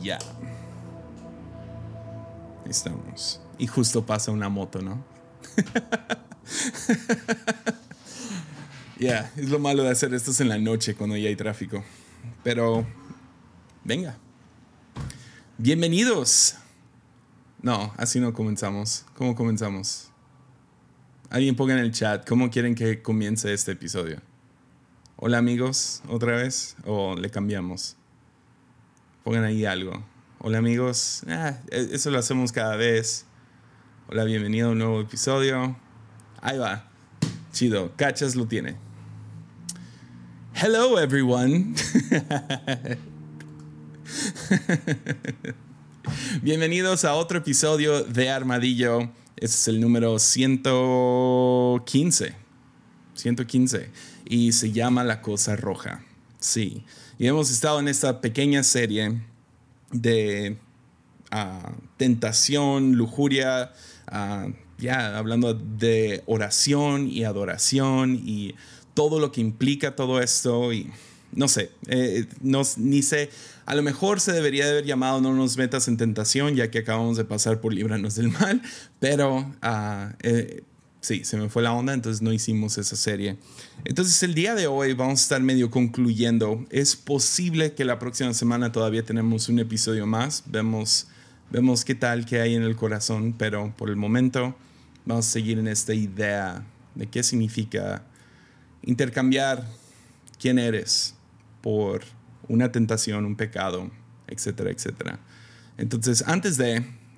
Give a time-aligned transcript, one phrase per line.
[0.00, 0.18] ya.
[2.68, 3.40] Estamos.
[3.58, 5.04] Y justo pasa una moto, ¿no?
[9.00, 11.82] Ya, es lo malo de hacer esto en la noche cuando ya hay tráfico.
[12.44, 12.86] Pero,
[13.82, 14.18] venga.
[15.56, 16.56] Bienvenidos.
[17.62, 19.06] No, así no comenzamos.
[19.14, 20.10] ¿Cómo comenzamos?
[21.30, 24.20] Alguien ponga en el chat cómo quieren que comience este episodio.
[25.16, 26.76] Hola amigos, otra vez.
[26.84, 27.96] O le cambiamos.
[29.24, 30.02] Pongan ahí algo.
[30.38, 31.22] Hola amigos.
[31.28, 33.26] Ah, e-, eso lo hacemos cada vez.
[34.08, 35.76] Hola, bienvenido a un nuevo episodio.
[36.40, 36.88] Ahí va.
[37.52, 37.92] Chido.
[37.96, 38.76] Cachas lo tiene.
[40.54, 41.74] Hello everyone.
[46.42, 49.12] Bienvenidos a otro episodio de Armadillo.
[49.36, 52.34] Este es el número 115.
[53.14, 53.90] 115.
[54.24, 56.02] Y se llama La Cosa Roja.
[56.38, 56.84] Sí.
[57.20, 59.20] Y hemos estado en esta pequeña serie
[59.92, 60.56] de
[61.30, 63.74] ah, tentación, lujuria,
[64.06, 68.54] ah, ya hablando de oración y adoración y
[68.94, 70.90] todo lo que implica todo esto y
[71.32, 73.28] no sé, eh, no, ni sé,
[73.66, 76.78] a lo mejor se debería de haber llamado No nos metas en tentación ya que
[76.78, 78.62] acabamos de pasar por Líbranos del Mal,
[78.98, 79.54] pero
[80.22, 80.62] eh,
[81.00, 83.36] sí, se me fue la onda, entonces no hicimos esa serie.
[83.84, 86.64] Entonces el día de hoy vamos a estar medio concluyendo.
[86.70, 91.08] Es posible que la próxima semana todavía tenemos un episodio más, vemos,
[91.50, 94.56] vemos qué tal que hay en el corazón, pero por el momento
[95.04, 98.04] vamos a seguir en esta idea de qué significa
[98.82, 99.66] intercambiar
[100.38, 101.14] quién eres
[101.60, 102.02] por
[102.48, 103.90] una tentación, un pecado,
[104.26, 105.20] etcétera, etcétera.
[105.76, 106.76] Entonces, antes de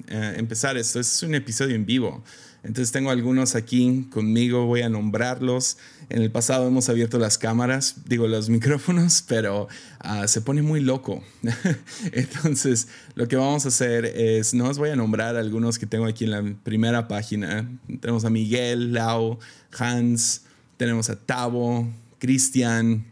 [0.09, 2.23] eh, empezar esto, este es un episodio en vivo.
[2.65, 5.79] Entonces tengo algunos aquí conmigo, voy a nombrarlos.
[6.09, 9.69] En el pasado hemos abierto las cámaras, digo los micrófonos, pero
[9.99, 11.25] ah, se pone muy loco.
[12.13, 16.07] Entonces lo que vamos a hacer es, no os voy a nombrar algunos que tengo
[16.07, 17.69] aquí en la primera página.
[18.01, 19.39] Tenemos a Miguel, Lau,
[19.77, 20.43] Hans,
[20.77, 23.05] tenemos a Tavo, Cristian,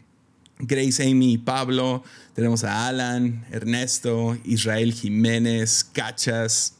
[0.59, 2.03] Grace, Amy y Pablo.
[2.35, 6.75] Tenemos a Alan, Ernesto, Israel Jiménez, Cachas,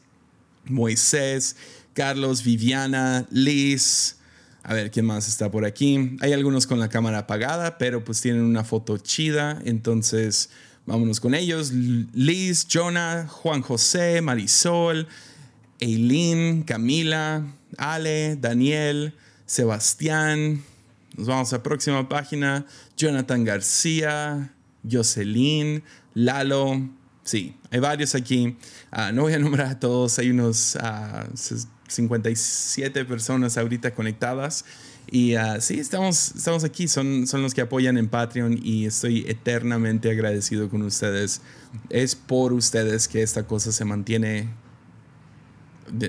[0.64, 1.56] Moisés.
[1.94, 4.16] Carlos, Viviana, Liz.
[4.62, 6.16] A ver, ¿quién más está por aquí?
[6.20, 9.60] Hay algunos con la cámara apagada, pero pues tienen una foto chida.
[9.64, 10.50] Entonces,
[10.86, 11.72] vámonos con ellos.
[11.72, 15.08] Liz, Jonah, Juan José, Marisol,
[15.80, 17.44] Eileen, Camila,
[17.76, 19.14] Ale, Daniel,
[19.46, 20.62] Sebastián.
[21.16, 22.64] Nos vamos a la próxima página.
[22.96, 24.54] Jonathan García,
[24.88, 25.82] Jocelyn,
[26.14, 26.88] Lalo.
[27.24, 28.56] Sí, hay varios aquí.
[28.90, 30.18] Ah, no voy a nombrar a todos.
[30.18, 31.36] Hay unos uh,
[31.92, 34.64] 57 personas ahorita conectadas.
[35.10, 39.24] Y uh, sí, estamos, estamos aquí, son, son los que apoyan en Patreon y estoy
[39.28, 41.40] eternamente agradecido con ustedes.
[41.90, 44.48] Es por ustedes que esta cosa se mantiene,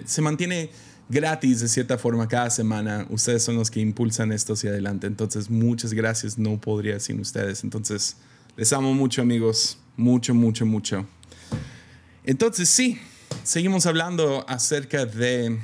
[0.05, 0.69] se mantiene
[1.09, 3.05] gratis de cierta forma cada semana.
[3.09, 5.07] Ustedes son los que impulsan esto hacia adelante.
[5.07, 6.37] Entonces, muchas gracias.
[6.37, 7.63] No podría sin ustedes.
[7.63, 8.17] Entonces,
[8.55, 9.79] les amo mucho amigos.
[9.97, 11.05] Mucho, mucho, mucho.
[12.23, 12.99] Entonces, sí,
[13.43, 15.59] seguimos hablando acerca de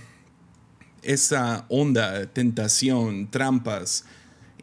[1.04, 4.06] esa onda, tentación, trampas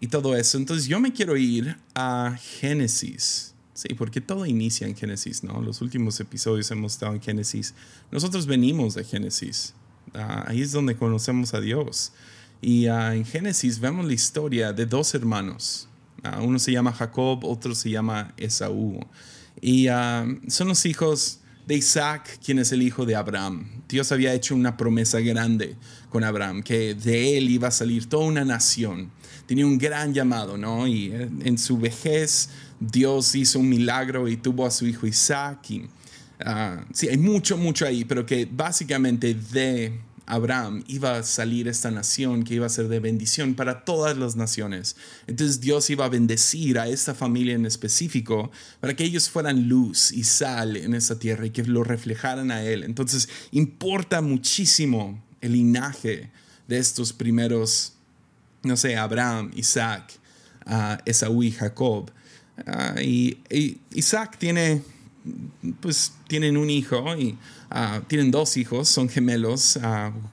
[0.00, 0.58] y todo eso.
[0.58, 3.54] Entonces yo me quiero ir a Génesis.
[3.74, 5.60] Sí, porque todo inicia en Génesis, ¿no?
[5.60, 7.74] Los últimos episodios hemos estado en Génesis.
[8.10, 9.74] Nosotros venimos de Génesis.
[10.14, 12.12] Ah, ahí es donde conocemos a Dios.
[12.62, 15.88] Y ah, en Génesis vemos la historia de dos hermanos.
[16.22, 18.98] Ah, uno se llama Jacob, otro se llama Esaú.
[19.60, 19.88] Y
[20.48, 23.82] son los hijos de Isaac, quien es el hijo de Abraham.
[23.88, 25.76] Dios había hecho una promesa grande
[26.10, 29.10] con Abraham, que de él iba a salir toda una nación.
[29.46, 30.86] Tenía un gran llamado, ¿no?
[30.86, 32.48] Y eh, en su vejez
[32.80, 35.70] Dios hizo un milagro y tuvo a su hijo Isaac.
[35.70, 35.86] Y,
[36.40, 41.90] ah, sí, hay mucho, mucho ahí, pero que básicamente de Abraham iba a salir esta
[41.90, 44.96] nación que iba a ser de bendición para todas las naciones.
[45.28, 48.50] Entonces Dios iba a bendecir a esta familia en específico
[48.80, 52.64] para que ellos fueran luz y sal en esa tierra y que lo reflejaran a
[52.64, 52.82] Él.
[52.82, 56.30] Entonces importa muchísimo el linaje
[56.68, 57.94] de estos primeros,
[58.62, 60.12] no sé, Abraham, Isaac,
[60.66, 62.10] uh, Esaú y Jacob.
[62.66, 63.38] Ah, y
[63.92, 64.82] Isaac tiene
[65.80, 67.36] pues tienen un hijo y
[67.70, 69.78] ah, tienen dos hijos, son gemelos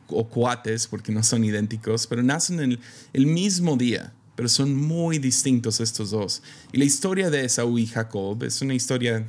[0.07, 2.80] o cuates porque no son idénticos, pero nacen el,
[3.13, 6.44] el mismo día, pero son muy distintos estos dos.
[6.71, 9.27] Y la historia de Esaú y Jacob es una historia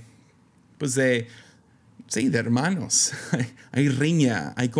[0.78, 1.28] pues de,
[2.08, 3.12] sí, de hermanos.
[3.72, 4.70] hay riña, hay,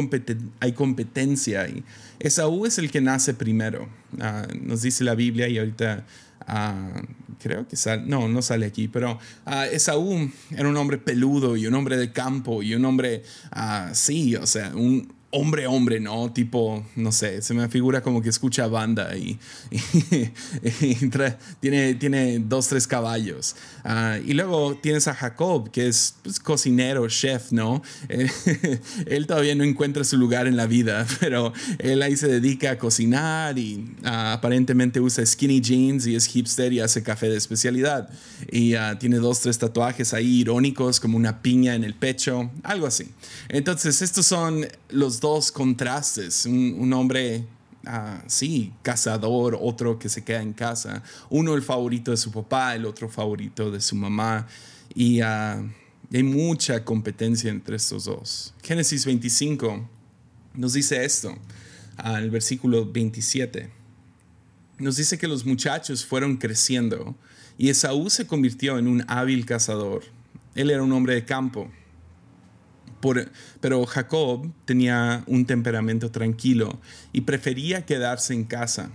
[0.60, 1.68] hay competencia.
[1.68, 1.84] Y
[2.18, 3.88] Esaú es el que nace primero.
[4.20, 6.04] Ah, nos dice la Biblia y ahorita
[6.46, 7.02] Ah,
[7.42, 11.66] creo que sale, no, no sale aquí, pero uh, Esaú era un hombre peludo y
[11.66, 13.22] un hombre de campo y un hombre,
[13.92, 16.32] sí, o sea, un, hombre hombre, ¿no?
[16.32, 19.38] Tipo, no sé, se me figura como que escucha banda y,
[21.60, 23.56] tiene, tiene dos, tres caballos.
[23.84, 27.82] Ah, y luego tienes a Jacob, que es pues, cocinero, chef, ¿no?
[29.06, 32.78] él todavía no encuentra su lugar en la vida, pero él ahí se dedica a
[32.78, 38.08] cocinar y ah, aparentemente usa skinny jeans y es hipster y hace café de especialidad.
[38.52, 42.86] Y ah, tiene dos, tres tatuajes ahí irónicos, como una piña en el pecho, algo
[42.86, 43.08] así.
[43.48, 46.44] Entonces, estos son los dos contrastes.
[46.44, 47.46] Un, hombre,
[47.86, 51.02] ah, sí, cazador, otro que se queda en casa.
[51.30, 54.46] Uno el favorito de su papá, el otro favorito de su mamá.
[54.94, 55.62] Y ah,
[56.12, 58.52] hay mucha competencia entre estos dos.
[58.62, 59.88] Génesis 25
[60.52, 61.34] nos dice esto,
[61.96, 63.70] al el versículo 27.
[64.76, 67.14] Nos dice que los muchachos fueron creciendo
[67.56, 70.02] y Esaú se convirtió en un hábil cazador.
[70.54, 71.70] Él era un hombre de campo
[73.60, 76.80] pero Jacob tenía un temperamento tranquilo
[77.12, 78.90] y prefería quedarse en casa.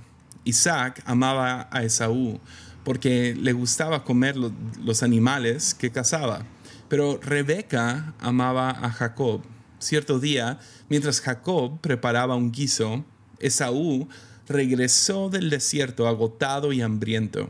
[0.46, 2.40] Isaac amaba a Esaú
[2.84, 6.46] porque le gustaba comer los animales que cazaba.
[6.88, 9.42] Pero Rebeca amaba a Jacob.
[9.78, 10.60] Cierto día,
[10.90, 13.06] mientras Jacob preparaba un guiso,
[13.40, 14.10] Esaú
[14.48, 17.50] regresó del desierto agotado y hambriento.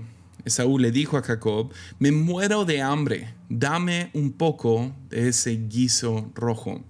[0.49, 6.29] Esaú le dijo a Jacob, me muero de hambre, dame un poco de ese guiso
[6.35, 6.83] rojo.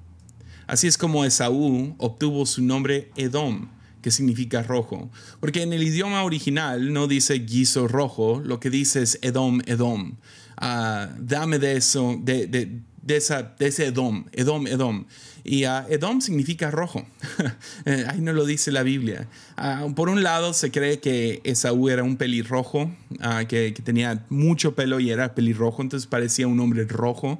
[0.67, 3.69] Así es como Esaú obtuvo su nombre Edom,
[4.01, 5.09] que significa rojo,
[5.39, 10.15] porque en el idioma original no dice guiso rojo, lo que dice es Edom, Edom.
[10.57, 15.05] Ah, dame de eso, de, de, de, esa, de ese Edom, Edom, Edom.
[15.43, 17.05] Y Edom significa rojo.
[17.85, 19.27] Eh, ahí no lo dice la Biblia.
[19.55, 24.25] Ah, por un lado, se cree que Esaú era un pelirrojo, uh, que, que, tenía
[24.29, 27.39] mucho pelo y era pelirrojo, entonces parecía un hombre rojo.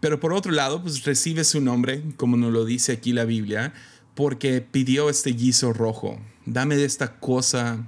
[0.00, 3.72] pero por otro lado, pues recibe su nombre, como nos lo dice aquí la Biblia,
[4.14, 6.18] porque pidió este guiso rojo.
[6.44, 7.86] Dame de esta cosa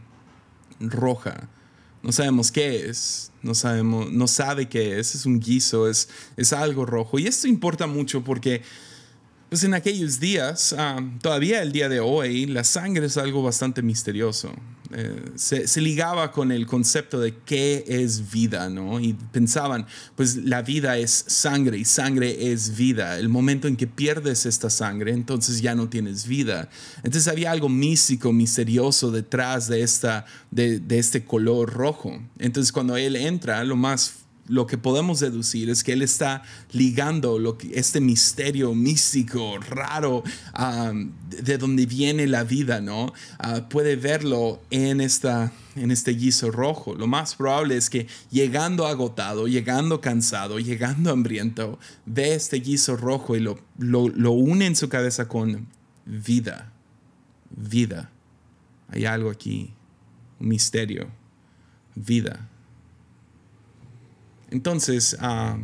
[0.78, 1.48] roja.
[2.02, 6.52] No sabemos qué es, no, sabemos, no sabe qué es, es un guiso, es, es
[6.52, 7.18] algo rojo.
[7.18, 8.62] Y esto importa mucho porque
[9.50, 10.74] pues en aquellos días,
[11.20, 14.52] todavía el día de hoy, la sangre es algo bastante misterioso.
[14.92, 19.00] Eh, se, ligaba con el concepto de qué es vida, ¿no?
[19.00, 23.18] Y pensaban, pues la vida es sangre y sangre es vida.
[23.18, 26.68] El momento en que pierdes esta sangre, entonces ya no tienes vida.
[27.02, 32.20] Entonces había algo místico, misterioso detrás de, esta, de este color rojo.
[32.38, 36.42] Entonces cuando él entra, lo más lo que podemos deducir es que él está
[36.72, 40.24] ligando lo que, este misterio místico, raro,
[41.28, 43.12] de donde viene la vida, ¿no?
[43.38, 46.94] Ah, puede verlo en, esta, en este guiso rojo.
[46.94, 53.36] Lo más probable es que llegando agotado, llegando cansado, llegando hambriento, ve este guiso rojo
[53.36, 55.68] y lo, lo, lo une en su cabeza con
[56.04, 56.72] vida,
[57.50, 58.10] vida.
[58.88, 59.72] Hay algo aquí,
[60.40, 61.08] un misterio,
[61.94, 62.49] vida.
[64.50, 65.56] Entonces, ah,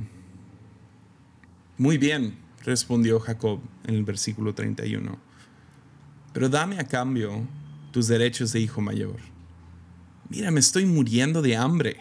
[1.77, 5.19] muy bien, respondió Jacob en el versículo 31,
[6.33, 7.47] pero dame a cambio
[7.91, 9.17] tus derechos de hijo mayor.
[10.29, 11.99] Mira, me estoy muriendo de hambre,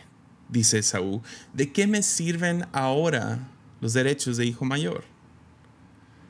[0.50, 1.22] dice Saúl.
[1.54, 3.48] ¿De qué me sirven ahora
[3.82, 5.04] los derechos de hijo mayor?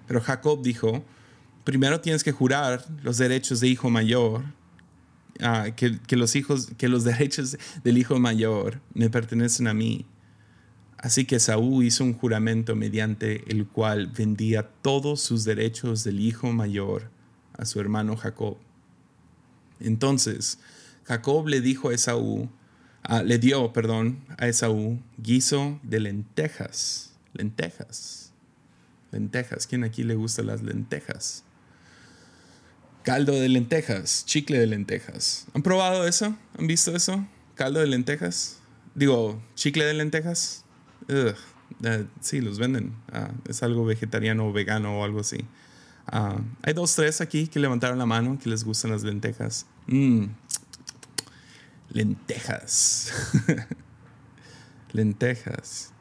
[0.08, 1.04] Pero Jacob dijo,
[1.64, 4.44] primero tienes que jurar los derechos de hijo mayor,
[5.42, 6.34] ah, que los
[7.04, 10.06] derechos del hijo mayor me pertenecen a mí
[11.06, 16.52] Así que Saúl hizo un juramento mediante el cual vendía todos sus derechos del hijo
[16.52, 17.12] mayor
[17.54, 18.58] a su hermano Jacob.
[19.80, 20.58] Entonces
[21.04, 22.50] Jacob le dijo a Esaú,
[23.24, 28.34] le dio, perdón, a Esaú guiso de lentejas, lentejas,
[29.12, 29.68] lentejas.
[29.68, 31.44] ¿Quién aquí le gusta las lentejas?
[33.04, 35.46] Caldo de lentejas, chicle de lentejas.
[35.54, 36.36] ¿Han probado eso?
[36.58, 37.28] ¿Han visto eso?
[37.54, 38.58] Caldo de lentejas.
[38.96, 40.65] Digo, chicle de lentejas.
[41.10, 41.34] Uh,
[42.22, 42.96] sí, los venden.
[43.12, 45.46] Ah, es algo vegetariano o vegano o algo así.
[46.08, 49.66] Ah, hay dos, tres aquí que levantaron la mano que les gustan las lentejas.
[49.88, 50.26] Mm.
[51.90, 53.12] Lentejas.
[54.92, 55.92] lentejas.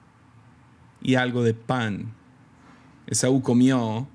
[1.03, 2.15] Y algo de pan.
[3.07, 4.09] Esaú comió,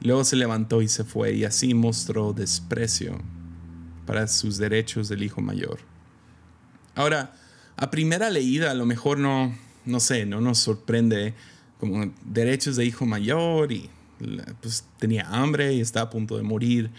[0.00, 3.18] luego se levantó y se fue, y así mostró desprecio
[4.06, 5.80] para sus derechos del hijo mayor.
[6.94, 7.34] Ahora,
[7.76, 9.52] a primera leída, a lo mejor no,
[9.86, 11.34] no sé, no nos sorprende
[11.78, 13.88] como derechos de hijo mayor y
[14.60, 16.90] pues tenía hambre y está a punto de morir.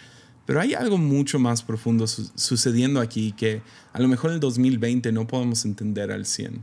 [0.45, 5.11] Pero hay algo mucho más profundo sucediendo aquí que a lo mejor en el 2020
[5.11, 6.61] no podemos entender al 100.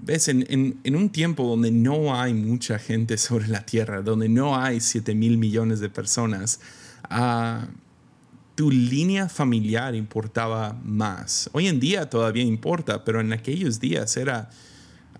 [0.00, 4.80] Ves, en, un tiempo donde no hay mucha gente sobre la Tierra, donde no hay
[4.80, 6.60] 7 mil millones de personas,
[7.10, 7.66] uh,
[8.58, 11.48] tu línea familiar importaba más.
[11.52, 14.50] Hoy en día todavía importa, pero en aquellos días era,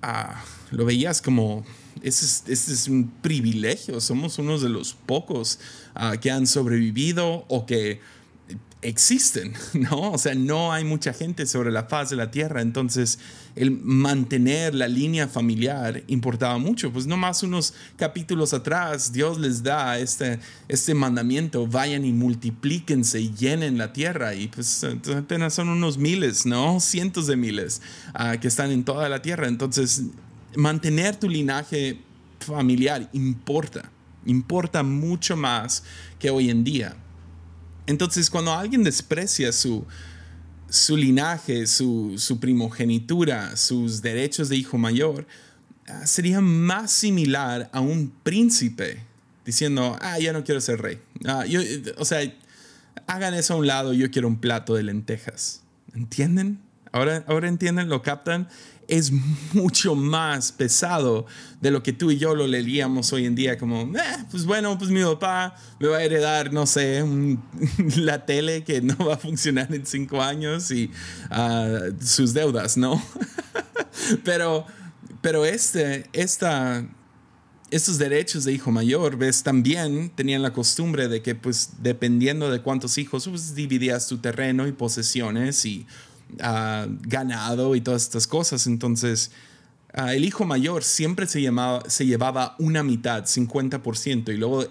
[0.02, 0.42] ah,
[0.72, 1.64] lo veías como,
[2.02, 5.60] este es, es, un privilegio, somos unos de los pocos
[5.94, 8.00] ah, que han sobrevivido o que
[8.82, 10.12] existen, ¿no?
[10.12, 13.18] O sea, no hay mucha gente sobre la faz de la tierra, entonces
[13.56, 16.92] el mantener la línea familiar importaba mucho.
[16.92, 23.20] Pues no más unos capítulos atrás, Dios les da este, este mandamiento, vayan y multiplíquense
[23.20, 24.84] y llenen la tierra, y pues
[25.16, 26.78] apenas son unos miles, ¿no?
[26.80, 27.82] Cientos de miles
[28.14, 30.04] ah, que están en toda la tierra, entonces
[30.56, 32.00] mantener tu linaje
[32.40, 33.90] familiar importa,
[34.24, 35.82] importa mucho más
[36.18, 36.96] que hoy en día.
[37.88, 39.86] Entonces, cuando alguien desprecia su,
[40.68, 45.26] su linaje, su, primogenitura, sus derechos de hijo mayor,
[45.86, 49.02] ah, sería más similar a un príncipe
[49.46, 51.00] diciendo, ah, ya no quiero ser rey.
[51.24, 51.46] Ah,
[51.96, 52.20] o sea,
[53.06, 55.62] hagan eso a un lado, yo quiero un plato de lentejas.
[55.94, 56.60] ¿Entienden?
[56.92, 58.48] Ahora, ahora entienden, lo captan
[58.88, 59.12] es
[59.52, 61.26] mucho más pesado
[61.60, 64.76] de lo que tú y yo lo leeríamos hoy en día, como, eh, pues bueno,
[64.78, 67.04] pues mi papá me va a heredar, no sé,
[67.96, 70.90] la tele que no va a funcionar en cinco años y
[71.30, 73.00] ah, sus deudas, ¿no?
[74.24, 74.64] pero,
[75.20, 76.86] pero este, esta,
[77.70, 82.62] estos derechos de hijo mayor, ves, también tenían la costumbre de que, pues, dependiendo de
[82.62, 85.86] cuántos hijos, pues dividías tu terreno y posesiones y
[86.36, 88.66] ganado y todas estas cosas.
[88.66, 89.30] Entonces,
[89.94, 94.66] el hijo mayor siempre se, llamaba, se llevaba una mitad, 50%, y luego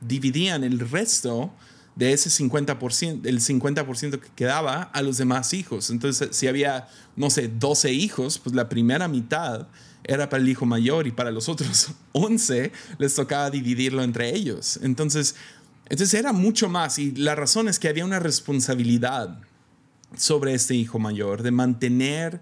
[0.00, 1.52] dividían el resto
[1.96, 5.90] de ese 50%, el 50% que quedaba a los demás hijos.
[5.90, 9.66] Entonces, si había, no sé, 12 hijos, pues la primera mitad
[10.04, 14.78] era para el hijo mayor y para los otros 11 les tocaba dividirlo entre ellos.
[14.82, 15.34] Entonces,
[15.88, 19.40] entonces era mucho más y la razón es que había una responsabilidad
[20.16, 22.40] sobre este hijo mayor, de mantener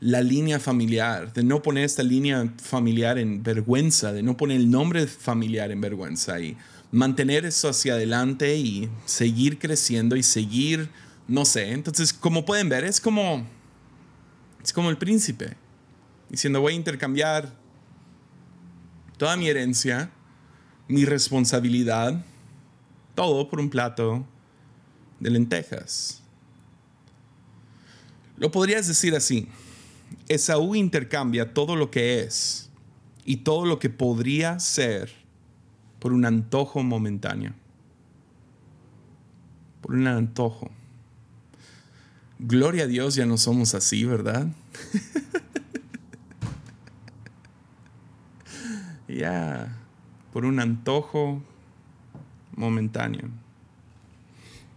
[0.00, 4.70] la línea familiar, de no poner esta línea familiar en vergüenza, de no poner el
[4.70, 6.56] nombre familiar en vergüenza y
[6.92, 10.90] mantener eso hacia adelante y seguir creciendo y seguir,
[11.26, 11.72] no sé.
[11.72, 13.46] Entonces, como pueden ver, es como,
[14.62, 15.56] es como el príncipe,
[16.28, 17.52] diciendo voy a intercambiar
[19.16, 20.10] toda mi herencia,
[20.88, 22.22] mi responsabilidad,
[23.14, 24.26] todo por un plato
[25.20, 26.22] de lentejas.
[28.36, 29.48] Lo podrías decir así.
[30.28, 32.70] Esaú intercambia todo lo que es
[33.24, 35.10] y todo lo que podría ser
[35.98, 37.54] por un antojo momentáneo.
[39.80, 40.70] Por un antojo.
[42.38, 44.46] Gloria a Dios, ya no somos así, ¿verdad?
[49.08, 49.74] ya,
[50.32, 51.42] por un antojo
[52.54, 53.30] momentáneo.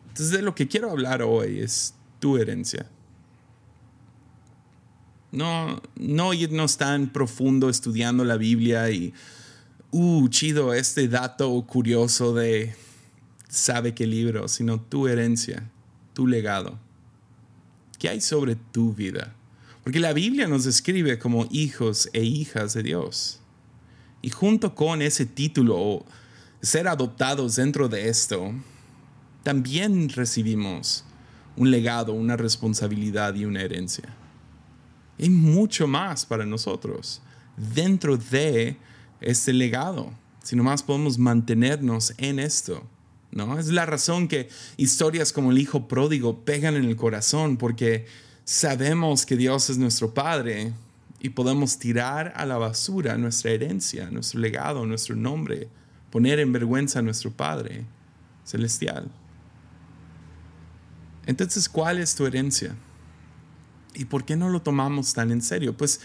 [0.07, 2.89] Entonces de lo que quiero hablar hoy es tu herencia.
[5.31, 9.13] No, no irnos tan profundo estudiando la Biblia y,
[9.91, 12.73] uh, chido, este dato curioso de
[13.47, 15.69] sabe qué libro, sino tu herencia,
[16.13, 16.79] tu legado.
[17.99, 19.35] ¿Qué hay sobre tu vida?
[19.83, 23.39] Porque la Biblia nos describe como hijos e hijas de Dios.
[24.21, 26.05] Y junto con ese título,
[26.61, 28.53] ser adoptados dentro de esto,
[29.43, 31.05] también recibimos
[31.55, 34.15] un legado, una responsabilidad y una herencia
[35.19, 37.21] hay mucho más para nosotros
[37.57, 38.77] dentro de
[39.21, 40.11] este legado.
[40.43, 42.83] Si nomás podemos mantenernos en esto.
[43.31, 43.59] ¿no?
[43.59, 48.05] Es la razón que historias como el hijo pródigo pegan en el corazón, porque
[48.45, 50.73] sabemos que Dios es nuestro Padre
[51.19, 55.67] y podemos tirar a la basura nuestra herencia, nuestro legado, nuestro nombre,
[56.09, 57.83] poner en vergüenza a nuestro Padre
[58.45, 59.11] celestial.
[61.25, 62.75] Entonces, ¿cuál es tu herencia?
[63.93, 65.75] ¿Y por qué no lo tomamos tan en serio?
[65.75, 66.01] Pues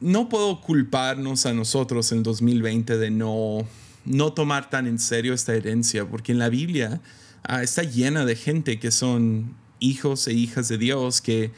[0.00, 3.66] no puedo culparnos a nosotros en 2020 de no,
[4.04, 7.00] no tomar tan en serio esta herencia, porque en la Biblia
[7.44, 11.52] ah, está llena de gente que son hijos e hijas de Dios que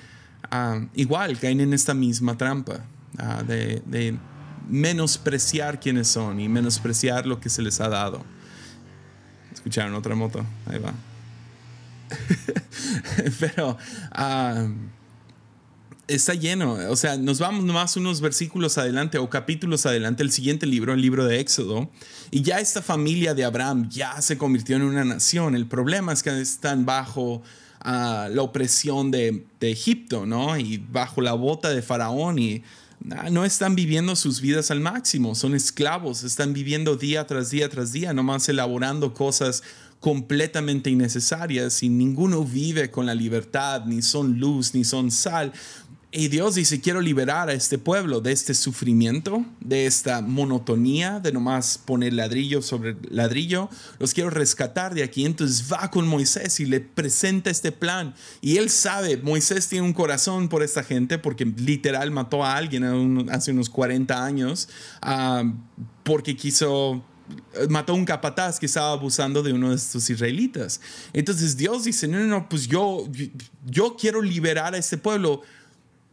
[0.50, 2.85] ah, igual caen en esta misma trampa
[3.18, 4.16] ah, de,
[4.68, 8.23] menospreciar quiénes son y menospreciar lo que se les ha dado.
[9.50, 10.45] ¿Escucharon otra moto?
[10.66, 10.92] Ahí va.
[13.40, 13.78] Pero
[16.08, 16.72] está lleno.
[16.90, 21.02] O sea, nos vamos nomás unos versículos adelante o capítulos adelante, el siguiente libro, el
[21.02, 21.90] libro de Éxodo,
[22.30, 25.54] y ya esta familia de Abraham ya se convirtió en una nación.
[25.54, 27.42] El problema es que están bajo
[27.80, 30.58] ah, la opresión de, Egipto, ¿no?
[30.58, 32.62] Y bajo la bota de Faraón y
[33.10, 37.68] ah, no están viviendo sus vidas al máximo, son esclavos, están viviendo día tras día
[37.68, 39.62] tras día, nomás elaborando cosas
[40.00, 45.52] completamente innecesarias y ninguno vive con la libertad, ni son luz, ni son sal.
[46.10, 51.32] Y Dios dice, quiero liberar a este pueblo de este sufrimiento, de esta monotonía, de
[51.32, 53.68] nomás poner ladrillo sobre ladrillo.
[53.98, 55.26] Los quiero rescatar de aquí.
[55.26, 58.14] Entonces va con Moisés y le presenta este plan.
[58.40, 63.28] Y él sabe, Moisés tiene un corazón por esta gente porque literal mató a alguien
[63.28, 64.70] hace unos 40 años
[65.02, 65.44] ah,
[66.04, 67.04] porque quiso
[67.68, 70.80] mató a un capataz que estaba abusando de uno de estos israelitas.
[71.12, 73.06] Entonces Dios dice, no, no, no, pues yo,
[73.66, 75.42] yo quiero liberar a este pueblo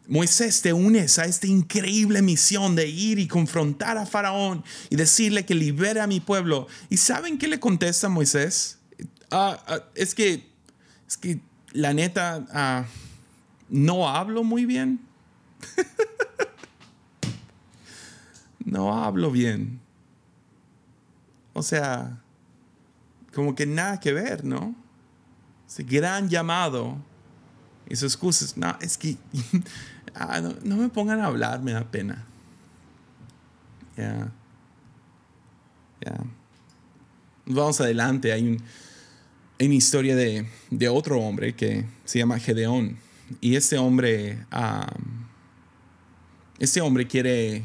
[0.07, 5.45] Moisés, te unes a esta increíble misión de ir y confrontar a Faraón y decirle
[5.45, 6.67] que libere a mi pueblo.
[6.89, 8.77] ¿Y saben qué le contesta Moisés?
[9.31, 10.47] Ah, ah, es que,
[11.07, 11.39] es que
[11.73, 12.85] la neta, ah,
[13.69, 14.99] no hablo muy bien.
[18.65, 19.79] no hablo bien.
[21.53, 22.21] O sea,
[23.33, 24.75] como que nada que ver, ¿no?
[25.67, 26.97] Ese gran llamado
[27.89, 28.57] y sus excusas.
[28.57, 29.17] No, es que
[30.15, 32.25] ah, no, me pongan a hablar, me da pena.
[33.97, 34.31] Ya.
[36.01, 36.17] Ya.
[37.45, 38.31] Vamos adelante.
[38.31, 38.63] Hay, un,
[39.59, 42.97] una historia de, de, otro hombre que se llama Gedeón.
[43.41, 44.45] Y este hombre,
[46.59, 47.63] este hombre quiere,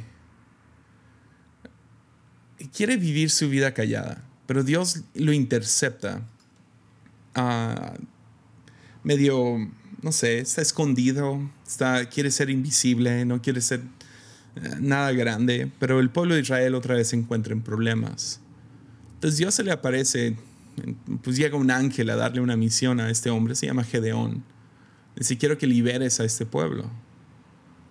[2.74, 6.22] quiere vivir su vida callada, pero Dios lo intercepta.
[7.36, 8.02] Uh,
[9.02, 9.58] medio
[10.02, 13.80] no sé, está escondido, está, quiere ser invisible, no quiere ser
[14.56, 18.40] eh, nada grande, pero el pueblo de Israel otra vez se encuentra en problemas.
[19.14, 20.36] Entonces Dios se le aparece,
[21.22, 24.42] pues llega un ángel a darle una misión a este hombre, se llama Gedeón.
[25.16, 26.90] Dice, quiero que liberes a este pueblo.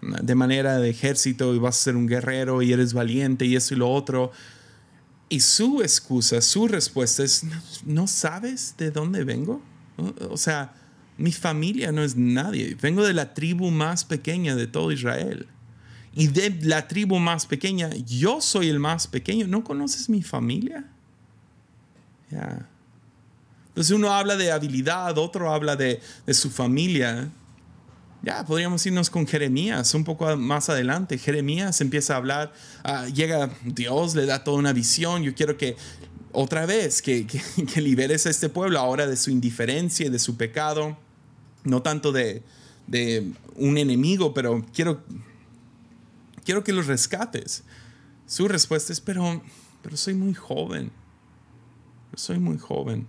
[0.02, 3.74] De manera de ejército y vas a ser un guerrero y eres valiente y eso
[3.76, 4.32] y lo otro.
[5.28, 7.46] Y su excusa, su respuesta es,
[7.86, 9.62] ¿no sabes de dónde vengo?
[10.30, 10.74] O sea,
[11.19, 12.77] mi familia no es nadie.
[12.82, 15.47] Vengo de la tribu más pequeña de todo Israel.
[16.13, 19.45] Y de la tribu más pequeña, yo soy el más pequeño.
[19.45, 20.86] ¿No conoces mi familia?
[22.32, 22.67] Ya.
[23.67, 27.29] Entonces uno habla de habilidad, otro habla de, su familia.
[28.21, 31.17] Ya, podríamos irnos con Jeremías un poco más adelante.
[31.17, 32.53] Jeremías empieza a hablar,
[32.84, 35.23] ah, llega Dios, le da toda una visión.
[35.23, 35.75] Yo quiero que
[36.32, 40.38] otra vez, que, que liberes a este pueblo ahora de su indiferencia y de su
[40.38, 40.97] pecado
[41.63, 42.43] no tanto de,
[43.56, 45.04] un enemigo, pero quiero,
[46.43, 47.63] quiero que los rescates.
[48.26, 49.41] Su respuesta es, pero,
[49.82, 50.91] pero soy muy joven.
[52.15, 53.08] Soy muy joven.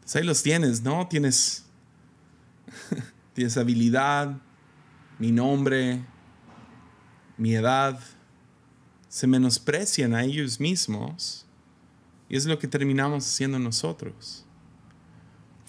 [0.00, 1.06] Pues ahí los tienes, ¿no?
[1.08, 1.64] Tienes,
[3.34, 4.36] tienes habilidad,
[5.18, 6.04] mi nombre,
[7.36, 7.98] mi edad.
[9.08, 11.46] Se menosprecian a ellos mismos.
[12.28, 14.43] Y es lo que terminamos haciendo nosotros.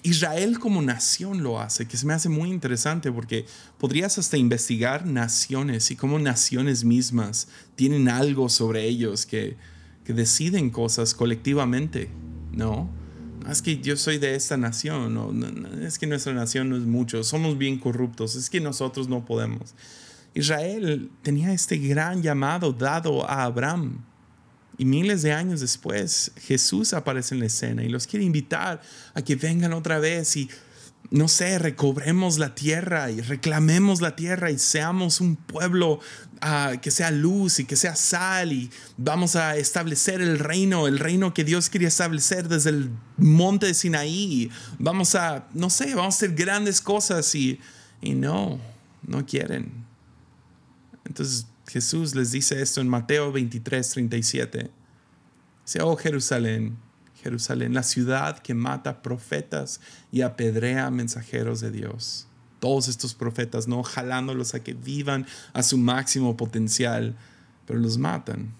[0.06, 3.44] Israel como nación lo hace, que se me hace muy interesante porque
[3.76, 9.56] podrías hasta investigar naciones y cómo naciones mismas tienen algo sobre ellos que,
[10.04, 12.08] que deciden cosas colectivamente,
[12.52, 12.88] ¿no?
[13.50, 15.32] Es que yo soy de esta nación, no,
[15.84, 19.74] es que nuestra nación no es mucho, somos bien corruptos, es que nosotros no podemos.
[20.34, 24.04] Israel tenía este gran llamado dado a Abraham
[24.78, 28.82] y miles de años después, Jesús aparece en la escena y los quiere invitar
[29.14, 30.50] a que vengan otra vez y,
[31.10, 36.00] no sé, recobremos la tierra y reclamemos la tierra y seamos un pueblo
[36.42, 40.98] ah, que sea luz y que sea sal y vamos a establecer el reino, el
[40.98, 44.50] reino que Dios quería establecer desde el monte de Sinaí.
[44.78, 47.60] Vamos a, no sé, vamos a hacer grandes cosas y,
[48.02, 48.60] y no,
[49.06, 49.72] no quieren.
[51.06, 54.70] Entonces Jesús les dice esto en Mateo 23, 37.
[55.64, 56.76] Dice, oh Jerusalén,
[57.22, 59.80] Jerusalén, la ciudad que mata profetas
[60.12, 62.28] y apedrea mensajeros de Dios.
[62.60, 63.82] Todos estos profetas, ¿no?
[63.82, 67.16] Jalándolos a que vivan a su máximo potencial,
[67.66, 68.54] pero los matan.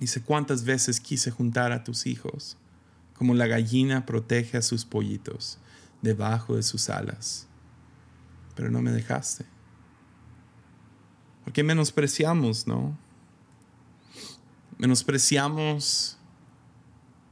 [0.00, 2.56] Dice, ¿cuántas veces quise juntar a tus hijos,
[3.14, 5.58] como la gallina protege a sus pollitos
[6.02, 7.46] debajo de sus alas?
[8.56, 9.53] Pero no me dejaste.
[11.44, 12.96] Porque menospreciamos, ¿no?
[14.78, 16.18] Menospreciamos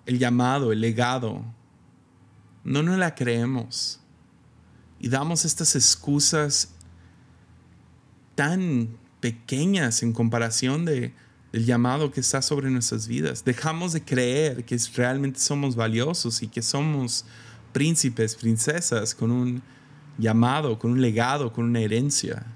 [0.06, 1.42] el llamado, el legado.
[2.64, 3.98] No nos la creemos.
[5.00, 6.74] y damos estas excusas
[8.36, 11.12] tan pequeñas en comparación de,
[11.50, 13.44] del llamado que está sobre nuestras vidas.
[13.44, 17.24] Dejamos de creer que realmente somos valiosos y que somos
[17.72, 19.62] príncipes, princesas con un
[20.18, 22.46] llamado, con un legado, con una herencia.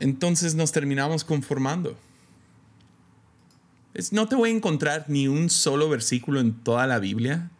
[0.00, 1.96] Entonces nos terminamos conformando.
[4.10, 7.50] no te voy a encontrar ni un solo versículo en toda la Biblia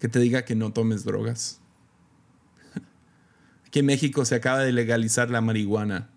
[0.00, 1.60] que te diga que no tomes drogas.
[3.70, 6.08] Que en México se acaba de legalizar la marihuana.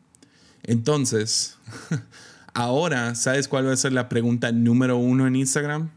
[0.64, 1.58] Entonces,
[2.54, 5.90] ahora, ¿sabes cuál va a ser la pregunta número uno en Instagram?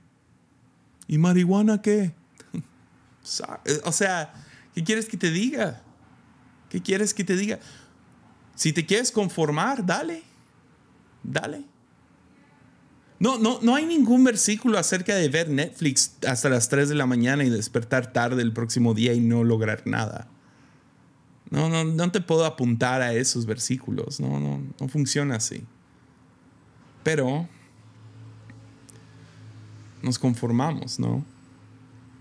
[1.06, 2.14] ¿Y marihuana qué?
[3.84, 4.32] o sea,
[4.74, 5.82] ¿qué quieres que te diga?
[6.70, 7.58] ¿Qué quieres que te diga?
[8.60, 10.22] Si te quieres conformar, dale.
[11.22, 11.64] Dale.
[13.18, 17.06] No, no, no hay ningún versículo acerca de ver Netflix hasta las 3 de la
[17.06, 20.28] mañana y despertar tarde el próximo día y no lograr nada.
[21.48, 24.20] No, no, no te puedo apuntar a esos versículos.
[24.20, 25.64] No, no, no funciona así.
[27.02, 27.48] Pero
[30.02, 31.24] nos conformamos, ¿no?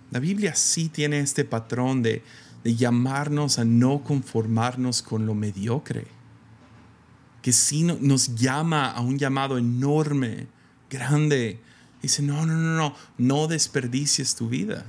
[0.09, 2.23] La Biblia sí tiene este patrón de,
[2.63, 6.17] de llamarnos a no conformarnos con lo mediocre.
[7.49, 10.45] Que sí nos llama a un llamado enorme,
[10.87, 11.59] grande.
[11.99, 14.85] Dice, no, no, no, no, no desperdicies tu vida.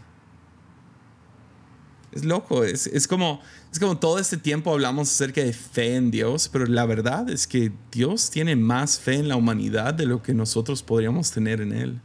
[2.12, 3.40] Es loco, es, es, como,
[3.72, 7.46] es como todo este tiempo hablamos acerca de fe en Dios, pero la verdad es
[7.46, 11.72] que Dios tiene más fe en la humanidad de lo que nosotros podríamos tener en
[11.72, 12.02] Él.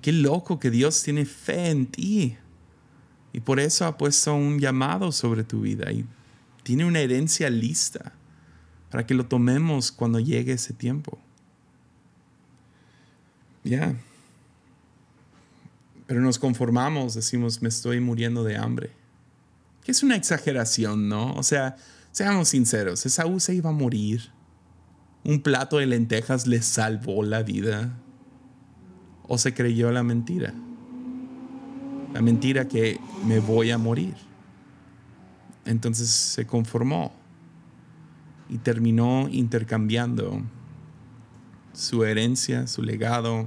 [0.00, 2.38] Qué loco que Dios tiene fe en ti.
[3.34, 6.06] Y por eso ha puesto un llamado sobre tu vida y
[6.62, 8.14] tiene una herencia lista
[8.90, 11.18] para que lo tomemos cuando llegue ese tiempo.
[13.62, 13.94] Ya.
[16.06, 18.90] Pero nos conformamos, decimos, me estoy muriendo de hambre.
[19.84, 21.34] Que es una exageración, ¿no?
[21.34, 21.76] O sea,
[22.10, 24.30] seamos sinceros, Esaú se iba a morir.
[25.22, 27.96] Un plato de lentejas le salvó la vida.
[29.28, 30.52] O se creyó la mentira.
[32.12, 34.16] La mentira que me voy a morir.
[35.64, 37.19] Entonces se conformó
[38.50, 40.42] y terminó intercambiando
[41.72, 43.46] su herencia, su legado,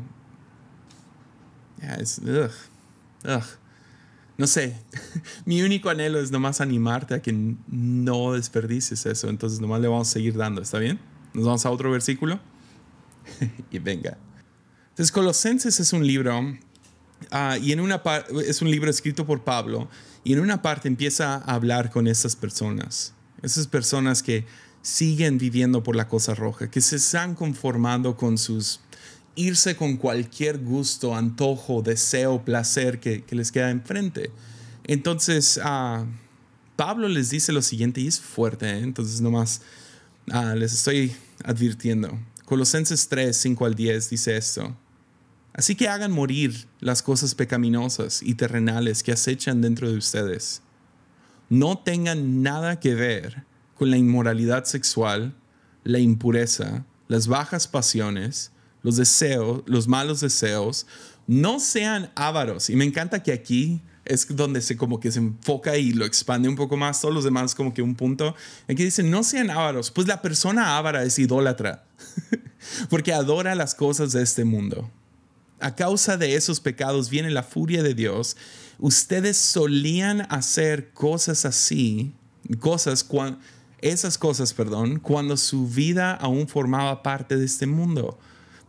[4.37, 4.77] no sé,
[5.45, 7.33] mi único anhelo es nomás animarte a que
[7.67, 10.99] no desperdicies eso, entonces nomás le vamos a seguir dando, ¿está bien?
[11.33, 12.39] Nos vamos a otro versículo.
[13.71, 14.17] Y venga.
[14.89, 16.55] Entonces Colosenses es un libro
[17.31, 18.01] ah, y en una
[18.45, 19.89] es un libro escrito por Pablo
[20.23, 24.45] y en una parte empieza a hablar con esas personas, esas personas que
[24.83, 28.81] siguen viviendo por la cosa roja, que se están conformando con sus
[29.35, 34.29] irse con cualquier gusto, antojo, deseo, placer que, les queda enfrente.
[34.83, 36.05] Entonces, uh,
[36.75, 38.79] Pablo les dice lo siguiente y es fuerte, ¿eh?
[38.79, 39.61] entonces nomás
[40.31, 42.19] uh, les estoy advirtiendo.
[42.45, 44.75] Colosenses 3, 5 al 10 dice esto.
[45.53, 50.61] Así que hagan morir las cosas pecaminosas y terrenales que acechan dentro de ustedes.
[51.49, 53.45] No tengan nada que ver
[53.83, 55.35] con la inmoralidad sexual,
[55.83, 60.87] la impureza, las bajas pasiones, los deseos, los malos deseos,
[61.27, 62.69] no sean ávaros.
[62.69, 66.47] Y me encanta que aquí es donde se como que se enfoca y lo expande
[66.47, 68.37] un poco más, todos los demás como que un punto.
[68.69, 71.83] Aquí dice, no sean ávaros, pues la persona ávara es idólatra,
[72.89, 74.89] porque adora las cosas de este mundo.
[75.59, 78.37] A causa de esos pecados viene la furia de Dios.
[78.79, 82.13] Ustedes solían hacer cosas así,
[82.61, 83.03] cosas
[83.83, 88.17] esas cosas, perdón, cuando su vida aún formaba parte de este mundo.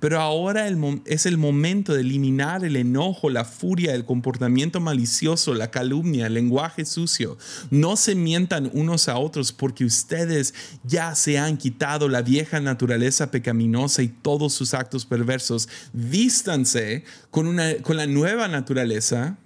[0.05, 0.69] Pero ahora
[1.07, 6.35] es el momento de eliminar el enojo, la furia, el comportamiento malicioso, la calumnia, el
[6.35, 7.39] lenguaje sucio.
[7.71, 13.31] No se mientan unos a otros porque ustedes ya se han quitado la vieja naturaleza
[13.31, 15.71] pecaminosa y todos sus actos perversos.
[15.95, 19.39] Vístanse con, una, con la nueva naturaleza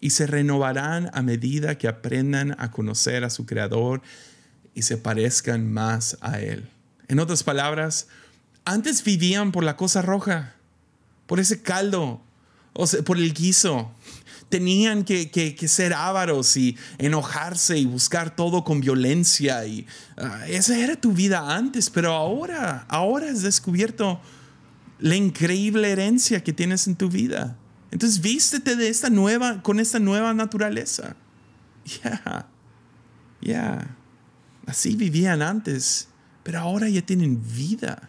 [0.00, 4.02] y se renovarán a medida que aprendan a conocer a su Creador
[4.74, 6.68] y se parezcan más a Él.
[7.08, 8.08] En otras palabras,
[8.64, 10.54] antes vivían por la cosa roja,
[11.26, 12.22] por ese caldo,
[12.72, 13.92] o por el guiso.
[14.48, 19.64] Tenían que, ser ávaros y enojarse y buscar todo con violencia.
[19.64, 24.20] Y ah, esa era tu vida antes, pero ahora, ahora has descubierto
[24.98, 27.56] la increíble herencia que tienes en tu vida.
[27.92, 31.16] Entonces vístete de esta nueva, con esta nueva naturaleza.
[32.04, 32.46] Ya,
[33.40, 33.96] ya.
[34.70, 36.06] Así vivían antes,
[36.44, 38.08] pero ahora ya tienen vida.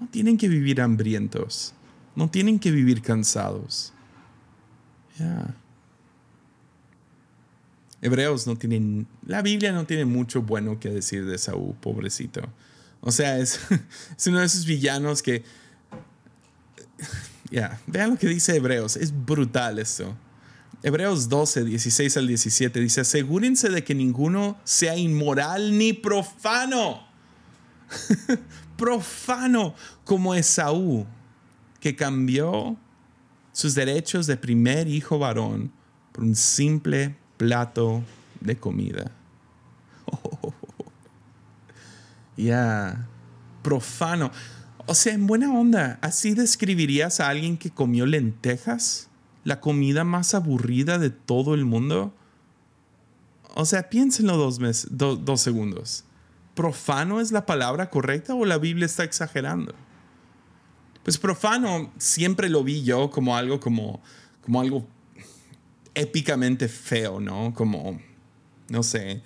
[0.00, 1.74] No tienen que vivir hambrientos.
[2.14, 3.92] No tienen que vivir cansados.
[8.00, 12.40] Hebreos no tienen, la Biblia no tiene mucho bueno que decir de Saúl, pobrecito.
[13.02, 13.60] O sea, es,
[14.16, 15.44] es uno de esos villanos que,
[17.50, 20.16] ya, vean lo que dice Hebreos, es brutal esto.
[20.82, 27.06] Hebreos 12, 16 al 17 dice, asegúrense de que ninguno sea inmoral ni profano.
[28.76, 31.06] profano como Esaú,
[31.80, 32.76] que cambió
[33.52, 35.72] sus derechos de primer hijo varón
[36.12, 38.02] por un simple plato
[38.40, 39.12] de comida.
[42.36, 43.06] Ya,
[43.62, 44.30] profano.
[44.84, 49.08] O sea, en buena onda, ¿así describirías a alguien que comió lentejas?
[49.46, 52.12] ¿La comida más aburrida de todo el mundo?
[53.54, 54.58] O sea, piénsenlo dos,
[54.90, 56.02] dos segundos.
[56.56, 59.72] ¿Profano es la palabra correcta o la Biblia está exagerando?
[61.04, 64.02] Pues profano siempre lo vi yo como algo como,
[64.42, 64.84] como algo
[65.94, 67.54] épicamente feo, ¿no?
[67.54, 68.00] Como,
[68.68, 69.22] no sé,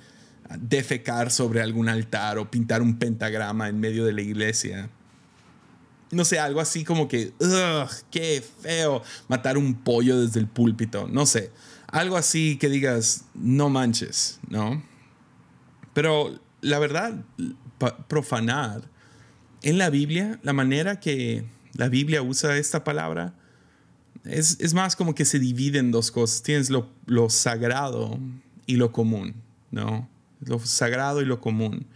[0.58, 4.90] defecar sobre algún altar o pintar un pentagrama en medio de la iglesia.
[6.10, 7.32] No sé, algo así como que,
[8.10, 11.52] qué feo, matar un pollo desde el púlpito, no sé.
[11.86, 14.82] Algo así que digas, no manches, ¿no?
[15.92, 17.24] Pero la verdad,
[18.08, 18.82] profanar,
[19.62, 21.44] en la Biblia, la manera que
[21.74, 23.34] la Biblia usa esta palabra
[24.24, 26.42] es, más como que se divide en dos cosas.
[26.42, 28.18] Tienes lo, lo sagrado
[28.66, 29.34] y lo común,
[29.70, 30.08] ¿no?
[30.40, 31.86] Lo sagrado y lo común.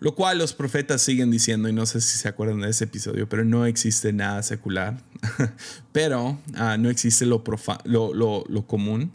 [0.00, 3.28] Lo cual los profetas siguen diciendo, y no sé si se acuerdan de ese episodio,
[3.28, 5.02] pero no existe nada secular.
[5.92, 7.44] pero ah, no existe lo,
[7.84, 9.12] lo, lo, lo, común.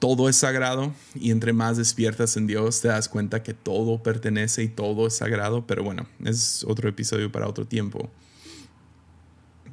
[0.00, 4.64] Todo es sagrado y entre más despiertas en Dios te das cuenta que todo pertenece
[4.64, 5.64] y todo es sagrado.
[5.64, 8.10] Pero bueno, es otro episodio para otro tiempo.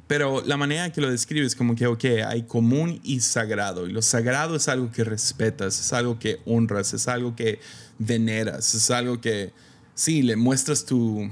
[0.06, 3.88] Pero la manera que lo describe es como que, ok, hay común y sagrado.
[3.88, 7.58] Y lo sagrado es algo que respetas, es algo que honras, es algo que
[7.98, 9.52] veneras, es algo que,
[10.00, 11.30] sí, le muestras tu,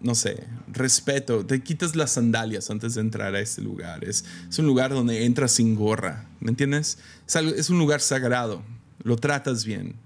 [0.00, 1.46] no sé, respeto.
[1.46, 4.04] Te quitas las sandalias antes de entrar a este lugar.
[4.04, 4.26] Es,
[4.58, 6.98] un lugar donde entras sin gorra, ¿me entiendes?
[7.26, 8.62] Es, un lugar sagrado.
[9.02, 9.96] Lo tratas bien.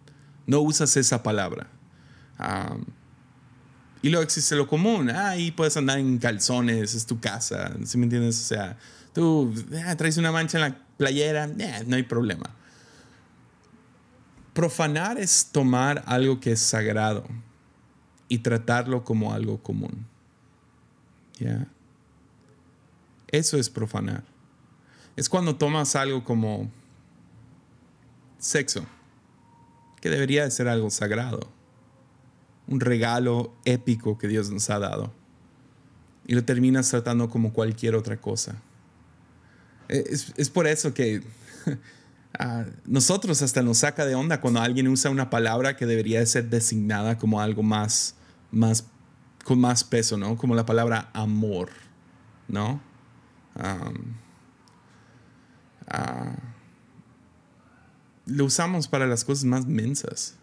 [0.46, 1.66] No usas esa palabra.
[4.00, 5.10] Y luego existe lo común.
[5.10, 7.72] Ah, ahí puedes andar en calzones, es tu casa.
[7.84, 8.40] ¿Sí me entiendes?
[8.40, 8.78] O sea,
[9.12, 9.52] tú
[9.84, 12.48] ah, traes una mancha en la playera, eh, no hay problema.
[14.52, 17.26] Profanar es tomar algo que es sagrado
[18.28, 20.06] y tratarlo como algo común.
[21.38, 21.66] ¿Ya?
[23.28, 24.24] Eso es profanar.
[25.16, 26.70] Es cuando tomas algo como
[28.38, 28.86] sexo,
[30.00, 31.58] que debería de ser algo sagrado
[32.68, 35.12] un regalo épico que Dios nos ha dado.
[36.26, 38.56] Y lo terminas tratando como cualquier otra cosa.
[39.88, 41.22] E, es, por eso que
[42.38, 46.50] a nosotros hasta nos saca de onda cuando alguien usa una palabra que debería ser
[46.50, 48.14] designada como algo más,
[48.50, 48.86] más
[49.44, 50.36] con más peso, ¿no?
[50.36, 51.70] Como la palabra amor,
[52.48, 52.82] ¿no?
[53.56, 53.92] Ah,
[58.26, 60.36] lo usamos para las cosas más mensas.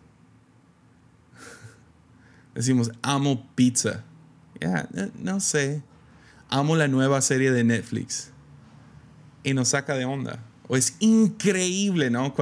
[2.55, 4.03] Decimos, amo pizza.
[4.59, 4.89] Ya,
[5.19, 5.83] no sé.
[6.49, 8.31] Amo la nueva serie de Netflix.
[9.43, 10.39] Y nos saca de onda.
[10.67, 12.33] O es increíble, ¿no?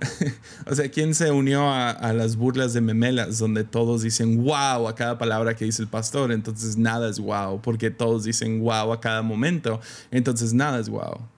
[0.66, 4.88] o sea, ¿quién se unió a, a, las burlas de memelas donde todos dicen wow
[4.88, 6.32] a cada palabra que dice el pastor?
[6.32, 9.80] Entonces nada es wow, porque todos dicen wow a cada momento.
[10.10, 11.28] Entonces nada es wow.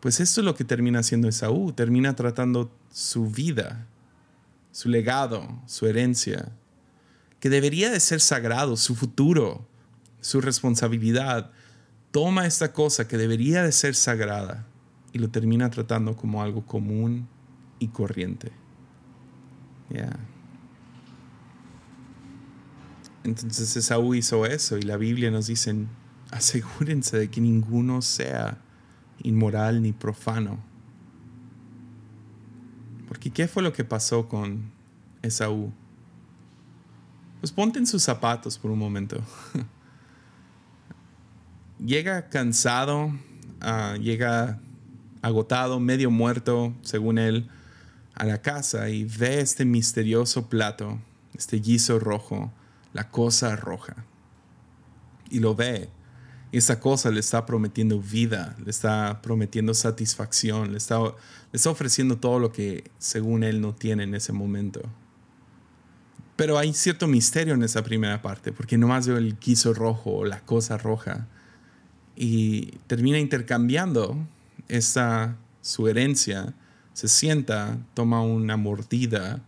[0.00, 1.72] Pues esto es lo que termina haciendo Esaú.
[1.72, 3.86] Termina tratando su vida,
[4.72, 6.52] su legado, su herencia,
[7.38, 9.66] que debería de ser sagrado, su futuro,
[10.20, 11.50] su responsabilidad,
[12.10, 14.66] toma esta cosa que debería de ser sagrada
[15.12, 17.28] y lo termina tratando como algo común
[17.78, 18.52] y corriente.
[23.24, 25.74] Entonces Esaú hizo eso y la Biblia nos dice,
[26.30, 28.58] asegúrense de que ninguno sea
[29.22, 30.58] inmoral ni profano.
[33.08, 34.70] Porque ¿qué fue lo que pasó con
[35.22, 35.72] Esaú?
[37.40, 39.20] Pues ponte en sus zapatos por un momento.
[41.84, 43.12] llega cansado,
[43.60, 44.60] ah, llega
[45.22, 47.48] agotado, medio muerto, según él,
[48.14, 50.98] a la casa y ve este misterioso plato,
[51.34, 52.52] este guiso rojo,
[52.92, 54.04] la cosa roja.
[55.30, 55.88] Y lo ve.
[56.52, 61.12] Y esa cosa le está prometiendo vida, le está prometiendo satisfacción, le está, le
[61.52, 64.82] está ofreciendo todo lo que según él no tiene en ese momento.
[66.34, 70.24] Pero hay cierto misterio en esa primera parte, porque nomás veo el quiso rojo o
[70.24, 71.28] la cosa roja.
[72.16, 74.16] Y termina intercambiando
[74.70, 76.54] esa, su herencia
[76.92, 79.42] se sienta, toma una mordida,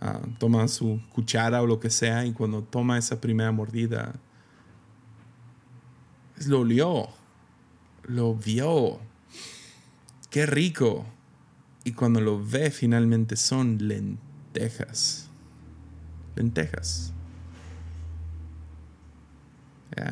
[0.00, 4.14] ah, toma su cuchara o lo que sea, y cuando toma esa primera mordida,
[6.46, 7.08] lo olió,
[8.04, 9.00] lo vio.
[10.30, 11.06] Qué rico.
[11.84, 15.28] Y cuando lo ve, finalmente son lentejas.
[16.36, 17.12] Lentejas.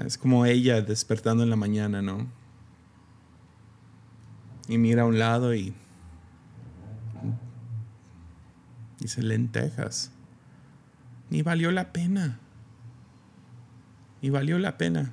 [0.05, 2.27] es como ella despertando en la mañana, ¿no?
[4.69, 5.75] Y mira a un lado y
[8.99, 10.11] dice lentejas.
[11.31, 12.39] Ni valió la pena.
[14.23, 15.13] Ni valió la pena.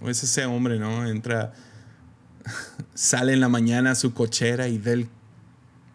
[0.00, 1.06] O es ese hombre, ¿no?
[1.06, 1.52] Entra,
[2.94, 5.06] sale en la mañana a su cochera y ve,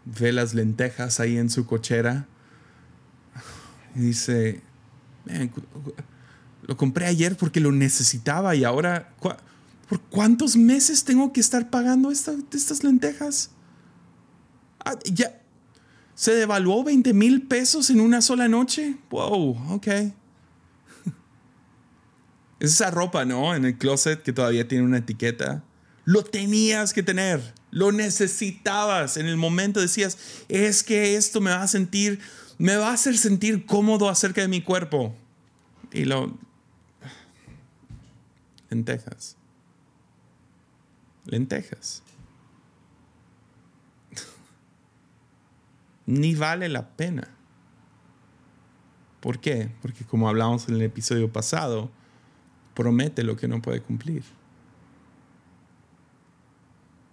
[0.06, 2.28] ve las lentejas ahí en su cochera.
[3.96, 4.62] Y dice,
[6.64, 9.14] lo compré ayer porque lo necesitaba y ahora,
[9.88, 13.52] ¿por cuántos meses tengo que estar pagando estas lentejas?
[14.84, 15.42] Ah, ya,
[16.16, 18.98] se devaluó 20 mil pesos en una sola noche.
[19.10, 19.88] Wow, ok.
[22.58, 23.54] Es esa ropa, ¿no?
[23.54, 25.62] En el closet que todavía tiene una etiqueta.
[26.06, 29.18] Lo tenías que tener, lo necesitabas.
[29.18, 30.18] En el momento decías,
[30.48, 32.22] es que esto me va a sentir,
[32.58, 35.14] me va a hacer sentir cómodo acerca de mi cuerpo.
[35.92, 36.38] Y lo...
[38.70, 39.36] Lentejas.
[41.26, 42.04] Lentejas.
[46.06, 47.28] Ni vale la pena.
[49.20, 49.72] ¿Por qué?
[49.82, 51.90] Porque como hablamos en el episodio pasado,
[52.76, 54.24] promete lo que no puede cumplir.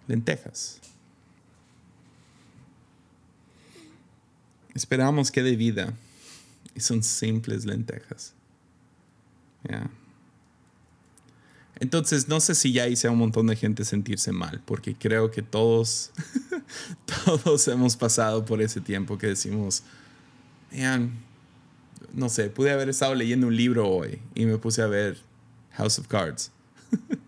[0.07, 0.79] Lentejas.
[4.75, 5.93] Esperamos que de vida
[6.75, 8.33] y son simples lentejas.
[11.79, 15.31] Entonces, no sé si ya hice a un montón de gente sentirse mal, porque creo
[15.31, 16.11] que todos,
[17.25, 19.83] todos hemos pasado por ese tiempo que decimos,
[22.13, 25.17] no sé, pude haber estado leyendo un libro hoy y me puse a ver
[25.71, 26.51] House of Cards.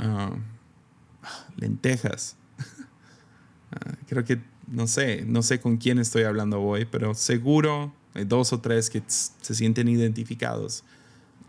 [0.00, 0.30] Ah,
[1.56, 2.36] lentejas.
[3.70, 8.24] Ah, creo que, no sé, no sé con quién estoy hablando hoy, pero seguro hay
[8.24, 10.84] dos o tres que se sienten identificados.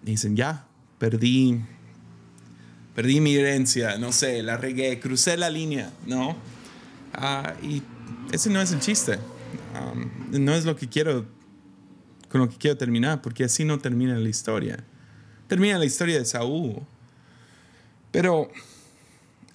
[0.03, 0.65] Y dicen, ya,
[0.97, 1.61] perdí,
[2.95, 6.35] perdí mi herencia, no sé, la regué, crucé la línea, ¿no?
[7.13, 7.81] Ah, y
[8.31, 9.19] ese no es el chiste.
[10.31, 11.25] no es lo que quiero,
[12.29, 14.83] con lo que quiero terminar, porque así no termina la historia
[15.49, 16.79] termina la historia de Saúl.
[18.11, 18.49] Pero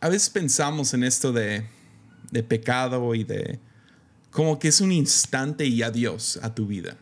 [0.01, 1.65] a veces pensamos en esto de,
[2.49, 3.61] pecado y de
[4.31, 6.97] como que es un instante y adiós a tu vida.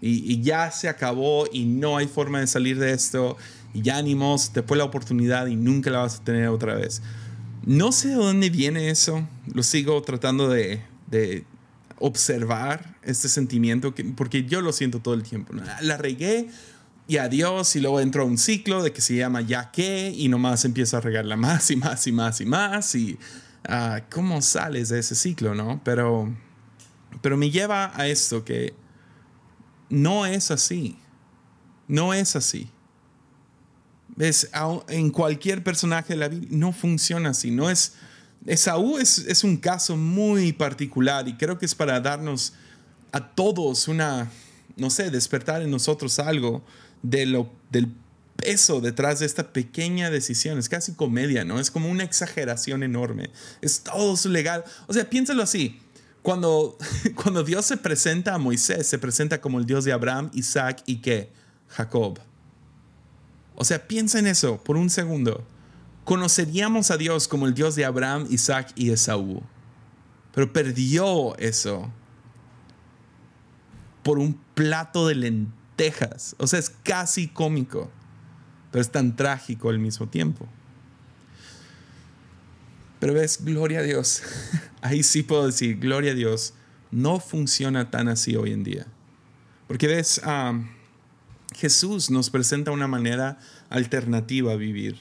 [0.00, 3.36] Y, ya se acabó y no hay forma de salir de esto.
[3.74, 7.02] Y ya animos, fue la oportunidad y nunca la vas a tener otra vez.
[7.66, 9.28] No sé de dónde viene eso.
[9.52, 10.82] Lo sigo tratando de,
[11.98, 15.54] observar este sentimiento, porque yo lo siento todo el tiempo.
[15.80, 16.48] La regué,
[17.06, 20.28] y adiós, y luego entró a un ciclo de que se llama ya que, y
[20.28, 23.18] nomás empieza a regarla más y más y más y más, y
[23.68, 25.82] uh, cómo sales de ese ciclo, ¿no?
[25.84, 26.34] Pero,
[27.20, 28.74] pero me lleva a esto que
[29.90, 30.96] no es así,
[31.88, 32.70] no es así.
[34.16, 34.50] ¿Ves?
[34.88, 37.94] En cualquier personaje de la Biblia no funciona así, no es...
[38.46, 42.52] Esaú es, es un caso muy particular y creo que es para darnos
[43.10, 44.30] a todos una,
[44.76, 46.62] no sé, despertar en nosotros algo
[47.02, 47.88] de lo, del
[48.36, 50.58] peso detrás de esta pequeña decisión.
[50.58, 51.60] Es casi comedia, ¿no?
[51.60, 53.30] Es como una exageración enorme.
[53.60, 54.64] Es todo su legal.
[54.86, 55.80] O sea, piénsalo así.
[56.22, 56.76] Cuando,
[57.14, 60.96] cuando Dios se presenta a Moisés, se presenta como el Dios de Abraham, Isaac y
[60.96, 61.30] qué?
[61.68, 62.18] Jacob.
[63.56, 65.46] O sea, piensa en eso por un segundo.
[66.04, 69.42] Conoceríamos a Dios como el Dios de Abraham, Isaac y Esaú.
[70.34, 71.90] Pero perdió eso
[74.02, 76.36] por un plato de lentejas.
[76.38, 77.90] O sea, es casi cómico,
[78.70, 80.46] pero es tan trágico al mismo tiempo.
[83.00, 84.22] Pero ves, gloria a Dios.
[84.82, 86.54] Ahí sí puedo decir, gloria a Dios.
[86.90, 88.86] No funciona tan así hoy en día.
[89.66, 90.20] Porque ves,
[91.54, 93.38] Jesús nos presenta una manera
[93.70, 94.98] alternativa a vivir.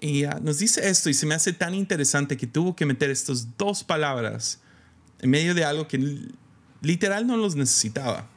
[0.00, 3.10] Y ah, nos dice esto y se me hace tan interesante que tuvo que meter
[3.10, 4.60] estas dos palabras
[5.20, 6.28] en medio de algo que
[6.80, 8.28] literal no los necesitaba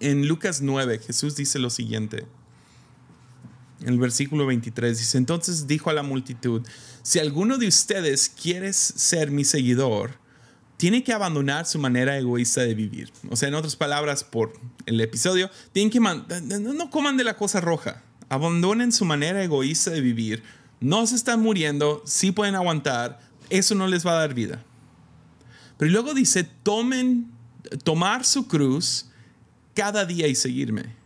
[0.00, 2.26] en Lucas 9, Jesús dice lo siguiente.
[3.80, 6.62] En el versículo 23 dice, entonces dijo a la multitud,
[7.02, 10.18] si alguno de ustedes quiere ser mi seguidor,
[10.82, 13.12] tiene que abandonar su manera egoísta de vivir.
[13.30, 14.52] O sea, en otras palabras, por
[14.84, 18.02] el episodio, tienen que no coman de la cosa roja.
[18.28, 20.42] Abandonen su manera egoísta de vivir.
[20.80, 24.64] no se están muriendo, sí pueden aguantar, eso no les va a dar vida.
[25.78, 27.30] Pero luego dice, tomen,
[27.84, 29.06] tomar su cruz
[29.74, 30.96] cada día y seguirme.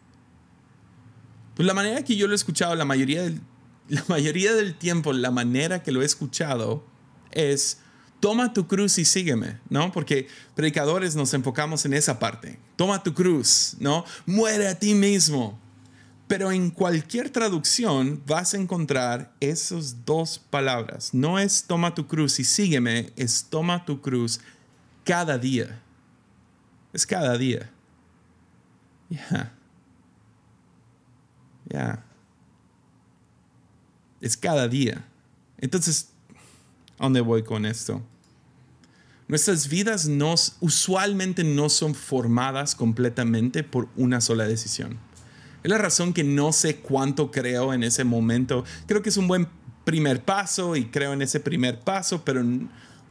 [1.55, 3.43] Pues la manera que yo lo he escuchado, la mayoría del,
[3.91, 6.83] la mayoría del tiempo, la manera que lo he escuchado
[7.31, 7.83] es,
[8.21, 9.93] toma tu cruz y sígueme, ¿no?
[9.93, 12.59] Porque predicadores nos enfocamos en esa parte.
[12.77, 14.05] Toma tu cruz, ¿no?
[14.25, 15.59] Muere a ti mismo.
[16.29, 21.15] Pero en cualquier traducción vas a encontrar esas dos palabras.
[21.15, 24.41] No es toma tu cruz y sígueme, es toma tu cruz
[25.05, 25.81] cada día.
[26.93, 27.71] Es cada día.
[29.09, 29.53] Ya.
[31.69, 32.05] Ya.
[34.21, 35.07] Es cada día.
[35.59, 36.09] Entonces,
[36.99, 38.03] ¿a dónde voy con esto?
[39.29, 40.09] Nuestras vidas
[40.61, 44.99] usualmente no son formadas completamente por una sola decisión.
[45.65, 48.65] Es la razón que no sé cuánto creo en ese momento.
[48.87, 49.49] Creo que es un buen
[49.85, 52.45] primer paso y creo en ese primer paso, pero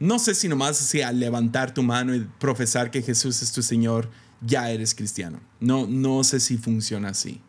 [0.00, 4.10] no sé si nomás al levantar tu mano y profesar que Jesús es tu Señor,
[4.40, 5.40] ya eres cristiano.
[5.60, 7.42] No, no sé si funciona así.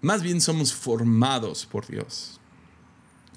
[0.00, 2.40] Más bien somos formados por Dios.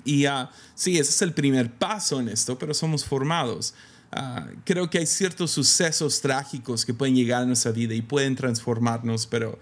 [0.08, 3.74] Y uh, sí, ese es el primer paso en esto, pero somos formados.
[4.10, 8.38] Ah, creo que hay ciertos sucesos trágicos que pueden llegar a nuestra vida y pueden
[8.38, 9.60] transformarnos, pero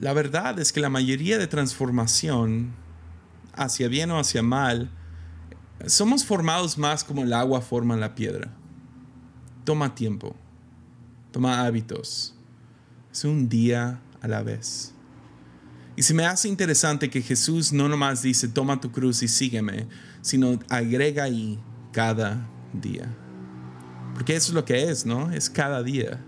[0.00, 2.74] la verdad es que la mayoría de transformación,
[3.52, 4.90] hacia bien o hacia mal,
[5.86, 8.50] somos formados más como el agua forma la piedra.
[9.64, 10.34] Toma tiempo,
[11.30, 12.34] toma hábitos.
[13.12, 14.93] Es un día a la vez.
[15.96, 19.86] Y se me hace interesante que Jesús no nomás dice, toma tu cruz y sígueme,
[20.22, 21.58] sino agrega ahí
[21.92, 23.14] cada día.
[24.14, 25.30] Porque eso es lo que es, ¿no?
[25.32, 26.20] Es cada día.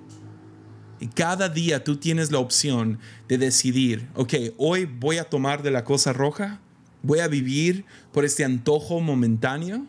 [1.01, 2.99] Y cada día tú tienes la opción
[3.29, 6.61] de decidir, ok, hoy voy a tomar de la cosa roja,
[7.03, 9.87] voy a vivir por este antojo momentáneo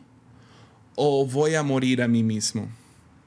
[0.95, 2.67] o voy a morir a mí mismo.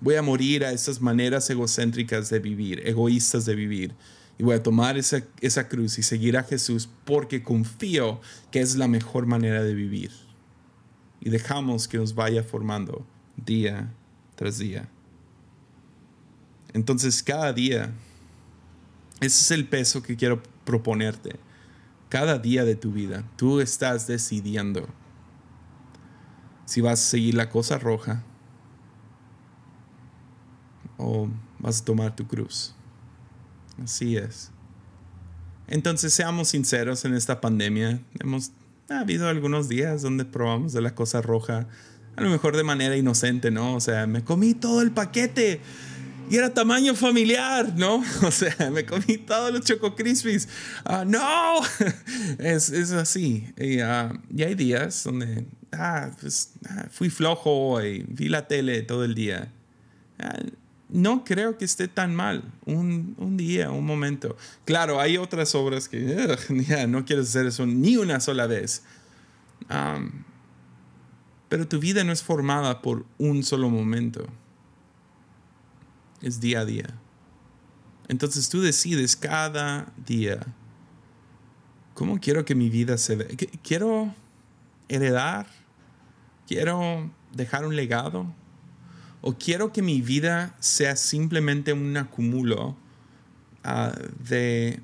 [0.01, 3.94] Voy a morir a esas maneras egocéntricas de vivir, egoístas de vivir.
[4.41, 8.74] Y voy a tomar esa, esa cruz y seguir a Jesús porque confío que es
[8.74, 10.12] la mejor manera de vivir.
[11.20, 13.93] Y dejamos que nos vaya formando día
[14.36, 14.88] tras día.
[16.72, 17.93] Entonces cada día,
[19.20, 21.36] ese es el peso que quiero proponerte.
[22.09, 24.88] Cada día de tu vida, tú estás decidiendo
[26.64, 28.24] si vas a seguir la cosa roja
[30.97, 31.28] o
[31.59, 32.74] vas a tomar tu cruz.
[33.83, 34.51] Así es.
[35.68, 38.01] Entonces seamos sinceros en esta pandemia.
[38.18, 38.53] Hemos
[38.91, 41.68] ha habido algunos días donde probamos de la cosa roja,
[42.16, 43.77] a lo mejor de manera inocente, ¿no?
[43.77, 45.61] O sea, me comí todo el paquete
[46.29, 48.03] y era tamaño familiar, ¿no?
[48.27, 50.49] O sea, me comí todos los Choco Crispies.
[50.85, 51.61] Ah, ¡No!
[52.39, 53.47] es, es, así.
[53.57, 59.05] Y, uh, hay días donde ah, pues, ah, fui flojo y vi la tele todo
[59.05, 59.53] el día.
[60.93, 62.45] No creo que esté tan mal.
[62.66, 64.36] Un, un, día, un momento.
[64.64, 66.36] Claro, hay otras obras que
[66.88, 68.82] no quieres hacer eso ni una sola vez.
[71.49, 74.26] Pero tu vida no es formada por un solo momento
[76.22, 76.95] es día a día.
[78.09, 80.41] Entonces tú decides cada día,
[81.95, 83.28] ¿cómo quiero que mi vida se vea?
[83.62, 84.14] ¿Quiero
[84.88, 85.47] heredar?
[86.47, 88.26] ¿Quiero dejar un legado?
[89.23, 92.77] ¿O quiero que mi vida sea simplemente un acumulo
[93.64, 93.93] ah,
[94.27, 94.81] de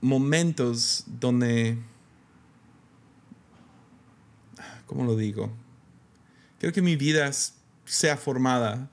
[0.00, 1.78] momentos donde,
[4.86, 5.50] ¿cómo lo digo?
[6.58, 7.30] Quiero que mi vida
[7.84, 8.90] sea formada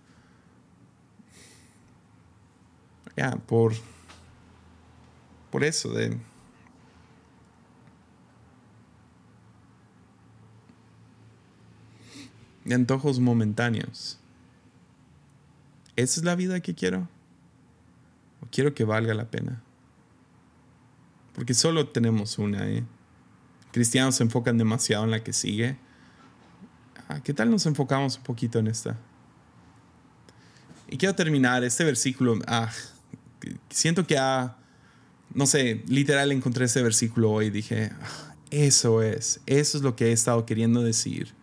[3.15, 3.73] ya, por,
[5.51, 6.17] por eso de
[12.71, 14.19] antojos momentáneos.
[15.95, 17.07] ¿Esa es la vida que quiero?
[18.41, 19.61] ¿O quiero que valga la pena?
[21.33, 22.83] Porque solo tenemos una, ¿eh?
[23.71, 25.77] Cristianos se enfocan demasiado en la que sigue.
[27.07, 28.97] Ah, ¿Qué tal nos enfocamos un poquito en esta?
[30.89, 32.37] Y quiero terminar este versículo.
[32.45, 32.71] Ah,
[33.69, 34.57] siento que ha,
[35.33, 40.09] no sé, literal encontré ese versículo hoy dije, ah, eso es, eso es lo que
[40.09, 41.33] he estado queriendo decir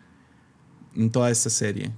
[0.94, 1.90] en toda esta serie,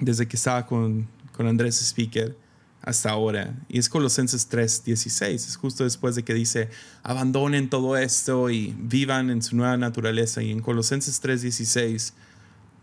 [0.00, 2.36] desde que estaba con, con Andrés Speaker
[2.82, 3.54] hasta ahora.
[3.68, 6.68] Y es Colosenses 3:16, es justo después de que dice,
[7.04, 10.42] abandonen todo esto y vivan en su nueva naturaleza.
[10.42, 12.12] Y en Colosenses 3:16,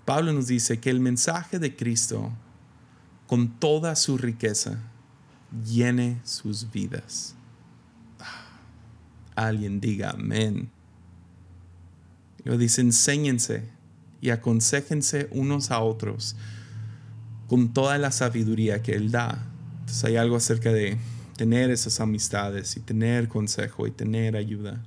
[0.06, 2.32] Pablo nos dice que el mensaje de Cristo,
[3.28, 4.80] con toda su riqueza,
[5.66, 7.36] llene sus vidas.
[9.36, 10.70] Alguien diga amén.
[12.45, 13.68] Lo dice, enséñense
[14.22, 16.38] y aconsejense unos a otros
[17.56, 19.47] con toda la sabiduría que Él da.
[19.80, 20.97] Entonces hay algo acerca de
[21.38, 24.84] tener esas amistades y tener consejo y tener ayuda.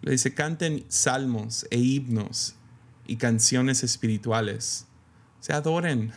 [0.00, 2.54] Le dice, canten salmos e himnos
[3.06, 4.86] y canciones espirituales.
[5.40, 6.12] Se adoren,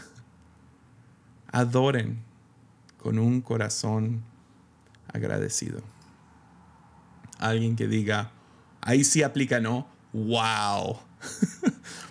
[1.51, 2.23] adoren
[2.97, 4.23] con un corazón
[5.11, 5.81] agradecido.
[7.37, 8.31] Alguien que diga,
[8.79, 9.89] ahí sí aplica, ¿no?
[10.13, 10.99] ¡Wow!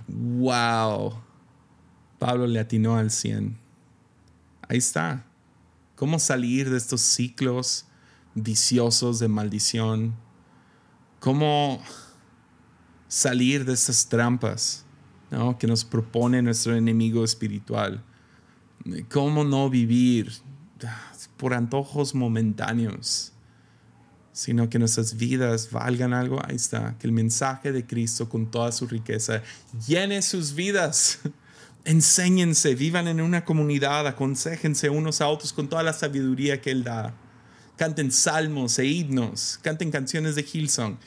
[0.07, 1.15] ¡Wow!
[2.23, 3.59] Pablo le atinó al 100.
[4.69, 5.25] Ahí está.
[5.97, 7.87] ¿Cómo salir de estos ciclos
[8.37, 10.15] viciosos de maldición?
[11.19, 11.83] ¿Cómo
[13.09, 14.85] salir de estas trampas
[15.33, 15.59] ¿no?
[15.59, 18.05] que nos propone nuestro enemigo espiritual?
[19.11, 20.31] ¿Cómo no vivir
[21.37, 23.33] por antojos momentáneos,
[24.31, 26.41] sino que nuestras vidas valgan algo?
[26.47, 29.43] Ahí está, que el mensaje de Cristo con toda su riqueza
[29.89, 31.19] llene sus vidas.
[31.85, 36.85] Enséñense, vivan en una comunidad, aconsejense unos a otros con toda la sabiduría que Él
[36.85, 37.15] da.
[37.77, 40.99] Canten salmos e himnos, canten canciones de Hillsong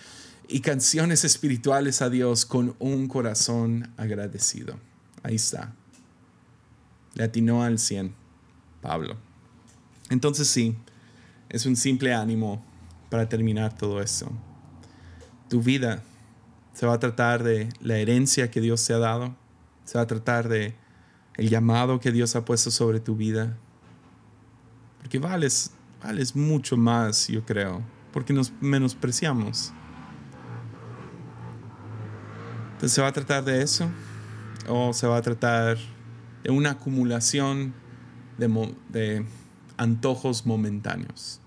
[0.49, 4.78] y canciones espirituales a Dios con un corazón agradecido.
[5.23, 5.73] Ahí está.
[7.13, 8.13] Le atinó al 100,
[8.82, 9.15] Pablo.
[10.09, 10.76] Entonces sí,
[11.47, 12.61] es un simple ánimo
[13.09, 14.30] para terminar todo esto.
[15.47, 16.03] Tu vida
[16.73, 19.45] se va a tratar de la herencia que Dios te ha dado
[19.86, 20.75] se va a tratar de
[21.38, 23.57] el llamado que Dios ha puesto sobre tu vida.
[24.99, 25.71] Porque vales,
[26.03, 27.81] vales mucho más, yo creo,
[28.11, 29.71] porque nos menospreciamos.
[32.73, 33.89] Entonces, ¿se va a tratar de eso?
[34.67, 35.77] ¿O se va a tratar
[36.43, 37.73] de una acumulación
[38.38, 39.25] de, de
[39.77, 41.39] antojos momentáneos?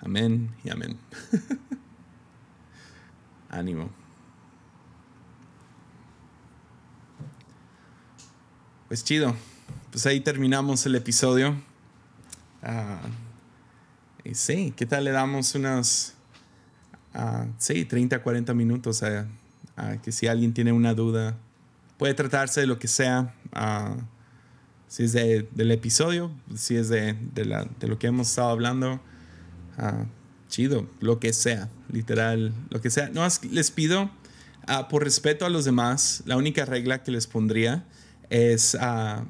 [0.00, 0.98] Amén y amén.
[3.48, 3.97] Ánimo.
[8.88, 9.36] Pues chido.
[9.90, 11.54] Pues ahí terminamos el episodio.
[12.62, 13.02] Ah,
[14.24, 16.14] y sí, ¿qué tal le damos unas,
[17.14, 19.26] uh, sí, 30, 40 minutos a,
[20.02, 21.36] que si alguien tiene una duda,
[21.98, 23.34] puede tratarse de lo que sea.
[23.52, 23.94] Ah,
[24.88, 27.14] si es del episodio, si es de,
[27.82, 29.02] lo que hemos estado hablando,
[30.48, 33.10] chido, lo que sea, literal, lo que sea.
[33.10, 34.10] No, les pido,
[34.88, 37.84] por respeto a los demás, la única regla que les pondría
[38.30, 39.24] es uh,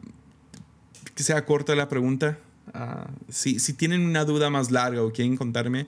[1.15, 2.39] que sea corta la pregunta.
[2.75, 5.87] Uh, si, si, tienen una duda más larga o quieren contarme,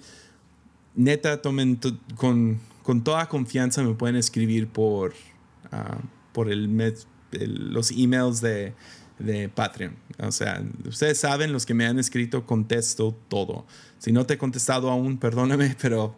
[0.95, 1.79] neta, tomen
[2.17, 5.13] con, con, toda confianza, me pueden escribir por,
[5.73, 6.01] uh,
[6.33, 6.95] por el,
[7.73, 8.73] los emails de,
[9.19, 9.95] de Patreon.
[10.19, 13.67] O sea, ustedes saben, los que me han escrito, contesto todo.
[13.99, 16.17] Si no te he contestado aún, perdóname, pero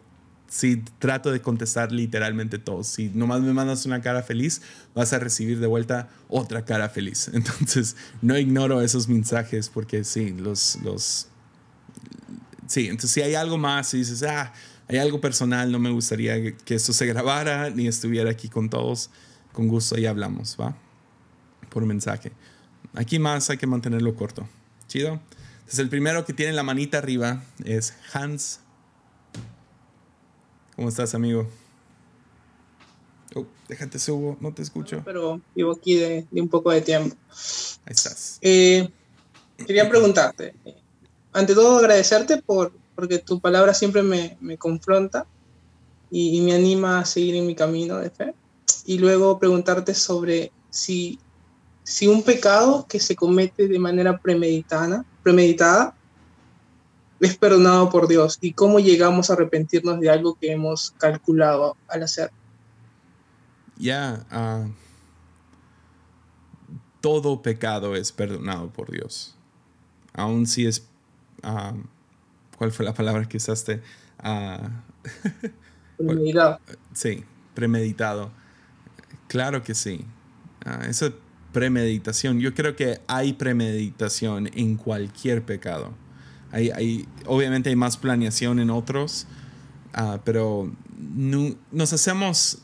[0.53, 2.83] si trato de contestar literalmente todo.
[2.83, 4.61] Si nomás me mandas una cara feliz,
[4.93, 7.27] vas a recibir de vuelta otra cara feliz.
[7.33, 11.27] Entonces, no ignoro esos mensajes porque sí, los, los,
[12.67, 14.53] sí, entonces si hay algo más y dices, ah,
[14.87, 19.09] hay algo personal, no me gustaría que esto se grabara ni estuviera aquí con todos,
[19.53, 20.77] con gusto ahí hablamos, ¿va?
[21.69, 22.31] Por mensaje.
[22.93, 24.47] Aquí más hay que mantenerlo corto.
[24.87, 25.19] ¿Chido?
[25.61, 28.59] Entonces el primero que tiene la manita arriba es Hans
[30.75, 31.47] ¿Cómo estás, amigo?
[33.35, 35.01] Oh, déjate subo, no te escucho.
[35.05, 37.15] Pero vivo aquí de, un poco de tiempo.
[37.85, 38.39] Ahí estás.
[38.41, 38.89] Eh,
[39.67, 40.55] quería preguntarte,
[41.31, 45.27] ante todo agradecerte por, porque tu palabra siempre me, confronta
[46.09, 48.33] y, me anima a seguir en mi camino de fe.
[48.85, 51.19] Y luego preguntarte sobre si,
[51.83, 55.95] si un pecado que se comete de manera premeditada, premeditada
[57.25, 62.03] es perdonado por Dios y cómo llegamos a arrepentirnos de algo que hemos calculado al
[62.03, 62.31] hacer.
[63.77, 64.67] Ya, ah,
[66.99, 69.35] todo pecado es perdonado por Dios.
[70.13, 70.85] Aun si es,
[71.43, 71.73] ah,
[72.57, 73.81] ¿cuál fue la palabra que usaste?
[75.99, 76.59] Uh, premeditado.
[76.93, 78.31] Sí, premeditado.
[79.27, 80.05] Claro que sí.
[80.87, 81.13] esa
[81.51, 85.93] premeditación, yo creo que hay premeditación en cualquier pecado
[86.53, 89.25] hay, obviamente hay más planeación en otros,
[89.93, 90.71] ah, pero
[91.71, 92.59] nos hacemos,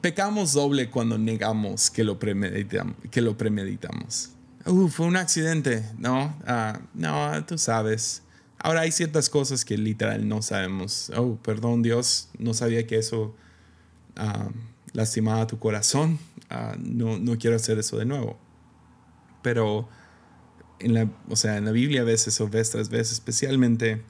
[0.00, 2.96] pecamos doble cuando negamos que lo, premeditamos.
[3.10, 4.30] Que lo premeditamos.
[4.66, 6.36] Uh, fue un accidente, ¿no?
[6.46, 8.22] Ah, no, tú sabes.
[8.58, 11.10] Ahora hay ciertas cosas que literal no sabemos.
[11.16, 13.34] Oh, perdón Dios, no sabía que eso
[14.18, 14.50] uh,
[14.92, 16.18] lastimaba tu corazón.
[16.78, 18.38] no, no quiero hacer eso de nuevo.
[19.42, 19.88] Pero
[20.80, 24.02] en la, o sea, en la Biblia a veces o veces, veces, especialmente,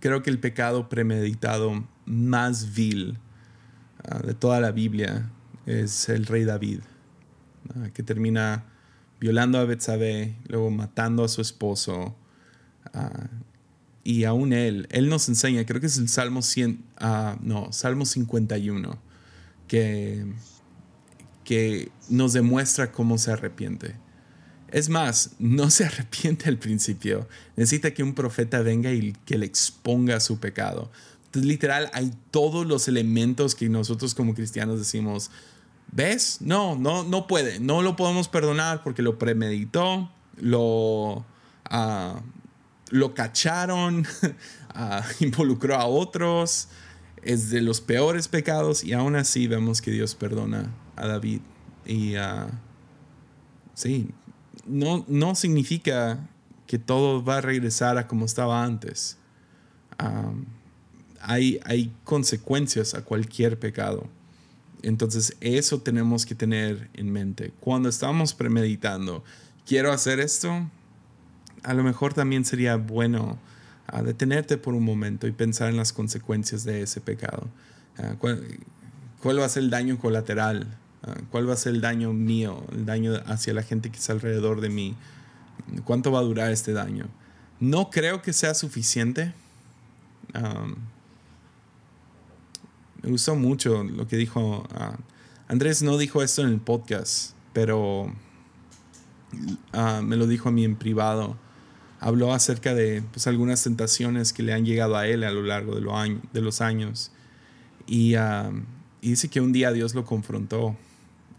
[0.00, 3.18] creo que el pecado premeditado más vil
[4.04, 5.30] ah, de toda la Biblia
[5.66, 6.80] es el rey David,
[7.74, 8.64] ah, que termina
[9.20, 12.14] violando a Betsabé, luego matando a su esposo.
[12.92, 13.28] Ah,
[14.04, 16.84] y aún él, él nos enseña, creo que es el Salmo 100,
[17.40, 18.98] no, Salmo 51,
[19.66, 20.32] que,
[21.42, 23.96] que nos demuestra cómo se arrepiente.
[24.70, 27.28] Es más, no se arrepiente al principio.
[27.56, 30.90] Necesita que un profeta venga y que le exponga su pecado.
[31.26, 35.30] Entonces, literal, hay todos los elementos que nosotros como cristianos decimos,
[35.92, 36.38] ¿ves?
[36.40, 37.60] No, no, no puede.
[37.60, 41.24] No lo podemos perdonar porque lo premeditó, lo,
[41.64, 42.20] ah,
[42.90, 44.06] lo cacharon,
[44.74, 46.68] uh, involucró a otros.
[47.22, 51.40] Es de los peores pecados y aún así vemos que Dios perdona a David.
[51.84, 52.48] Y uh,
[53.74, 54.10] sí,
[54.64, 56.28] no, significa
[56.66, 59.18] que todo va a regresar a como estaba antes.
[61.20, 64.08] hay, hay consecuencias a cualquier pecado.
[64.82, 67.52] Entonces eso tenemos que tener en mente.
[67.60, 69.24] Cuando estamos premeditando,
[69.66, 70.70] quiero hacer esto,
[71.62, 73.38] a lo mejor también sería bueno
[73.88, 77.48] ah, detenerte por un momento y pensar en las consecuencias de ese pecado.
[77.98, 80.66] Ah, ¿cuál, va a ser el daño colateral
[81.30, 84.60] ¿Cuál va a ser el daño mío, el daño hacia la gente que está alrededor
[84.60, 84.96] de mí?
[85.84, 87.06] ¿Cuánto va a durar este daño?
[87.60, 89.32] No creo que sea suficiente.
[93.02, 94.96] me gustó mucho lo que dijo ah,
[95.48, 95.82] Andrés.
[95.82, 98.12] No dijo esto en el podcast, pero
[99.72, 101.36] ah, me lo dijo a mí en privado.
[102.00, 105.74] Habló acerca de pues, algunas tentaciones que le han llegado a él a lo largo
[105.76, 107.12] de, de los años.
[107.86, 110.76] Y, y dice que un día Dios lo confrontó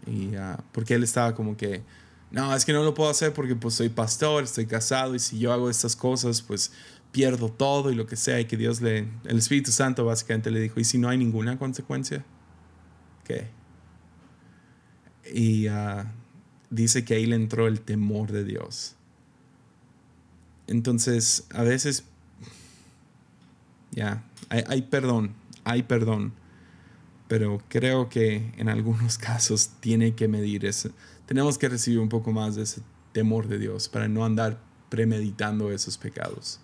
[0.08, 0.32] y,
[0.72, 1.82] porque él estaba como que,
[2.30, 5.38] no, es que no lo puedo hacer porque pues soy pastor, estoy casado y si
[5.38, 6.72] yo hago estas cosas, pues
[7.12, 8.40] pierdo todo y lo que sea.
[8.40, 11.58] Y que Dios le, el Espíritu Santo básicamente le dijo, ¿y si no hay ninguna
[11.58, 12.24] consecuencia?
[13.24, 13.48] ¿Qué?
[15.32, 16.10] Y ah,
[16.70, 18.94] dice que ahí le entró el temor de Dios.
[20.66, 22.04] Entonces, a veces,
[23.90, 25.34] ya, hay, hay perdón,
[25.64, 26.32] hay perdón
[27.28, 30.90] pero creo que en algunos casos tiene que medir eso.
[31.26, 32.80] Tenemos que recibir un poco más de ese
[33.12, 34.58] temor de Dios para no andar
[34.88, 36.60] premeditando esos pecados.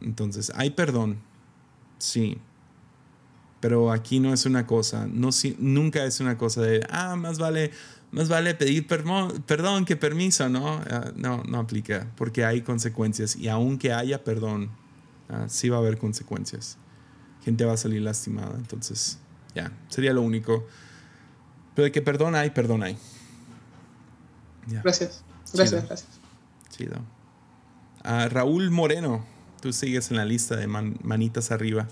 [0.00, 1.18] Entonces, hay perdón,
[1.98, 2.38] sí,
[3.60, 7.72] pero aquí no es una cosa, no, nunca es una cosa de, ah, más vale,
[8.12, 10.80] más vale pedir perdón que permiso, ¿no?
[10.90, 14.70] Ah, no, no aplica, porque hay consecuencias y aunque haya perdón,
[15.28, 16.76] ah, sí va a haber consecuencias.
[17.44, 19.18] Gente va a salir lastimada, entonces
[19.54, 20.66] ya, sería lo único.
[21.74, 22.98] Pero de que perdona hay, perdona hay.
[24.66, 25.22] Gracias.
[25.52, 26.08] Gracias, gracias.
[26.70, 26.96] Chido.
[28.02, 29.24] Ah, Raúl Moreno,
[29.60, 31.88] tú sigues en la lista de manitas arriba.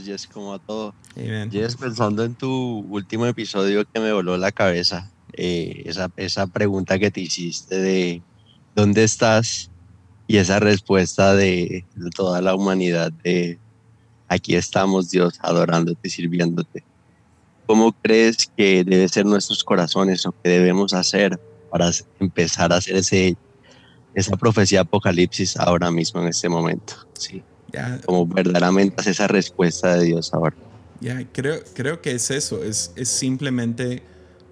[0.00, 0.94] Jess, como a todo.
[1.50, 6.98] Jess, pensando en tu último episodio que me voló la cabeza, eh, esa, esa pregunta
[6.98, 8.22] que te hiciste de
[8.74, 9.70] ¿dónde estás?
[10.26, 13.58] Y esa respuesta de, de toda la humanidad de
[14.32, 16.84] aquí estamos Dios adorándote, sirviéndote.
[17.66, 22.96] ¿Cómo crees que debe ser nuestros corazones o qué debemos hacer para empezar a hacer
[22.96, 23.36] ese,
[24.14, 26.94] esa profecía apocalipsis ahora mismo, en este momento?
[27.14, 27.42] Sí.
[28.04, 30.56] Como verdaderamente esa respuesta de Dios ahora.
[31.00, 34.02] Ya, creo, creo que es eso, es, es simplemente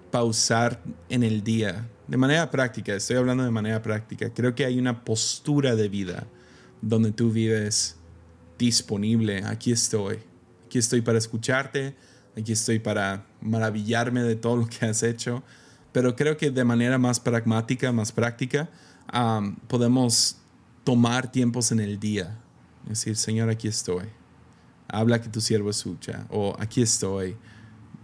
[0.09, 4.77] pausar en el día, de manera práctica, estoy hablando de manera práctica, creo que hay
[4.77, 6.27] una postura de vida
[6.81, 7.95] donde tú vives
[8.61, 10.19] disponible, aquí estoy.
[10.67, 11.95] Aquí estoy para escucharte,
[12.37, 15.43] aquí estoy para maravillarme de todo lo que has hecho,
[15.91, 18.69] pero creo que de manera más pragmática, más práctica,
[19.67, 20.37] podemos
[20.83, 22.37] tomar tiempos en el día.
[22.87, 24.05] Decir, Señor, aquí estoy.
[24.87, 26.25] Habla que tu siervo escucha.
[26.29, 27.35] O aquí estoy.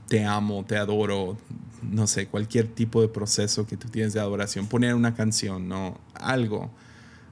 [0.07, 1.37] Te amo, te adoro.
[1.81, 4.67] No sé, cualquier tipo de proceso que tú tienes de adoración.
[4.67, 5.99] Poner una canción, ¿no?
[6.13, 6.71] Algo.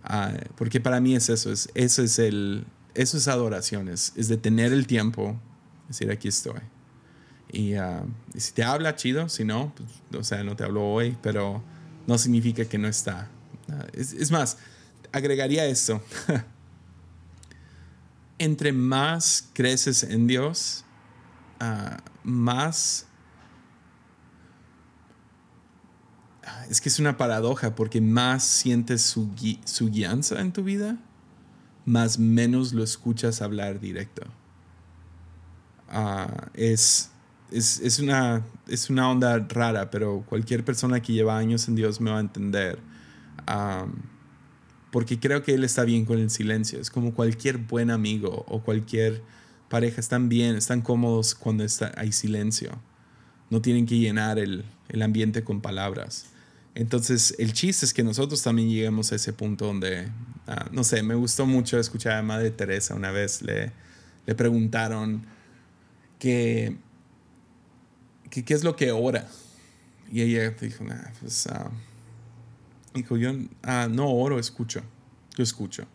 [0.04, 1.52] Ah, porque para mí es eso.
[1.52, 2.66] Es, eso es el,
[2.96, 5.40] eso es adoración, es, detener el tiempo,
[5.88, 6.60] decir, aquí estoy.
[7.52, 7.76] Y,
[8.38, 9.90] si te habla, chido, si no, pues,
[10.20, 11.62] o sea, no te habló hoy, pero
[12.08, 13.30] no significa que no está.
[13.70, 14.58] Ah, es, más,
[15.12, 16.02] agregaría esto.
[18.38, 20.84] Entre más creces en Dios,
[21.60, 23.08] ah, más...
[26.70, 29.30] Es que es una paradoja porque más sientes su,
[29.66, 30.98] su guianza en tu vida
[31.86, 34.24] más menos lo escuchas hablar directo.
[35.90, 37.12] Ah, es,
[37.52, 42.12] es, una, es una onda rara, pero cualquier persona que lleva años en Dios me
[42.12, 42.80] va a entender.
[44.92, 46.80] porque creo que Él está bien con el silencio.
[46.80, 49.22] Es como cualquier buen amigo o cualquier
[49.70, 52.72] pareja están bien, están cómodos cuando está, hay silencio.
[53.50, 56.28] No tienen que llenar el, el ambiente con palabras.
[56.76, 60.10] Entonces, el chiste es que nosotros también lleguemos a ese punto donde,
[60.46, 63.72] ah, no sé, me gustó mucho escuchar a Madre Teresa una vez, le,
[64.26, 65.26] le preguntaron
[66.20, 66.76] que,
[68.30, 69.26] qué es lo que ora.
[70.12, 70.84] Y ella dijo,
[71.22, 71.72] pues, ah,
[72.94, 73.32] dijo, yo
[73.64, 74.82] ah, no oro, escucho,
[75.38, 75.88] yo escucho.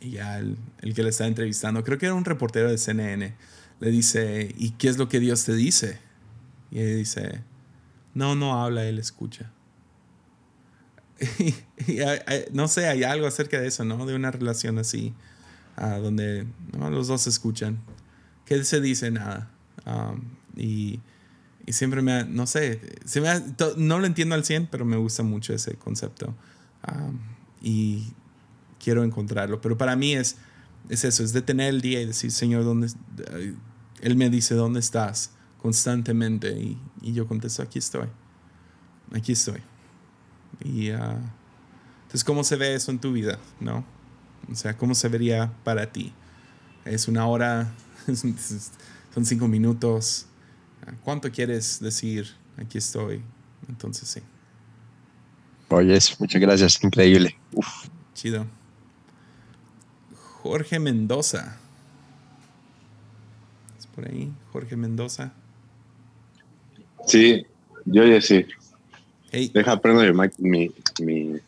[0.00, 3.34] Y ya el, el que le está entrevistando, creo que era un reportero de CNN,
[3.80, 5.98] le dice, ¿y qué es lo que Dios te dice?
[6.70, 7.40] Y ella dice,
[8.14, 9.50] no, no habla, él escucha.
[12.52, 14.04] no sé, hay algo acerca de eso, ¿no?
[14.06, 15.14] De una relación así,
[15.78, 16.46] uh, donde
[16.90, 17.80] los dos escuchan.
[18.44, 19.10] ¿Qué se dice?
[19.10, 19.50] Nada.
[19.86, 20.22] Um,
[20.56, 21.00] y,
[21.64, 22.80] y, siempre me, no sé,
[23.76, 26.34] no lo entiendo al 100, pero me gusta mucho ese concepto.
[26.88, 27.18] Um,
[27.62, 28.12] y
[28.82, 29.60] quiero encontrarlo.
[29.60, 30.36] Pero para mí es,
[30.88, 32.88] es eso, es detener el día y decir, Señor, ¿dónde?
[34.02, 35.30] Él me dice, ¿dónde estás?
[35.60, 36.52] Constantemente.
[36.52, 38.08] Y, y yo contesto, aquí estoy.
[39.12, 39.62] Aquí estoy.
[40.64, 41.18] Y uh,
[42.06, 43.38] entonces, ¿cómo se ve eso en tu vida?
[43.60, 43.84] ¿No?
[44.50, 46.12] O sea, ¿cómo se vería para ti?
[46.84, 47.72] Es una hora,
[49.14, 50.26] son cinco minutos.
[51.02, 52.28] ¿Cuánto quieres decir?
[52.56, 53.22] Aquí estoy.
[53.68, 54.20] Entonces, sí.
[55.68, 57.36] Oyes, muchas gracias, increíble.
[58.14, 58.46] Chido.
[60.42, 61.58] Jorge Mendoza.
[63.76, 64.32] ¿Es por ahí?
[64.52, 65.32] Jorge Mendoza.
[67.04, 67.44] Sí,
[67.84, 68.46] yo ya sí.
[69.30, 70.02] Deja prendo
[70.38, 70.70] mi,
[71.00, 71.40] mi,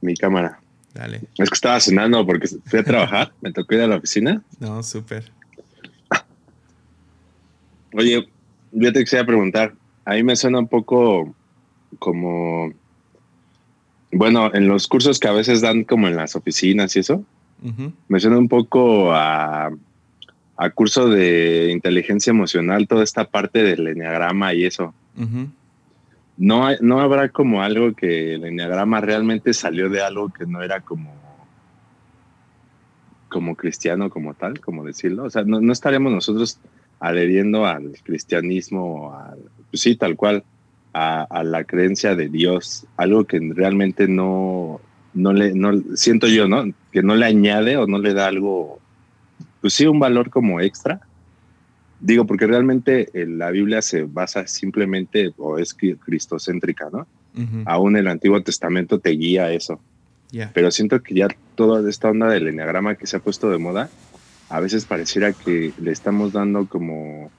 [0.00, 0.60] mi, cámara.
[0.94, 1.20] Dale.
[1.36, 4.42] Es que estaba cenando porque fui a trabajar, me tocó ir a la oficina.
[4.58, 5.30] No, súper.
[7.92, 8.28] Oye,
[8.72, 11.34] yo te quisiera preguntar, a mí me suena un poco
[11.98, 12.72] como,
[14.12, 17.24] bueno, en los cursos que a veces dan como en las oficinas y eso,
[18.08, 19.70] me suena un poco a,
[20.56, 24.94] a curso de inteligencia emocional, toda esta parte del enneagrama y eso
[26.36, 30.80] no, no habrá como algo que el enneagrama realmente salió de algo que no era
[30.80, 31.14] como
[33.28, 35.24] como cristiano como tal, como decirlo.
[35.24, 36.58] O sea, no, no estaríamos nosotros
[37.00, 39.38] adheriendo al cristianismo, al,
[39.70, 40.44] pues sí, tal cual,
[40.94, 44.80] a, la creencia de Dios, algo que realmente no,
[45.12, 46.64] no le, no, siento yo, ¿no?
[46.90, 48.78] Que no le añade o no le da algo,
[49.60, 51.00] pues sí, un valor como extra
[52.00, 57.06] Digo, porque realmente eh, la Biblia se basa simplemente, o es cristocéntrica, ¿no?
[57.66, 59.78] Aún el Antiguo Testamento te guía eso.
[60.54, 63.90] Pero siento que ya toda esta onda del enneagrama que se ha puesto de moda,
[64.48, 67.30] a veces pareciera que le estamos dando como,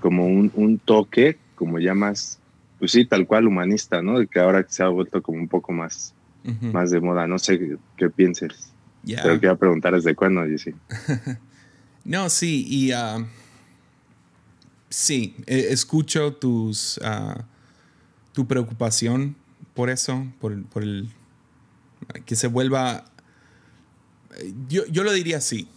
[0.00, 2.38] como un, toque, como ya más,
[2.78, 4.26] pues sí, tal cual humanista, ¿no?
[4.26, 6.14] Que ahora se ha vuelto como un poco más,
[6.72, 7.26] más de moda.
[7.26, 8.72] No sé qué, pienses.
[9.04, 10.72] Pero quería preguntar desde cuándo, sí.
[12.04, 12.92] no, sí, y...
[12.92, 13.26] Uh,
[14.92, 17.44] sí, e, escucho tus, ah,
[18.32, 19.36] tu preocupación
[19.74, 21.08] por eso, por, el
[22.26, 23.04] que se vuelva...
[24.68, 25.68] Yo, yo lo diría así,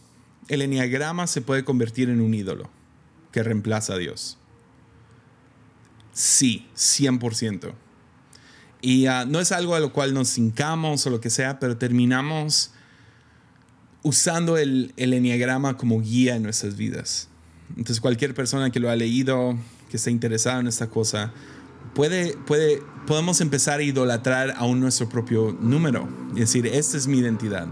[0.48, 2.70] el enneagrama se puede convertir en un ídolo
[3.32, 4.38] que reemplaza a Dios.
[6.14, 7.74] Sí, 100%.
[8.82, 11.78] Y ah, no es algo a lo cual nos hincamos o lo que sea, pero
[11.78, 12.72] terminamos
[14.04, 17.30] usando el, el enneagrama como guía en nuestras vidas.
[17.72, 19.58] Entonces cualquier persona que lo ha leído,
[19.90, 21.34] que esté interesado en esta cosa,
[21.94, 27.20] puede, puede, podemos empezar a idolatrar aún nuestro propio número y decir, esta es mi
[27.20, 27.68] identidad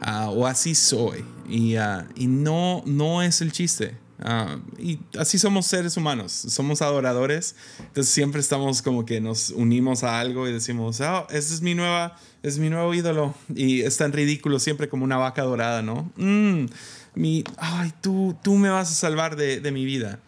[0.00, 1.24] ah, o así soy.
[1.48, 3.96] Y, ah, y, no, no es el chiste.
[4.20, 10.02] Ah, y así somos seres humanos, somos adoradores, entonces siempre estamos como que nos unimos
[10.02, 13.96] a algo y decimos, oh, este es mi nueva, es mi nuevo ídolo y es
[13.96, 16.10] tan ridículo siempre como una vaca dorada, ¿no?
[16.16, 16.66] Mm,
[17.14, 20.18] mi, ay, tú, tú me vas a salvar de, de mi vida.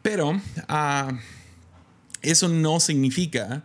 [0.00, 1.16] Pero uh,
[2.22, 3.64] eso no significa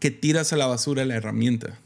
[0.00, 1.78] que tiras a la basura la herramienta.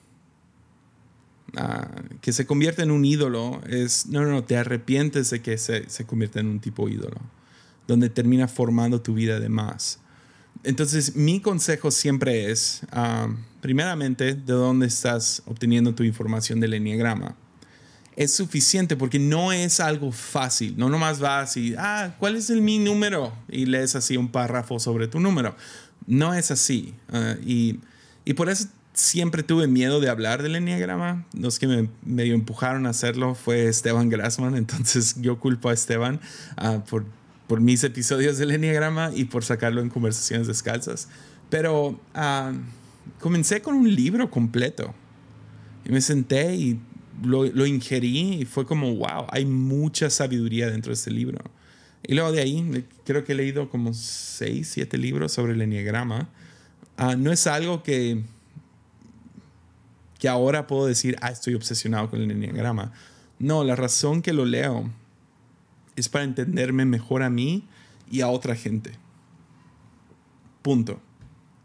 [1.57, 5.89] Uh, que se convierte en un ídolo es, no, no, te arrepientes de que se,
[5.89, 7.17] se convierta en un tipo ídolo,
[7.89, 10.01] donde termina formando tu vida de más.
[10.65, 13.33] Entonces, mi consejo siempre es, uh,
[13.63, 17.37] primeramente, de dónde estás obteniendo tu información del enneagrama
[18.17, 20.75] es suficiente porque no es algo fácil.
[20.77, 23.33] No nomás vas y, ah, ¿cuál es el mi número?
[23.49, 25.55] Y lees así un párrafo sobre tu número.
[26.07, 26.95] No es así.
[27.13, 27.79] Ah, y,
[28.25, 31.27] y, por eso siempre tuve miedo de hablar del enneagrama.
[31.39, 34.57] Los que me medio empujaron a hacerlo fue Esteban Grassman.
[34.57, 36.19] Entonces yo culpo a Esteban
[36.57, 37.05] ah, por,
[37.47, 41.09] por mis episodios del enneagrama y por sacarlo en conversaciones descalzas.
[41.51, 42.53] Pero ah,
[43.21, 44.95] comencé con un libro completo.
[45.85, 46.81] Y me senté y
[47.23, 51.39] lo, ingerí y fue como, wow, hay mucha sabiduría dentro de este libro.
[52.03, 56.31] Y luego de ahí, creo que he leído como seis, siete libros sobre el enneagrama.
[56.97, 58.25] Ah, no es algo que,
[60.27, 62.93] que ahora puedo decir, ah, estoy obsesionado con el enneagrama.
[63.39, 64.91] No, la razón que lo leo
[65.95, 67.63] es para entenderme mejor a mí
[68.11, 68.99] y a otra gente.
[70.63, 71.01] Punto.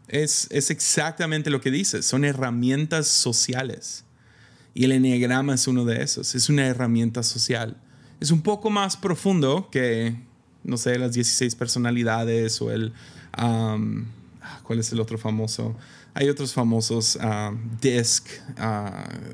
[0.06, 2.04] Es, es exactamente lo que dice.
[2.04, 4.04] Son herramientas sociales.
[4.74, 6.36] Y el enneagrama es uno de esos.
[6.36, 7.76] Es una herramienta social.
[8.20, 10.14] Es un poco más profundo que,
[10.62, 12.92] no sé, las 16 personalidades o el...
[14.62, 15.76] ¿Cuál es el otro famoso?
[16.14, 17.18] Hay otros famosos,
[17.80, 18.26] DISC,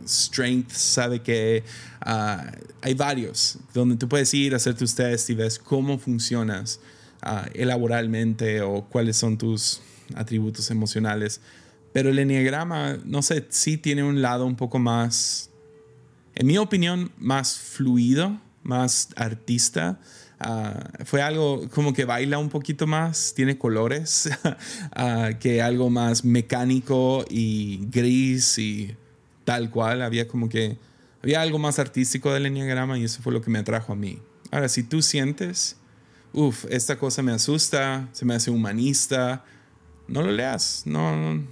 [0.07, 1.65] Strength, sabe que
[2.01, 6.79] hay varios donde tú puedes ir a hacer tus test y ves cómo funcionas
[7.53, 9.81] elaboralmente o cuáles son tus
[10.15, 11.41] atributos emocionales.
[11.93, 15.51] Pero el enneagrama, no sé, sí tiene un lado un poco más,
[16.37, 19.99] en mi opinión, más fluido, más artista.
[20.41, 24.31] Ah, fue algo como que baila un poquito más, tiene colores,
[24.93, 28.97] ah, que algo más mecánico y gris y
[29.45, 30.03] tal cual.
[30.03, 30.79] Había como que,
[31.23, 34.19] había algo más artístico del enneagrama y eso fue lo que me atrajo a mí.
[34.51, 35.77] Ahora, si tú sientes,
[36.33, 39.45] uff, esta cosa me asusta, se me hace humanista,
[40.07, 41.43] no lo leas, no,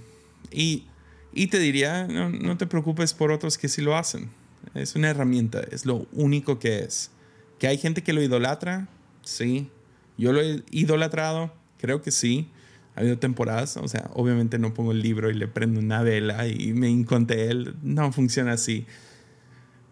[0.51, 0.85] y,
[1.33, 4.29] y, te diría, no, no, te preocupes por otros que sí lo hacen.
[4.73, 7.11] Es una herramienta, es lo único que es.
[7.59, 8.87] Que hay gente que lo idolatra,
[9.23, 9.69] sí.
[10.17, 12.49] Yo lo he idolatrado, creo que sí.
[12.95, 16.47] Ha habido temporadas, o sea, obviamente no pongo el libro y le prendo una vela
[16.47, 17.75] y me encontré él.
[17.83, 18.87] No funciona así.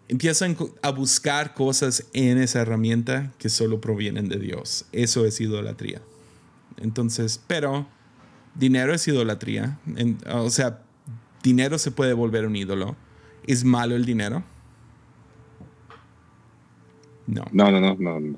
[0.08, 0.44] Empiezo
[0.82, 4.86] a buscar cosas en esa herramienta que solo provienen de Dios.
[4.92, 6.02] Eso es idolatría.
[6.78, 7.86] Entonces, pero
[8.54, 9.78] dinero es idolatría.
[10.32, 10.82] o sea,
[11.42, 12.96] dinero se puede volver un ídolo.
[13.46, 14.44] ¿Es malo el dinero?
[17.26, 17.44] No.
[17.52, 18.36] No, no, no, no.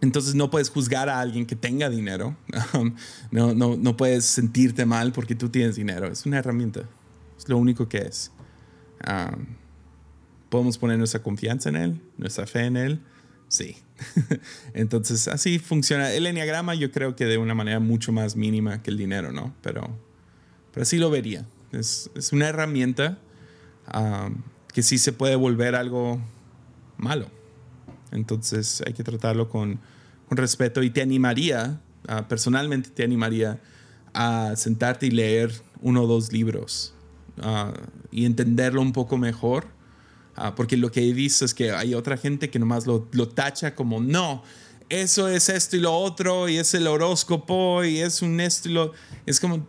[0.00, 2.36] Entonces no puedes juzgar a alguien que tenga dinero.
[3.30, 6.08] no, no, no puedes sentirte mal porque tú tienes dinero.
[6.08, 6.82] Es una herramienta.
[7.38, 8.32] Es lo único que es.
[10.48, 13.00] podemos poner nuestra confianza en él, nuestra fe en él.
[13.46, 13.76] Sí.
[14.74, 16.10] Entonces, así funciona.
[16.12, 19.54] El enneagrama yo creo que de una manera mucho más mínima que el dinero, ¿no?
[19.62, 19.88] Pero,
[20.72, 21.46] pero así lo vería.
[21.70, 23.18] Es, es una herramienta
[24.72, 26.20] que sí se puede volver algo
[26.96, 27.28] malo.
[28.12, 29.80] Entonces hay que tratarlo con,
[30.28, 33.60] con respeto y te animaría, ah, personalmente te animaría
[34.14, 36.94] a sentarte y leer uno o dos libros
[37.40, 37.72] ah,
[38.10, 39.66] y entenderlo un poco mejor
[40.34, 43.28] Ah, porque lo que he visto es que hay otra gente que nomás lo, lo
[43.28, 44.42] tacha como no,
[44.88, 48.72] eso es esto y lo otro, y es el horóscopo, y es un esto y
[48.72, 48.92] lo.
[49.26, 49.66] Es como.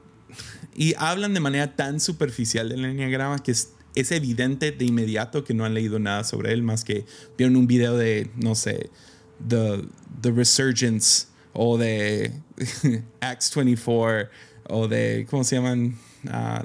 [0.75, 5.53] Y hablan de manera tan superficial del enneagrama que es, es evidente de inmediato que
[5.53, 7.05] no han leído nada sobre él, más que
[7.37, 8.89] vieron un video de, no sé,
[9.47, 9.83] The,
[10.21, 12.33] the Resurgence o de
[13.21, 14.29] Acts 24
[14.69, 15.97] o de, ¿cómo se llaman?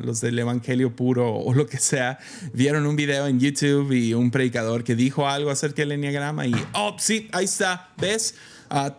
[0.02, 2.18] los del Evangelio puro o lo que sea,
[2.52, 6.54] vieron un video en YouTube y un predicador que dijo algo acerca del enneagrama y,
[6.74, 8.36] oh, sí, ahí está, ¿ves?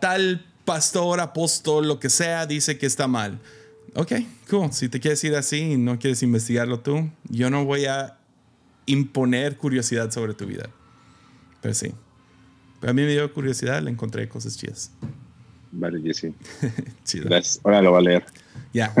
[0.00, 3.40] tal pastor, apóstol, lo que sea, dice que está mal.
[3.94, 4.12] Ok,
[4.48, 4.72] cool.
[4.72, 8.19] Si te quieres ir así y no quieres investigarlo tú, yo no voy a
[8.90, 10.68] imponer curiosidad sobre tu vida.
[11.60, 11.92] Pero sí.
[12.80, 14.90] Pero a mí me dio curiosidad, le encontré cosas chidas.
[15.72, 16.32] Vale, Jesse.
[17.04, 17.26] Chido.
[17.26, 17.60] Gracias.
[17.64, 18.24] Ahora lo voy a leer.
[18.72, 18.94] Ya.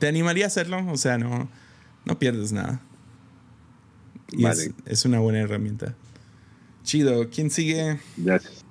[0.00, 0.84] ¿Te animaría a hacerlo?
[0.90, 1.48] O sea, no,
[2.04, 2.80] no pierdes nada.
[4.32, 5.94] Y es, una buena herramienta.
[6.82, 7.30] Chido.
[7.30, 8.00] ¿Quién sigue?
[8.16, 8.64] Gracias.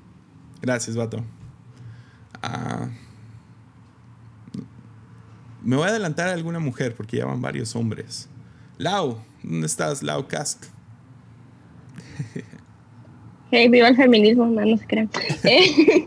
[0.62, 1.24] Gracias, vato.
[2.42, 2.90] Ah,
[5.64, 8.28] me voy a adelantar a alguna mujer porque ya van varios hombres.
[8.78, 10.66] Lau, ¿dónde estás, Lau Cast?
[13.50, 15.10] Hey, viva el feminismo, no, se crean.
[15.46, 16.06] Eh,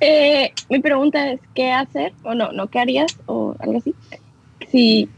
[0.00, 2.12] eh, mi pregunta es, ¿qué hacer?
[2.22, 3.18] O no, no, ¿qué harías?
[3.26, 3.96] O algo así
[4.70, 5.08] si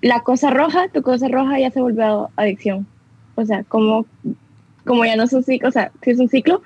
[0.00, 2.86] la cosa roja, tu cosa roja ya se volvió adicción.
[3.34, 4.06] O sea, como,
[4.84, 6.62] como ya no es un ciclo, o sea, sí es un ciclo,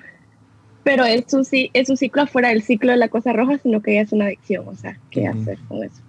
[0.83, 3.95] pero es un, es un ciclo afuera del ciclo de la cosa roja, sino que
[3.95, 4.67] ya es una adicción.
[4.67, 6.01] O sea, ¿qué hacer con eso?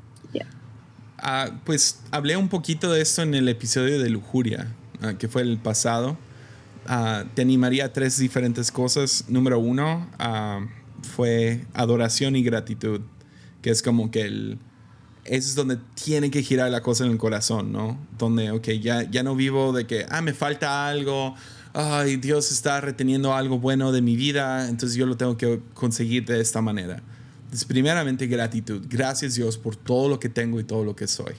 [1.18, 5.42] Ah, pues hablé un poquito de esto en el episodio de Lujuria, ah, que fue
[5.42, 6.16] el pasado.
[6.86, 9.24] Ah, te animaría a tres diferentes cosas.
[9.28, 10.08] Número uno
[11.02, 13.00] fue adoración y gratitud,
[13.62, 14.58] que es como que el,
[15.28, 17.98] eso es donde tiene que girar la cosa en el corazón, ¿no?
[18.18, 21.34] Donde, ok, ya, ya no vivo de que, ah, me falta algo,
[21.74, 26.24] ay, Dios está reteniendo algo bueno de mi vida, entonces yo lo tengo que conseguir
[26.24, 27.02] de esta manera.
[27.68, 28.86] Primeramente, gratitud.
[28.88, 31.34] Gracias Dios por todo lo que tengo y todo lo que soy.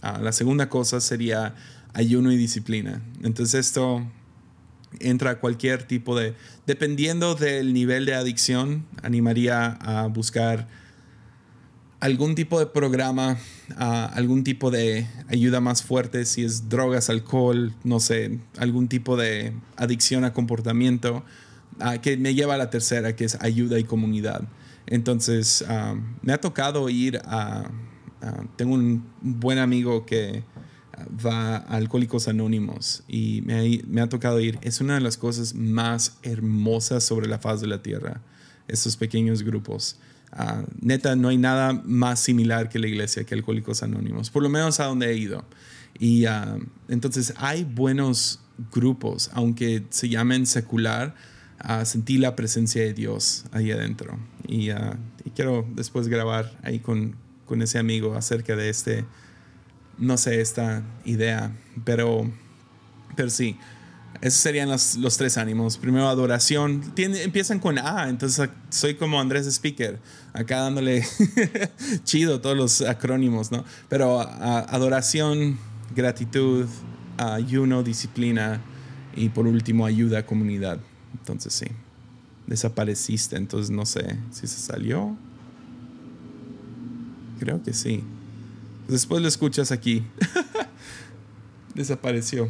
[0.00, 1.54] Ah, la segunda cosa sería
[1.92, 3.02] ayuno y disciplina.
[3.22, 4.06] Entonces esto
[5.00, 6.34] entra cualquier tipo de,
[6.66, 10.68] dependiendo del nivel de adicción, animaría a buscar
[12.00, 13.38] algún tipo de programa,
[13.76, 19.52] algún tipo de ayuda más fuerte, si es drogas, alcohol, no sé, algún tipo de
[19.76, 21.24] adicción a comportamiento,
[22.02, 24.42] que me lleva a la tercera, que es ayuda y comunidad.
[24.90, 25.64] Entonces,
[26.22, 27.70] me ha tocado ir a...
[28.56, 30.42] tengo un buen amigo que
[31.24, 34.58] va a Alcohólicos Anónimos y me ha, tocado ir.
[34.62, 38.20] Es una de las cosas más hermosas sobre la faz de la tierra,
[38.66, 39.96] estos pequeños grupos.
[40.32, 44.48] Ah, neta, no hay nada más similar que la iglesia, que Alcohólicos Anónimos, por lo
[44.48, 45.44] menos a donde he ido.
[45.98, 46.58] Y ah,
[46.88, 48.40] entonces hay buenos
[48.72, 51.14] grupos, aunque se llamen secular,
[51.64, 54.18] uh, sentí la presencia de Dios ahí adentro.
[54.46, 59.04] Y, y quiero después grabar ahí con, con ese amigo acerca de este
[59.98, 61.52] no sé, esta idea,
[61.84, 62.30] pero,
[63.16, 63.56] pero sí,
[64.20, 65.76] esos serían los, los tres ánimos.
[65.76, 66.92] Primero, adoración.
[66.96, 69.98] empiezan con A, entonces soy como Andrés Speaker,
[70.32, 71.04] acá dándole
[72.04, 73.64] chido todos los acrónimos, ¿no?
[73.88, 75.58] Pero adoración,
[75.94, 76.66] gratitud,
[77.16, 78.62] ayuno, disciplina
[79.16, 80.78] y por último, ayuda a comunidad.
[81.14, 81.66] Entonces, sí,
[82.46, 85.16] desapareciste, entonces no sé si se salió.
[87.38, 88.02] Creo que sí.
[88.88, 90.04] Después lo escuchas aquí.
[91.74, 92.48] Desapareció.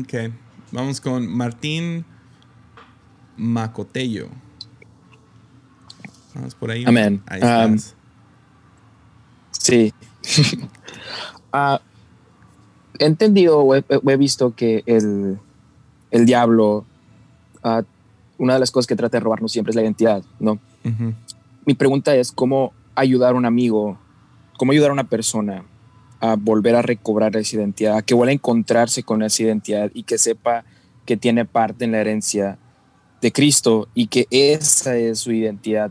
[0.00, 0.32] Ok.
[0.72, 2.04] Vamos con Martín
[3.36, 4.28] Macotello.
[6.34, 6.84] Vamos por ahí.
[6.86, 7.22] Amén.
[7.42, 7.78] Um,
[9.52, 9.92] sí.
[11.56, 11.80] Ah,
[12.98, 15.38] he entendido o he, visto que el,
[16.10, 16.84] el diablo,
[17.64, 17.82] uh,
[18.38, 20.58] una de las cosas que trata de robarnos siempre es la identidad, ¿no?
[21.64, 23.98] Mi pregunta es cómo ayudar a un amigo
[24.56, 25.64] cómo ayudar a una persona
[26.20, 30.04] a volver a recobrar esa identidad, a que vuelva a encontrarse con esa identidad y
[30.04, 30.64] que sepa
[31.04, 32.58] que tiene parte en la herencia
[33.20, 35.90] de Cristo y que esa es su identidad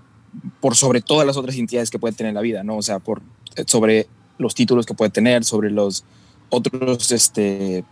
[0.59, 2.77] por sobre todas las otras identidades que puede tener en la vida, ¿no?
[2.77, 3.21] O sea, por
[3.67, 4.07] sobre
[4.39, 6.03] los títulos que puede tener, sobre los
[6.49, 7.83] otros este,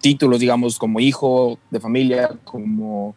[0.00, 3.14] títulos, digamos, como hijo de familia, como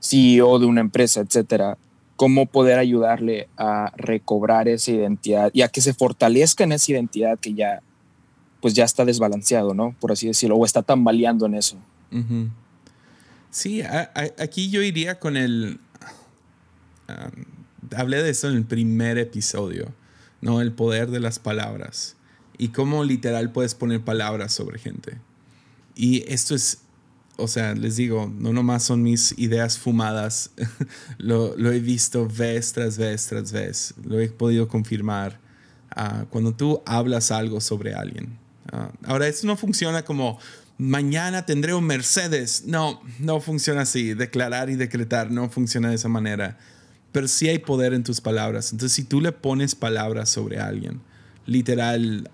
[0.00, 1.78] CEO de una empresa, etcétera
[2.16, 7.38] cómo poder ayudarle a recobrar esa identidad y a que se fortalezca en esa identidad
[7.38, 7.82] que ya
[8.60, 9.94] pues ya está desbalanceado, ¿no?
[10.00, 11.76] Por así decirlo, o está tambaleando en eso.
[13.50, 15.80] Sí, aquí yo iría con el...
[17.94, 19.92] hablé de eso en el primer episodio,
[20.40, 20.62] ¿no?
[20.62, 22.16] El poder de las palabras
[22.56, 25.18] y cómo literal puedes poner palabras sobre gente.
[25.94, 26.78] Y esto es
[27.36, 30.50] o sea, les digo, no nomás son mis ideas fumadas,
[31.18, 35.40] lo, he visto vez tras vez tras vez, lo he podido confirmar.
[35.96, 38.38] Ah, cuando tú hablas algo sobre alguien.
[38.72, 40.38] Ah, ahora, eso no funciona como
[40.76, 42.64] mañana tendré un Mercedes.
[42.66, 44.14] No, no funciona así.
[44.14, 46.58] Declarar y decretar no funciona de esa manera.
[47.12, 48.72] Pero sí hay poder en tus palabras.
[48.72, 51.00] Entonces, si tú le pones palabras sobre alguien,
[51.46, 52.28] literal,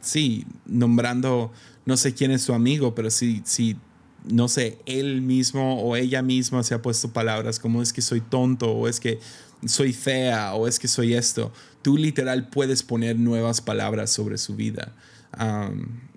[0.00, 1.52] sí, nombrando
[1.86, 3.76] no sé quién es su amigo, pero si, si,
[4.24, 8.20] no sé, él mismo o ella misma se ha puesto palabras como es que soy
[8.20, 9.18] tonto o es que
[9.66, 14.56] soy fea o es que soy esto, tú literal puedes poner nuevas palabras sobre su
[14.56, 14.92] vida,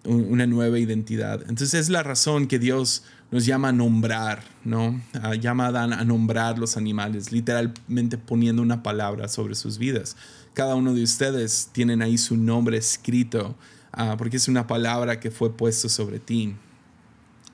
[0.06, 1.42] una nueva identidad.
[1.42, 5.02] Entonces es la razón que Dios nos llama a nombrar, ¿no?
[5.14, 10.16] Uh, llama a Adán a nombrar los animales, literalmente poniendo una palabra sobre sus vidas.
[10.54, 13.56] Cada uno de ustedes tienen ahí su nombre escrito
[13.92, 16.56] Ah, porque es una palabra que fue puesto sobre ti.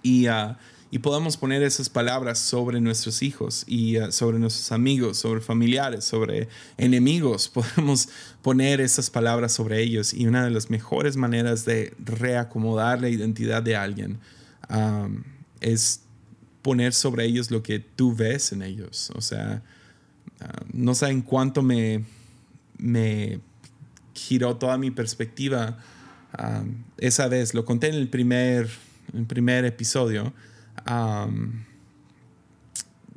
[0.01, 0.55] Y, uh,
[0.91, 6.05] y podamos poner esas palabras sobre nuestros hijos y ah, sobre nuestros amigos, sobre familiares,
[6.05, 7.47] sobre enemigos.
[7.53, 8.09] Podemos
[8.41, 10.13] poner esas palabras sobre ellos.
[10.13, 14.19] Y una de las mejores maneras de reacomodar la identidad de alguien
[15.61, 16.01] es
[16.61, 19.11] poner sobre ellos lo que tú ves en ellos.
[19.15, 19.61] O sea,
[20.71, 22.05] no saben cuánto me,
[22.77, 23.39] me
[24.13, 25.77] giró toda mi perspectiva
[26.97, 28.69] esa vez, lo conté en el primer,
[29.27, 30.33] primer episodio,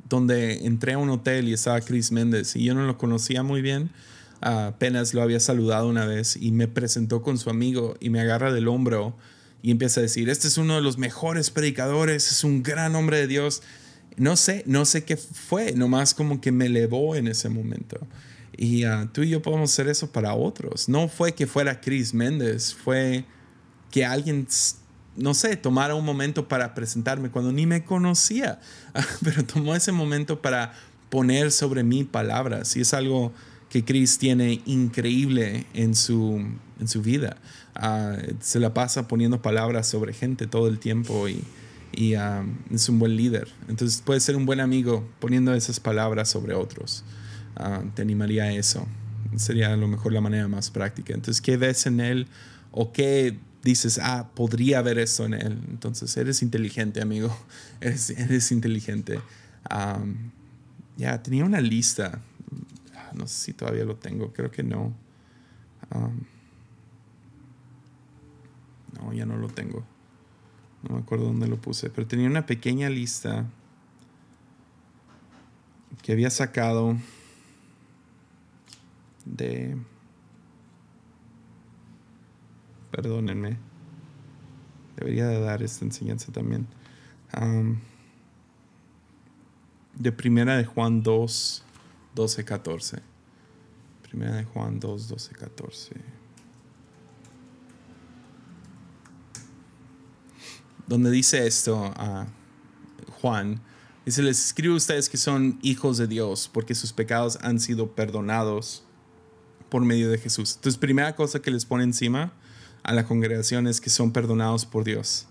[0.09, 3.61] donde entré a un hotel y estaba Chris Méndez y yo no lo conocía muy
[3.61, 3.89] bien.
[4.39, 8.53] apenas lo había saludado una vez y me presentó con su amigo y me agarra
[8.53, 9.15] del hombro
[9.61, 13.17] y empieza a decir, este es uno de los mejores predicadores, es un gran hombre
[13.17, 13.63] de Dios.
[14.15, 17.99] No sé, no sé qué fue, nomás como que me elevó en ese momento.
[18.57, 20.89] Y ah, tú y yo podemos hacer eso para otros.
[20.89, 23.23] No fue que fuera Chris Méndez, fue
[23.91, 24.47] que alguien,
[25.15, 28.59] no sé, tomara un momento para presentarme cuando ni me conocía,
[29.23, 30.73] pero tomó ese momento para
[31.09, 32.75] poner sobre mí palabras.
[32.75, 33.31] Y es algo
[33.69, 36.43] que Chris tiene increíble en su,
[36.79, 37.37] en su vida.
[37.75, 41.43] Ah, se la pasa poniendo palabras sobre gente todo el tiempo y,
[42.15, 43.47] um, es un buen líder.
[43.67, 47.03] Entonces puede ser un buen amigo poniendo esas palabras sobre otros.
[47.59, 48.87] Uh, te animaría a eso.
[49.35, 51.13] Sería a lo mejor la manera más práctica.
[51.13, 52.27] Entonces, ¿qué ves en él?
[52.71, 55.59] ¿O qué dices, ah, podría haber eso en él?
[55.69, 57.35] Entonces, eres inteligente, amigo.
[57.81, 59.19] Eres, eres inteligente.
[60.97, 62.19] Ya, tenía una lista.
[63.13, 64.33] No sé si todavía lo tengo.
[64.33, 64.93] Creo que no.
[68.93, 69.83] No, ya no lo tengo.
[70.83, 73.45] No me acuerdo dónde lo puse, pero tenía una pequeña lista
[76.01, 76.95] que había sacado
[79.35, 79.77] de...
[82.91, 83.57] Perdónenme.
[84.95, 86.67] Debería de dar esta enseñanza también.
[89.95, 91.63] de primera de Juan 2,
[92.15, 93.01] 12, 14.
[94.01, 96.17] Primera de Juan 2, 12, 14.
[100.87, 102.27] donde dice esto a
[103.21, 103.61] Juan,
[104.05, 107.91] dice, les escribo a ustedes que son hijos de Dios porque sus pecados han sido
[107.91, 108.83] perdonados
[109.69, 110.55] por medio de Jesús.
[110.55, 112.33] Entonces, primera cosa que les pone encima
[112.83, 115.27] a la congregación es que son perdonados por Dios.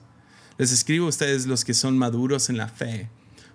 [0.59, 3.09] Les escribo a ustedes los que son maduros en la fe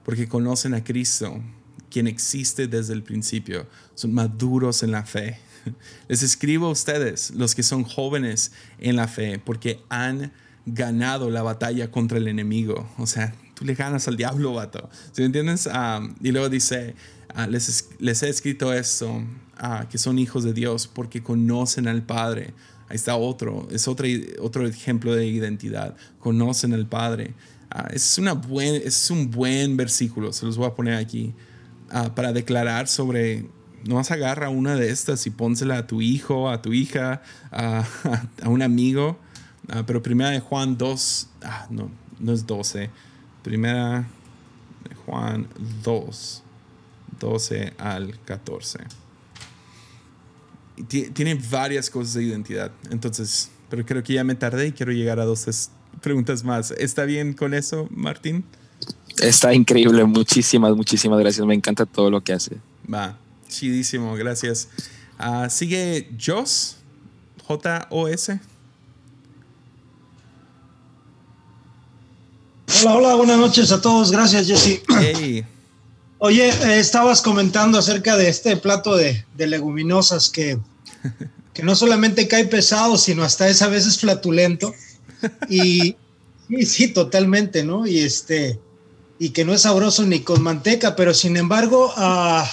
[0.03, 1.41] porque conocen a Cristo,
[1.89, 3.67] quien existe desde el principio.
[3.95, 5.39] Son maduros en la fe.
[6.07, 10.31] Les escribo a ustedes los que son jóvenes en la fe porque han
[10.65, 12.89] ganado la batalla contra el enemigo.
[12.97, 14.89] O sea, tú le ganas al diablo, vato.
[15.11, 15.67] ¿Sí me entiendes?
[15.71, 16.95] Ah, y luego dice,
[17.33, 19.23] ah, les, les, he escrito esto,
[19.61, 22.53] ah, que son hijos de Dios porque conocen al Padre.
[22.89, 24.05] Ahí está otro, es otro,
[24.41, 25.95] otro ejemplo de identidad.
[26.19, 27.33] Conocen al Padre.
[27.93, 31.33] es, una buen, es un buen versículo, se los voy a poner aquí,
[32.15, 33.45] para declarar sobre
[33.85, 37.21] no vas a agarrar una de estas y pónsela a tu hijo, a tu hija,
[37.51, 37.85] a,
[38.45, 39.17] un amigo
[39.69, 41.89] Ah, pero primera de Juan 2, ah, no,
[42.19, 42.89] no es 12.
[43.41, 44.05] Primera
[44.89, 45.47] de Juan
[45.83, 46.43] 2,
[47.19, 48.79] 12 al 14.
[50.87, 52.71] Tiene varias cosas de identidad.
[52.89, 55.69] Entonces, pero creo que ya me tardé y quiero llegar a dos
[56.01, 56.71] preguntas más.
[56.71, 58.43] ¿Está bien con eso, Martín?
[59.21, 60.03] Está increíble.
[60.05, 61.45] Muchísimas, muchísimas gracias.
[61.45, 62.57] Me encanta todo lo que hace.
[62.91, 63.17] Va,
[63.47, 64.15] chidísimo.
[64.15, 64.69] Gracias.
[65.17, 66.77] Ah, sigue Jos,
[67.45, 68.39] J-O-S.
[72.83, 74.11] Hola, hola, buenas noches a todos.
[74.11, 74.81] Gracias, Jesse.
[76.23, 80.59] Oye, eh, estabas comentando acerca de este plato de, leguminosas que,
[81.55, 84.71] que, no solamente cae pesado, sino hasta es a veces flatulento.
[85.49, 85.95] Y
[86.47, 87.87] sí, sí, totalmente, ¿no?
[87.87, 88.59] Y este,
[89.17, 92.47] y que no es sabroso ni con manteca, pero sin embargo, ah,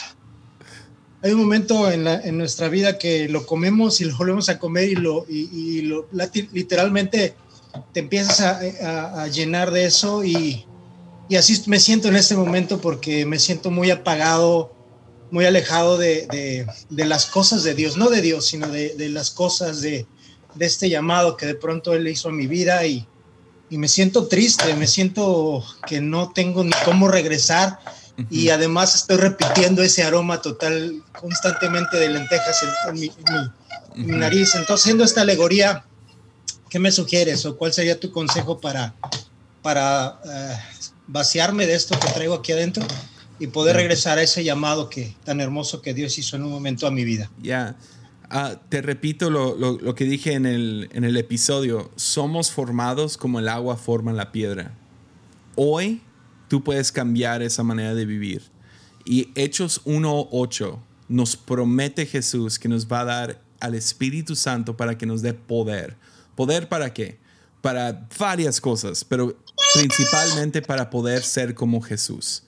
[1.23, 4.89] hay un momento en, en, nuestra vida que lo comemos y lo volvemos a comer
[4.89, 6.07] y lo, y, lo
[6.53, 7.35] literalmente
[7.93, 10.65] te empiezas a, llenar de eso y,
[11.37, 14.73] así me siento en este momento porque me siento muy apagado,
[15.31, 20.07] muy alejado de, las cosas de Dios, no de Dios, sino de, las cosas de,
[20.59, 23.07] este llamado que de pronto Él hizo a mi vida y,
[23.71, 27.79] me siento triste, me siento que no tengo ni cómo regresar.
[28.31, 33.13] Y además estoy repitiendo ese aroma total constantemente de lentejas en, mi,
[33.95, 34.57] nariz.
[34.57, 35.85] Entonces, siendo esta alegoría,
[36.69, 38.95] ¿Qué me sugieres o cuál sería tu consejo para,
[39.63, 40.57] para eh,
[41.09, 42.85] vaciarme de esto que traigo aquí adentro
[43.41, 46.87] y poder regresar a ese llamado que tan hermoso que Dios hizo en un momento
[46.87, 47.31] a mi vida?
[47.43, 47.77] Ya,
[48.31, 53.17] ah, te repito lo, lo, lo, que dije en el, en el episodio, somos formados
[53.17, 54.75] como el agua forma la piedra.
[55.57, 56.01] Hoy
[56.49, 58.43] tú puedes cambiar esa manera de vivir.
[59.05, 60.79] Y Hechos 1.8
[61.09, 65.35] nos promete Jesús que nos va a dar al Espíritu Santo para que nos dé
[65.35, 65.97] poder
[66.39, 67.19] ¿Poder para qué?
[67.61, 69.37] Para varias cosas, pero
[69.75, 72.45] principalmente para poder ser como Jesús.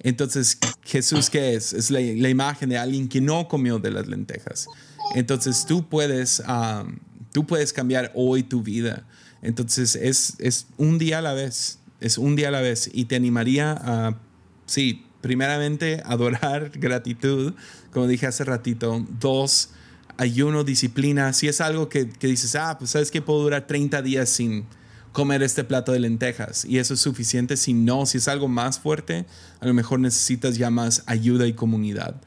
[0.00, 1.72] Entonces, Jesús, ¿qué es?
[1.72, 4.66] Es la, imagen de alguien que no comió de las lentejas.
[5.14, 6.42] Entonces, tú puedes,
[7.32, 9.06] tú puedes cambiar hoy tu vida.
[9.40, 11.78] Entonces, es, es un día a la vez.
[12.00, 12.90] Es un día a la vez.
[12.92, 14.18] Y te animaría a,
[14.66, 17.54] sí, primeramente, adorar gratitud,
[17.90, 19.06] como dije hace ratito.
[19.20, 19.70] Dos,
[20.16, 24.28] ayuno, disciplina, si es algo que, dices, ah, pues sabes que puedo durar 30 días
[24.28, 24.66] sin
[25.14, 28.80] comer este plato de lentejas y eso es suficiente, si no, si es algo más
[28.80, 29.24] fuerte,
[29.60, 32.20] a lo mejor necesitas ya más ayuda y comunidad.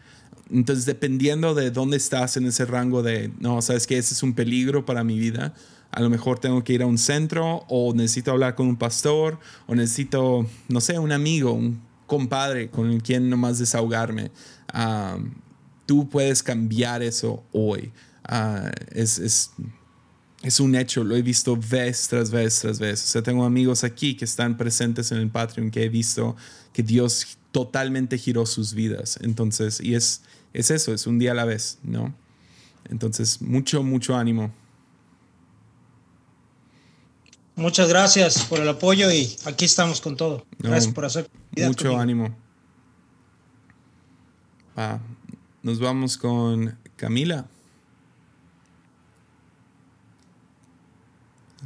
[0.50, 4.34] Entonces, dependiendo de dónde estás en ese rango de, no, sabes que ese es un
[4.34, 5.54] peligro para mi vida,
[5.92, 9.38] a lo mejor tengo que ir a un centro o necesito hablar con un pastor
[9.68, 14.32] o necesito, no sé, un amigo, un compadre con el quien nomás desahogarme.
[15.86, 17.92] tú puedes cambiar eso hoy.
[18.24, 19.52] Ah, es
[20.60, 23.04] un hecho, lo he visto vez tras vez tras vez.
[23.04, 26.36] O sea, tengo amigos aquí que están presentes en el Patreon que he visto
[26.74, 29.20] que Dios totalmente giró sus vidas.
[29.22, 30.22] Entonces, y es,
[30.54, 32.14] es eso, es un día a la vez, ¿no?
[32.90, 34.54] Entonces, mucho, mucho ánimo.
[37.56, 40.46] Muchas gracias por el apoyo y aquí estamos con todo.
[40.60, 41.28] Gracias por hacer.
[41.56, 42.36] Mucho ánimo.
[45.64, 47.48] nos vamos con Camila.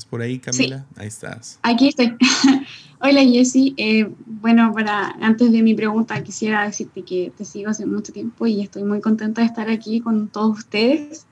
[0.01, 0.83] ¿Es por ahí, Camila?
[0.95, 1.59] Ahí estás.
[1.61, 2.15] Aquí estoy.
[3.01, 3.75] Hola, Jessy.
[3.77, 8.47] Eh, bueno, para antes de mi pregunta, quisiera decirte que te sigo hace mucho tiempo
[8.47, 11.27] y estoy muy contenta de estar aquí con todos ustedes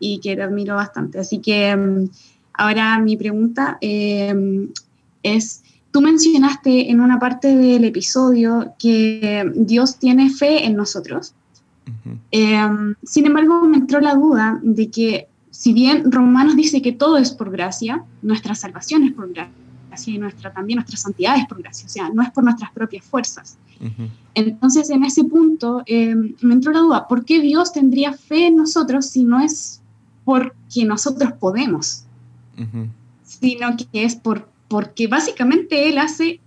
[0.00, 1.20] y que te admiro bastante.
[1.20, 2.10] Así que mm,
[2.54, 4.68] ahora mi pregunta eh,
[5.22, 5.62] es,
[5.92, 11.32] tú mencionaste en una parte del episodio que Dios tiene fe en nosotros.
[12.32, 12.58] Eh,
[13.04, 15.29] sin embargo, me entró la duda de que
[15.60, 20.16] si bien Romanos dice que todo es por gracia, nuestra salvación es por gracia y
[20.16, 23.58] nuestra, también nuestra santidad es por gracia, o sea, no es por nuestras propias fuerzas.
[24.34, 28.56] Entonces, en ese punto eh, me entró la duda, ¿por qué Dios tendría fe en
[28.56, 29.82] nosotros si no es
[30.24, 32.04] porque nosotros podemos?
[33.22, 36.40] Sino que es por, porque básicamente Él hace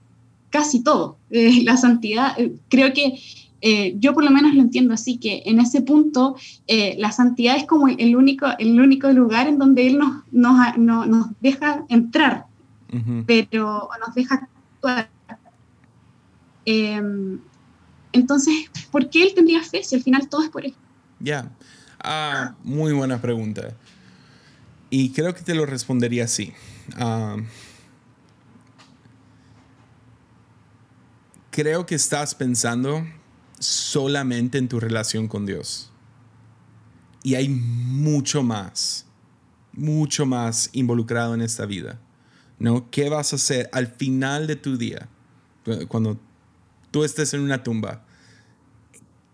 [0.49, 1.17] casi todo.
[1.29, 3.19] Eh, la santidad, eh, creo que
[3.65, 6.35] eh, yo por lo menos lo entiendo así, que en ese punto
[6.67, 11.07] eh, la santidad es como el único, el único lugar en donde Él nos, nos,
[11.07, 12.45] nos deja entrar,
[13.25, 15.09] pero nos deja actuar.
[16.65, 17.39] Em,
[18.11, 18.53] entonces,
[18.91, 20.75] ¿por qué Él tendría fe si al final todo es por Él?
[21.21, 21.49] Ya,
[22.03, 23.77] ah, muy buena pregunta.
[24.89, 26.51] Y creo que te lo respondería así.
[26.97, 27.37] Ah,
[31.49, 33.05] creo que estás pensando
[33.65, 35.91] solamente en tu relación con Dios.
[37.23, 39.05] Y hay mucho más,
[39.71, 41.99] mucho más involucrado en esta vida.
[42.59, 42.89] ¿No?
[42.91, 45.09] ¿Qué vas a hacer al final de tu día?
[45.87, 46.19] Cuando
[46.91, 48.05] tú estés en una tumba.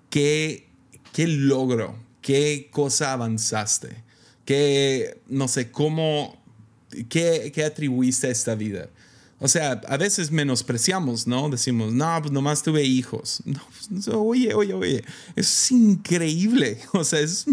[0.10, 0.69] ¿Qué,
[1.14, 1.95] qué logro?
[2.22, 4.03] ¿Qué cosa avanzaste?
[4.45, 6.41] ¿Qué, no sé, cómo,
[7.10, 8.89] qué, qué atribuiste a esta vida?
[9.41, 11.49] O sea, a veces menospreciamos, ¿no?
[11.49, 13.41] Decimos, no, pues nomás tuve hijos.
[13.90, 15.03] Pues, oye, oye, oye,
[15.36, 16.80] es increíble.
[16.94, 17.45] O sea, es,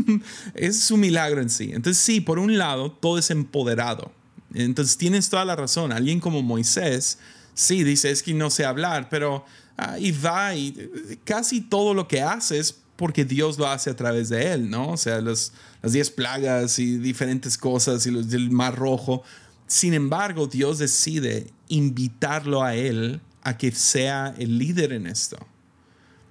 [0.55, 1.71] es un milagro en sí.
[1.73, 4.13] Entonces, sí, por un lado, todo es empoderado.
[4.53, 5.93] Entonces, tienes toda la razón.
[5.93, 7.19] Alguien como Moisés,
[7.55, 9.45] sí, dice, es que no sé hablar, pero
[9.77, 14.29] ahí va y casi todo lo que hace es porque Dios lo hace a través
[14.29, 14.93] de él, ¿no?
[14.93, 15.53] O sea, las
[15.83, 19.23] diez plagas y diferentes cosas y los del mar rojo
[19.67, 25.37] sin embargo, Dios decide invitarlo a él a que sea el líder en esto.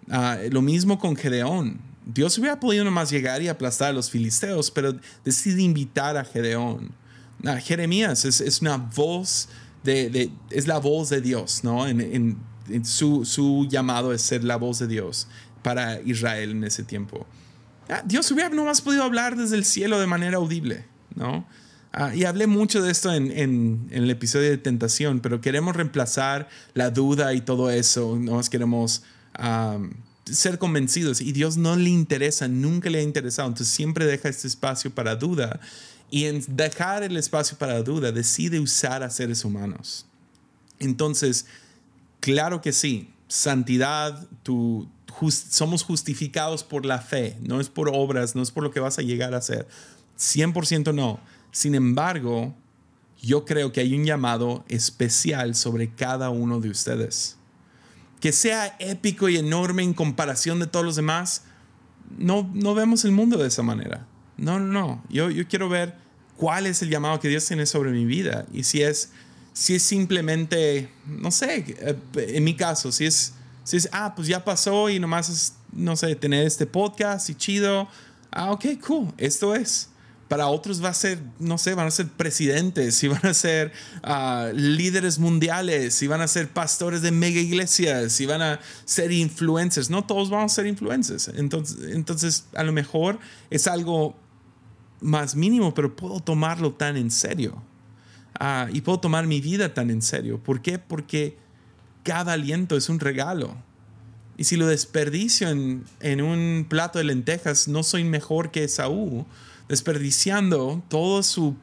[0.10, 1.80] Ah, lo mismo con Gedeón.
[2.06, 6.91] Dios hubiera podido nomás llegar y aplastar a los filisteos, pero decide invitar a Gedeón.
[7.44, 9.49] Ah, Jeremías es, una voz
[9.84, 11.88] de, es la voz de Dios, ¿no?
[11.88, 12.38] En,
[12.84, 15.28] su, su, llamado es ser la voz de Dios
[15.62, 17.26] para Israel en ese tiempo.
[17.90, 20.86] Ah, Dios hubiera nomás podido hablar desde el cielo de manera audible,
[21.16, 21.45] ¿no?
[21.97, 26.89] Ah, y hablé mucho de esto en, el episodio de tentación, pero queremos reemplazar la
[26.89, 28.17] duda y todo eso.
[28.19, 29.03] Nos queremos
[30.26, 33.47] ser convencidos y Dios no le interesa, nunca le ha interesado.
[33.47, 35.61] Entonces siempre deja este espacio para duda
[36.11, 40.05] y en dejar el espacio para duda decide usar a seres humanos.
[40.80, 41.45] Entonces,
[42.19, 44.89] claro que sí, santidad, tu,
[45.30, 48.99] somos justificados por la fe, no es por obras, no es por lo que vas
[48.99, 49.65] a llegar a hacer.
[50.17, 51.22] 100% no
[51.56, 52.53] sin embargo,
[53.22, 57.38] yo creo que hay un llamado especial sobre cada uno de ustedes.
[58.19, 61.44] Que sea épico y enorme en comparación de todos los demás,
[62.18, 64.06] no, no vemos el mundo de esa manera.
[64.36, 65.03] No, no, no.
[65.07, 65.95] Yo, yo quiero ver
[66.36, 68.45] cuál es el llamado que Dios tiene sobre mi vida.
[68.52, 69.11] Y si es,
[69.53, 71.77] si es simplemente, no sé,
[72.15, 73.32] en mi caso, si es,
[73.64, 77.36] si es, ah, pues ya pasó y nomás es, no sé, tener este podcast y
[77.36, 77.88] chido.
[78.30, 79.90] Ah, ok, cool, esto es
[80.27, 83.72] para otros va a ser, no sé, van a ser presidentes, y van a ser
[84.03, 89.11] ah, líderes mundiales, y van a ser pastores de mega iglesias, y van a ser
[89.11, 89.89] influencers.
[89.89, 91.27] No todos vamos a ser influencers.
[91.35, 93.19] Entonces, entonces a lo mejor
[93.49, 94.15] es algo
[94.99, 97.61] más mínimo, pero puedo tomarlo tan en serio.
[98.39, 100.39] Ah, y puedo tomar mi vida tan en serio.
[100.43, 100.80] ¿Por qué?
[100.80, 101.38] Porque
[102.03, 103.56] cada aliento es un regalo.
[104.38, 109.26] Y si lo desperdicio en un plato de lentejas, no soy mejor que Saúl
[109.68, 111.56] desperdiciando todo su...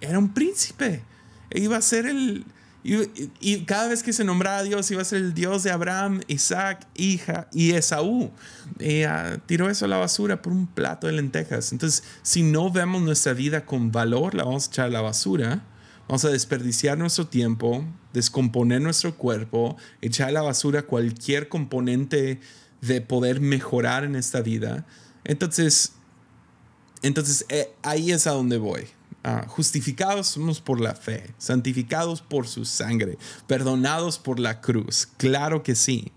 [0.00, 1.02] Era un príncipe.
[1.50, 2.44] E iba a ser el...
[2.84, 6.20] Y, cada vez que se nombraba a Dios iba a ser el Dios de Abraham,
[6.26, 8.30] Isaac, hija y Esaú.
[8.78, 11.72] Y ah, tiró eso a la basura por un plato de lentejas.
[11.72, 15.64] Entonces, si no vemos nuestra vida con valor, la vamos a echar a la basura.
[16.06, 17.84] Vamos a desperdiciar nuestro tiempo,
[18.14, 22.40] descomponer nuestro cuerpo, echar a la basura cualquier componente
[22.80, 24.86] de poder mejorar en esta vida.
[25.24, 25.92] Entonces,
[27.02, 28.86] entonces eh, ahí es a donde voy.
[29.24, 35.62] Ah, justificados somos por la fe, santificados por su sangre, perdonados por la cruz, claro
[35.62, 36.12] que sí.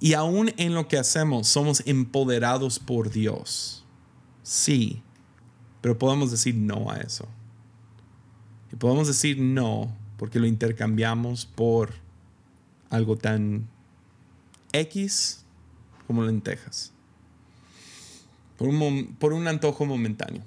[0.00, 3.84] Y aún en lo que hacemos somos empoderados por Dios.
[4.42, 5.02] Sí,
[5.80, 7.28] pero podemos decir no a eso.
[8.72, 11.92] Y podemos decir no porque lo intercambiamos por
[12.88, 13.68] algo tan
[14.72, 15.44] X
[16.06, 16.93] como lentejas.
[18.56, 20.42] Por un, por un antojo momentáneo.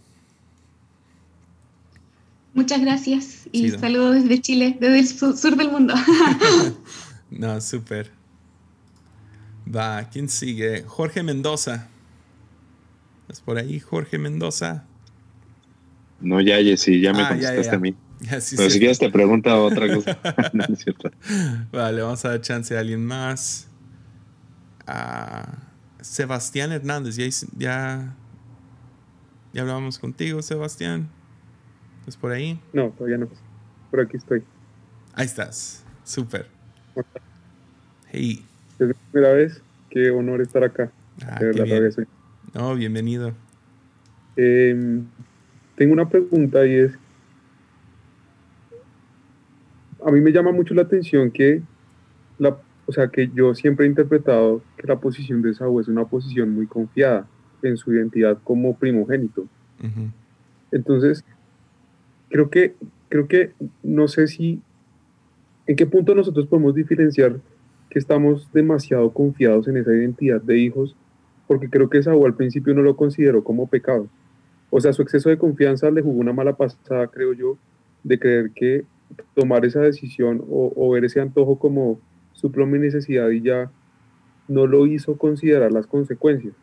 [2.54, 5.94] Muchas gracias y saludos desde Chile, desde el sur, del mundo.
[7.30, 8.10] no, súper.
[9.74, 10.84] Va, ¿quién sigue?
[10.88, 11.88] Jorge Mendoza.
[13.30, 14.86] ¿Es por ahí, Jorge Mendoza?
[16.20, 17.96] No, ya, sí, ya me ah, contestaste a mí.
[18.30, 20.18] Pero si quieres te pregunta otra cosa.
[20.54, 21.12] no, es cierto.
[21.72, 23.68] Vale, vamos a dar chance a alguien más.
[26.02, 27.26] Sebastián Hernández, ya,
[27.58, 28.16] ya,
[29.54, 31.10] ya hablábamos contigo, Sebastián.
[32.08, 32.60] ¿Es por ahí?
[32.74, 33.28] No, todavía no.
[33.92, 34.44] Por aquí estoy.
[35.14, 35.84] Ahí estás.
[36.04, 36.48] Súper.
[38.12, 38.46] Hey.
[38.80, 39.62] Es la primera vez.
[39.90, 40.92] Qué honor estar acá.
[41.26, 42.08] Ah, verdad, soy.
[42.54, 43.34] No, bienvenido.
[44.36, 45.06] Em,
[45.76, 46.92] tengo una pregunta y es,
[50.06, 51.62] a mí me llama mucho la atención que,
[52.38, 52.58] la,
[52.88, 56.54] o sea, que yo siempre he interpretado que la posición de Saúl es una posición
[56.56, 57.28] muy confiada
[57.62, 59.46] en su identidad como primogénito.
[60.72, 61.24] Entonces,
[62.30, 62.76] creo que,
[63.10, 63.52] creo que
[63.84, 64.62] no sé si,
[65.66, 67.40] en qué punto nosotros podemos diferenciar
[67.90, 70.96] que estamos demasiado confiados en esa identidad de hijos,
[71.48, 74.08] porque creo que Saúl al principio no lo consideró como pecado.
[74.70, 77.58] O sea, su exceso de confianza le jugó una mala pasada, creo yo,
[78.04, 78.86] de creer que
[79.34, 82.00] tomar esa decisión o, ver ese antojo como
[82.38, 83.72] su propia necesidad y ya
[84.48, 86.54] no lo hizo considerar las consecuencias.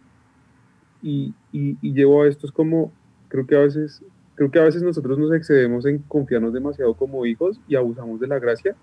[1.02, 2.90] Y, y, llevo a esto es como,
[3.28, 4.02] creo que a veces
[4.34, 8.26] Creo que a veces nosotros nos excedemos en confiarnos demasiado como hijos y abusamos de
[8.26, 8.74] la gracia,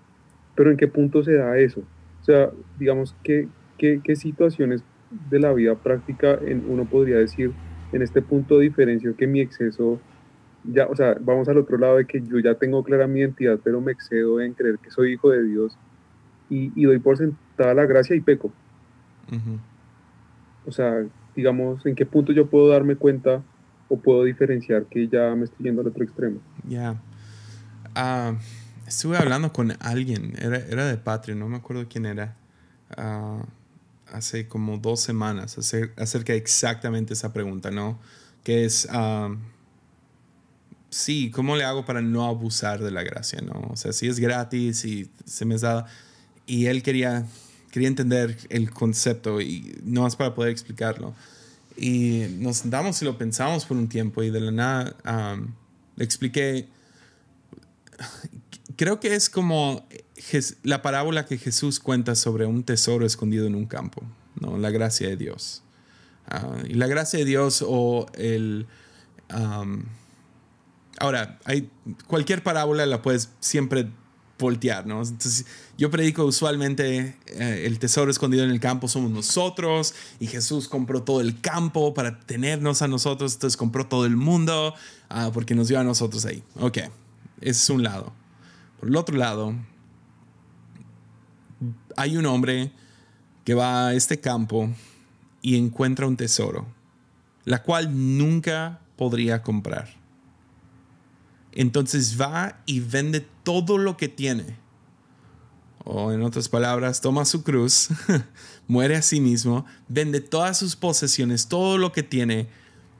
[0.54, 1.82] pero ¿en qué punto se da eso?
[2.22, 4.82] O sea, digamos, ¿qué, qué, qué situaciones
[5.28, 7.52] de la vida práctica en, uno podría decir,
[7.92, 10.00] en este punto diferencio que mi exceso,
[10.64, 13.58] ya, o sea, vamos al otro lado de que yo ya tengo clara mi identidad,
[13.62, 15.76] pero me excedo en creer que soy hijo de Dios
[16.52, 18.52] y, y doy por sentada la gracia y peco.
[20.66, 21.04] O sea,
[21.34, 23.42] digamos, ¿en qué punto yo puedo darme cuenta
[23.92, 26.40] o puedo diferenciar que ya me estoy yendo al otro extremo.
[26.66, 26.98] Ya.
[27.94, 28.36] Ah,
[28.86, 32.34] estuve hablando con alguien, era, era, de Patreon, no me acuerdo quién era,
[32.96, 33.42] uh,
[34.10, 38.00] hace como dos semanas, acerca de exactamente esa pregunta, ¿no?
[38.42, 39.36] Que es, uh,
[40.88, 43.68] sí, ¿cómo le hago para no abusar de la gracia, ¿no?
[43.70, 45.84] O sea, si es gratis y se me da...
[46.46, 47.26] Y él quería,
[47.70, 51.14] quería entender el concepto y no más para poder explicarlo.
[51.76, 54.96] Y nos sentamos y lo pensamos por un tiempo y de la nada
[55.96, 56.68] le expliqué,
[58.76, 59.86] creo que es como
[60.62, 64.02] la parábola que Jesús cuenta sobre un tesoro escondido en un campo,
[64.40, 64.56] ¿no?
[64.58, 65.62] la gracia de Dios.
[66.26, 68.66] Ah, y la gracia de Dios o el...
[70.98, 71.70] ahora, hay,
[72.06, 73.88] cualquier parábola la puedes siempre
[74.42, 75.00] voltear, ¿no?
[75.00, 75.46] Entonces,
[75.78, 81.02] yo predico usualmente eh, el tesoro escondido en el campo somos nosotros y Jesús compró
[81.02, 84.74] todo el campo para tenernos a nosotros, entonces compró todo el mundo
[85.08, 86.42] ah, porque nos dio a nosotros ahí.
[86.60, 86.78] Ok,
[87.40, 88.12] ese es un lado.
[88.78, 89.54] Por el otro lado,
[91.96, 92.72] hay un hombre
[93.44, 94.68] que va a este campo
[95.40, 96.66] y encuentra un tesoro,
[97.44, 100.01] la cual nunca podría comprar.
[101.52, 104.56] Entonces va y vende todo lo que tiene.
[105.84, 107.88] O en otras palabras, toma su cruz,
[108.68, 112.46] muere a sí mismo, vende todas sus posesiones, todo lo que tiene.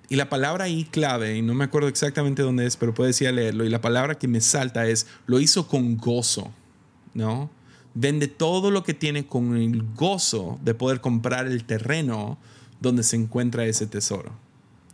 [0.09, 3.33] Y la palabra ahí clave, y no me acuerdo exactamente dónde es, pero puedes ir
[3.33, 6.51] leerlo, y la palabra que me salta es, lo hizo con gozo,
[7.15, 7.51] ¿no?
[7.95, 12.39] Vende todo lo que tiene con el gozo de poder comprar el terreno
[12.81, 14.33] donde se encuentra ese tesoro.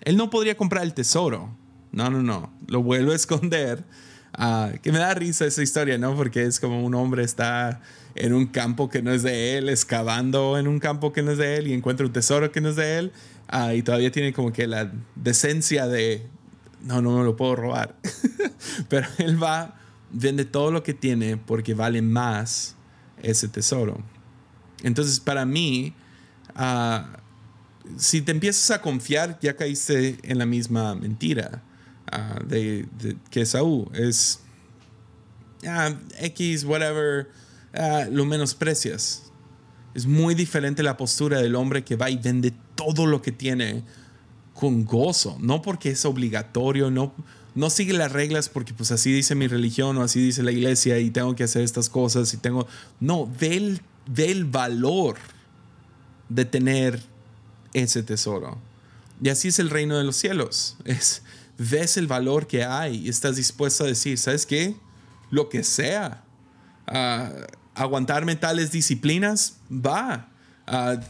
[0.02, 1.50] Él no podría comprar el tesoro,
[1.92, 2.52] no, no, no.
[2.66, 3.84] Lo vuelvo a esconder.
[4.40, 6.14] Ah, que me da risa esa historia, ¿no?
[6.14, 7.80] Porque es como un hombre está
[8.14, 11.38] en un campo que no es de él, excavando en un campo que no es
[11.38, 13.12] de él y encuentra un tesoro que no es de él.
[13.48, 16.28] Ah, y todavía tiene como que la decencia de,
[16.82, 17.96] no, no me lo puedo robar.
[18.88, 19.80] Pero él va,
[20.12, 22.76] vende todo lo que tiene porque vale más
[23.22, 23.98] ese tesoro.
[24.84, 25.94] Entonces, para mí,
[26.54, 27.18] ah,
[27.96, 31.62] si te empiezas a confiar, ya caíste en la misma mentira
[32.12, 32.86] ah, de,
[33.30, 33.88] que Saúl.
[33.94, 34.40] Es
[35.66, 37.28] ah, X, whatever,
[38.10, 39.24] lo menosprecias.
[39.94, 43.82] Es muy diferente la postura del hombre que va y vende todo lo que tiene
[44.54, 47.14] con gozo, no porque es obligatorio, no,
[47.54, 50.98] no sigue las reglas porque pues así dice mi religión o así dice la iglesia
[50.98, 52.66] y tengo que hacer estas cosas y tengo...
[53.00, 55.16] No, ve el, ve el valor
[56.28, 57.00] de tener
[57.72, 58.58] ese tesoro.
[59.22, 60.76] Y así es el reino de los cielos.
[60.84, 61.22] Es,
[61.58, 64.76] ves el valor que hay y estás dispuesto a decir, ¿sabes qué?
[65.30, 66.22] Lo que sea.
[66.86, 67.44] Uh,
[67.74, 70.28] aguantarme tales disciplinas, va.
[70.66, 71.00] Uh,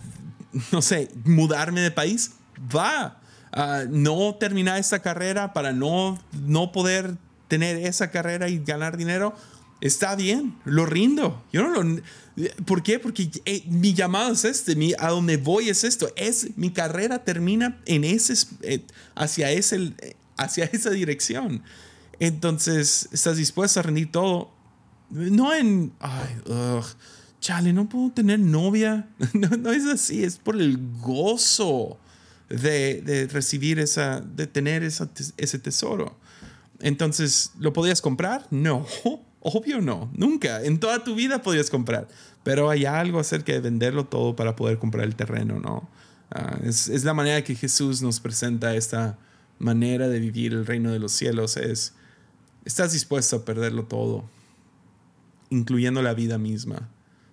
[0.72, 2.32] no sé, mudarme de país,
[2.74, 3.20] va.
[3.56, 7.16] Uh, no terminar esta carrera para no, no poder
[7.46, 9.34] tener esa carrera y ganar dinero,
[9.80, 11.42] está bien, lo rindo.
[11.52, 12.02] Yo no lo,
[12.66, 12.98] ¿Por qué?
[12.98, 16.12] Porque eh, mi llamado es este, mi, a donde voy es esto.
[16.14, 18.84] Es, mi carrera termina en ese, eh,
[19.16, 19.94] hacia, ese,
[20.38, 21.62] hacia esa dirección.
[22.20, 24.50] Entonces, ¿estás dispuesto a rendir todo?
[25.10, 26.40] No en, ay,
[27.40, 29.08] chale, no puedo tener novia.
[29.34, 31.98] No, no, es así, es por el gozo
[32.48, 36.16] de, de recibir esa, de tener esa, ese tesoro.
[36.80, 38.46] Entonces, ¿lo podías comprar?
[38.50, 38.86] No,
[39.40, 40.62] obvio no, nunca.
[40.62, 42.08] En toda tu vida podías comprar.
[42.44, 45.88] Pero hay algo acerca de venderlo todo para poder comprar el terreno, ¿no?
[46.30, 49.18] Ah, es, es, la manera que Jesús nos presenta esta
[49.58, 51.56] manera de vivir el reino de los cielos.
[51.56, 51.94] Es,
[52.64, 54.28] estás dispuesto a perderlo todo,
[55.50, 56.88] incluyendo la vida misma.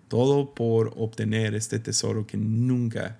[0.07, 3.19] Todo por obtener este tesoro que nunca,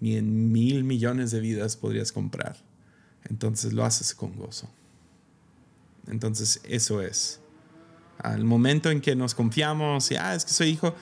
[0.00, 2.56] ni en mil millones de vidas podrías comprar.
[3.24, 4.68] Entonces lo haces con gozo.
[6.06, 7.40] Entonces eso es.
[8.18, 10.94] Al momento en que nos confiamos y, ah, es que soy hijo,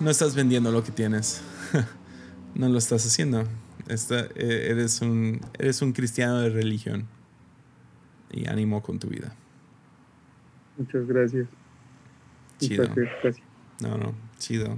[0.00, 1.40] no estás vendiendo lo que tienes.
[2.54, 3.44] no lo estás haciendo.
[3.88, 7.06] Eh, eres, un, eres un cristiano de religión.
[8.30, 9.34] Y ánimo con tu vida.
[10.76, 11.46] Muchas gracias.
[12.58, 12.84] Chido.
[13.80, 14.76] No, no, chido.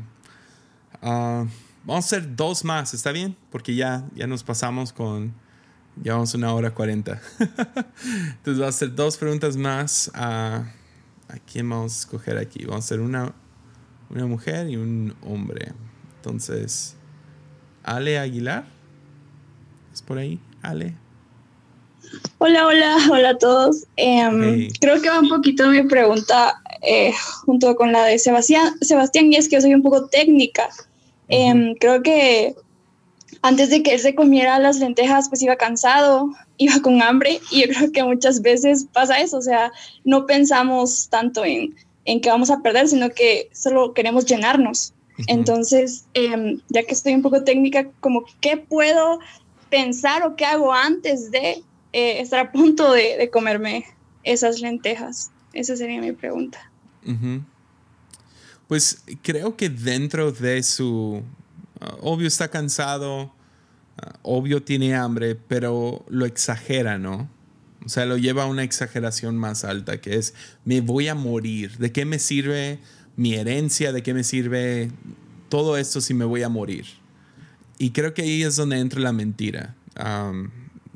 [1.01, 1.47] Ah,
[1.85, 3.37] vamos a hacer dos más, ¿está bien?
[3.51, 5.33] Porque ya, ya nos pasamos con.
[6.03, 7.23] Llevamos una hora cuarenta.
[7.39, 10.11] Entonces, vamos a hacer dos preguntas más.
[10.15, 10.66] ¿A
[11.51, 12.65] quién vamos a escoger aquí?
[12.66, 13.33] Vamos a hacer una
[14.11, 15.73] una mujer y un hombre.
[16.16, 16.97] Entonces,
[17.83, 18.66] Ale Aguilar,
[19.97, 20.39] ¿es por ahí?
[20.60, 20.94] Ale.
[22.39, 23.85] Hola, hola, hola a todos.
[23.97, 27.12] Em, creo que va un poquito mi pregunta eh,
[27.47, 30.68] junto con la de Sebastián, Sebastián, y es que yo soy un poco técnica.
[31.28, 32.55] Em, creo que
[33.40, 37.62] antes de que él se comiera las lentejas, pues iba cansado, iba con hambre, y
[37.62, 39.73] yo creo que muchas veces pasa eso, o sea,
[40.05, 41.74] no pensamos tanto en
[42.05, 44.94] en que vamos a perder, sino que solo queremos llenarnos.
[45.27, 49.18] Entonces, em, ya que estoy un poco técnica, como qué puedo
[49.70, 51.62] pensar o qué hago antes de
[51.93, 53.86] eh, estar a punto de, comerme
[54.22, 55.30] esas lentejas.
[55.52, 56.70] Esa sería mi pregunta.
[58.68, 61.22] Pues creo que dentro de su...
[61.80, 63.32] Ah, obvio está cansado,
[63.98, 67.30] ah, obvio tiene hambre, pero lo exagera, ¿no?
[67.84, 70.34] O sea, lo lleva a una exageración más alta, que es,
[70.64, 71.78] me voy a morir.
[71.78, 72.80] ¿De qué me sirve
[73.14, 73.93] mi herencia?
[73.93, 74.90] ¿De qué me sirve
[75.48, 76.86] todo esto si me voy a morir?
[77.78, 79.74] Y creo que ahí es donde entra la mentira.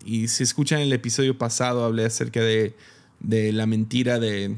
[0.05, 2.75] y si escuchan el episodio pasado, hablé acerca de,
[3.21, 4.57] la mentira de...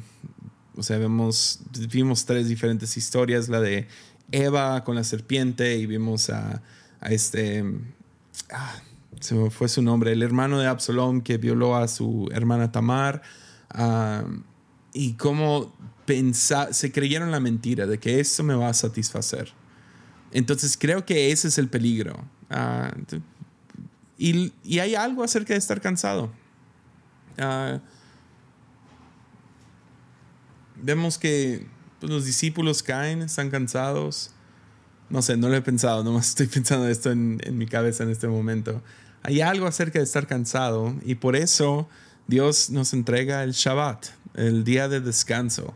[0.75, 3.89] O sea, vemos, vimos tres diferentes historias, la de
[4.31, 6.63] Eva con la serpiente y vimos a,
[7.03, 7.65] este...
[8.51, 8.75] Ah,
[9.21, 13.23] se me fue su nombre, el hermano de Absalom que violó a su hermana Tamar,
[14.93, 15.73] y cómo
[16.73, 19.53] se creyeron la mentira de que esto me va a satisfacer.
[20.33, 22.25] Entonces creo que ese es el peligro.
[22.51, 22.93] Ah,
[24.19, 26.33] y, hay algo acerca de estar cansado.
[27.39, 27.81] Ah,
[30.77, 31.67] vemos que
[32.01, 34.31] pues, los discípulos caen, están cansados.
[35.11, 38.11] No sé, no lo he pensado, nomás estoy pensando esto en, en mi cabeza en
[38.11, 38.83] este momento.
[39.23, 41.89] Hay algo acerca de estar cansado y por eso
[42.27, 45.75] Dios nos entrega el Shabbat, el día de descanso.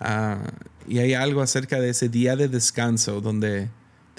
[0.00, 0.42] Ah,
[0.86, 3.68] y hay algo acerca de ese día de descanso donde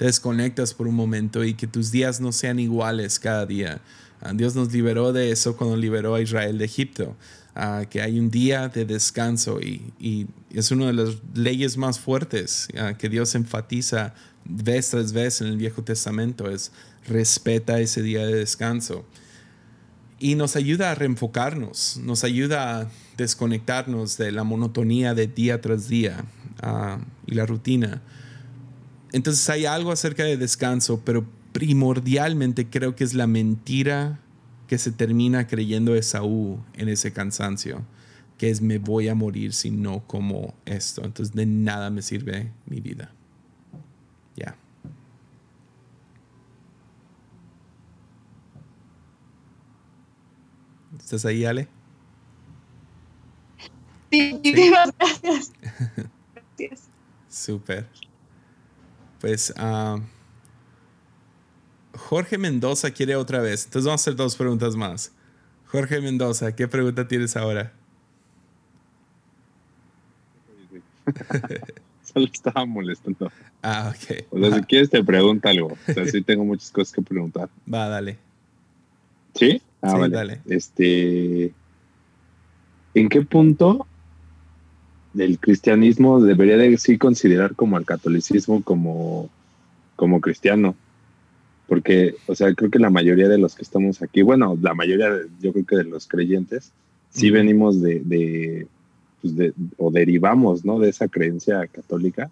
[0.00, 3.82] te desconectas por un momento y que tus días no sean iguales cada día.
[4.22, 7.18] Ah, Dios nos liberó de eso cuando liberó a Israel de Egipto,
[7.54, 12.68] ah, que hay un día de descanso y, es una de las leyes más fuertes
[12.96, 14.14] que Dios enfatiza
[14.46, 16.72] vez tras vez en el Viejo Testamento, es
[17.06, 19.04] respeta ese día de descanso.
[20.18, 25.88] y nos ayuda a reenfocarnos, nos ayuda a desconectarnos de la monotonía de día tras
[25.88, 26.24] día
[26.62, 28.00] ah, y la rutina.
[29.12, 34.20] Entonces hay algo acerca de descanso, pero primordialmente creo que es la mentira
[34.68, 37.82] que se termina creyendo Esaú en ese cansancio,
[38.38, 41.04] que es me voy a morir si no como esto.
[41.04, 43.12] Entonces de nada me sirve mi vida.
[44.36, 44.54] Ya.
[50.98, 51.66] ¿Estás ahí, Ale?
[54.12, 55.52] Sí, muchísimas gracias.
[56.34, 56.88] gracias.
[57.28, 57.88] Súper.
[59.20, 60.00] Pues uh,
[61.96, 63.66] Jorge Mendoza quiere otra vez.
[63.66, 65.12] Entonces vamos a hacer dos preguntas más.
[65.66, 67.72] Jorge Mendoza, ¿qué pregunta tienes ahora?
[72.02, 73.30] Solo estaba molestando.
[73.62, 74.24] Ah, ok.
[74.30, 75.76] O sea, si quieres te pregunta algo.
[75.88, 77.48] O sea, sí tengo muchas cosas que preguntar.
[77.72, 78.18] Va, dale.
[79.34, 79.62] ¿Sí?
[79.80, 80.16] Ah, vale.
[80.16, 80.40] dale.
[80.46, 81.52] Este,
[82.94, 83.86] ¿En qué punto
[85.12, 89.28] del cristianismo debería de sí considerar como al catolicismo como,
[89.96, 90.74] como cristiano?
[91.66, 95.08] Porque, o sea, creo que la mayoría de los que estamos aquí, bueno, la mayoría,
[95.40, 96.72] yo creo que de los creyentes,
[97.10, 98.66] sí venimos de, de,
[99.20, 100.78] pues de, o derivamos, ¿no?
[100.78, 102.30] De esa creencia católica,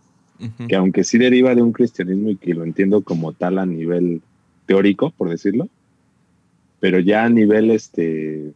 [0.68, 4.22] que aunque sí deriva de un cristianismo y que lo entiendo como tal a nivel
[4.66, 5.68] teórico, por decirlo,
[6.78, 8.52] pero ya a nivel este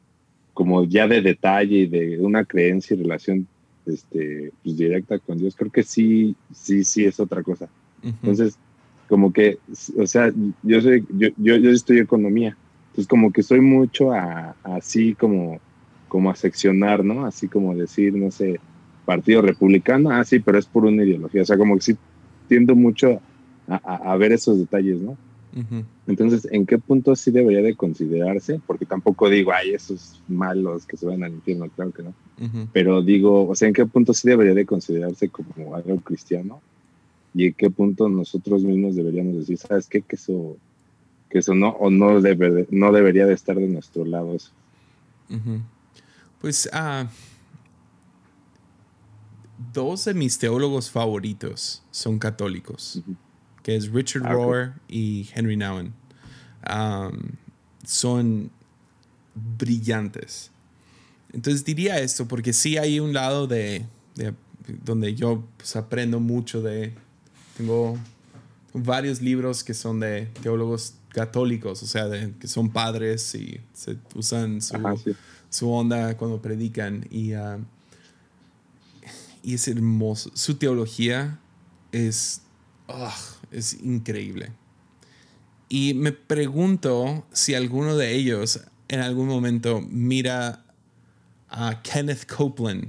[0.54, 3.48] como ya de detalle y de una creencia y relación
[3.86, 7.68] este pues directa con Dios creo que sí sí sí es otra cosa.
[8.02, 8.58] Entonces
[9.08, 9.58] como que
[9.98, 10.32] o sea
[10.62, 12.56] yo soy yo yo, yo estudio economía
[12.86, 15.60] entonces como que soy mucho a, así como
[16.08, 18.58] como a seccionar no así como decir no sé
[19.04, 21.96] partido republicano ah sí pero es por una ideología o sea como que sí
[22.48, 23.20] tiendo mucho
[23.68, 23.76] a,
[24.12, 25.16] a ver esos detalles no
[26.06, 28.60] entonces, ¿en qué punto sí debería de considerarse?
[28.66, 32.14] Porque tampoco digo, ay, esos malos que se van al infierno, claro que no.
[32.72, 36.60] Pero digo, o sea, ¿en qué punto sí debería de considerarse como algo cristiano?
[37.34, 40.56] ¿Y en qué punto nosotros mismos deberíamos decir, sabes qué, que eso,
[41.30, 44.50] que eso no, o no, debe, no debería de estar de nuestro lado eso?
[46.40, 47.08] Pues, ah,
[49.72, 53.02] dos de mis teólogos favoritos son católicos
[53.62, 55.92] que es Richard ah, Rohr y Henry Nouwen.
[57.84, 58.50] son
[59.34, 60.50] brillantes.
[61.32, 63.86] Entonces diría esto porque sí hay un lado de,
[64.84, 66.94] donde yo pues, aprendo mucho de...
[67.56, 67.98] Tengo
[68.74, 73.98] varios libros que son de teólogos católicos, o sea, de, que son padres y se
[74.14, 74.60] usan
[75.50, 77.06] su, onda cuando predican.
[77.10, 77.32] Y,
[79.42, 80.30] y es hermoso.
[80.34, 81.38] Su teología
[81.92, 82.42] es
[83.52, 84.52] es increíble.
[85.68, 90.64] Y me pregunto si alguno de ellos en algún momento mira
[91.48, 92.88] a Kenneth Copeland,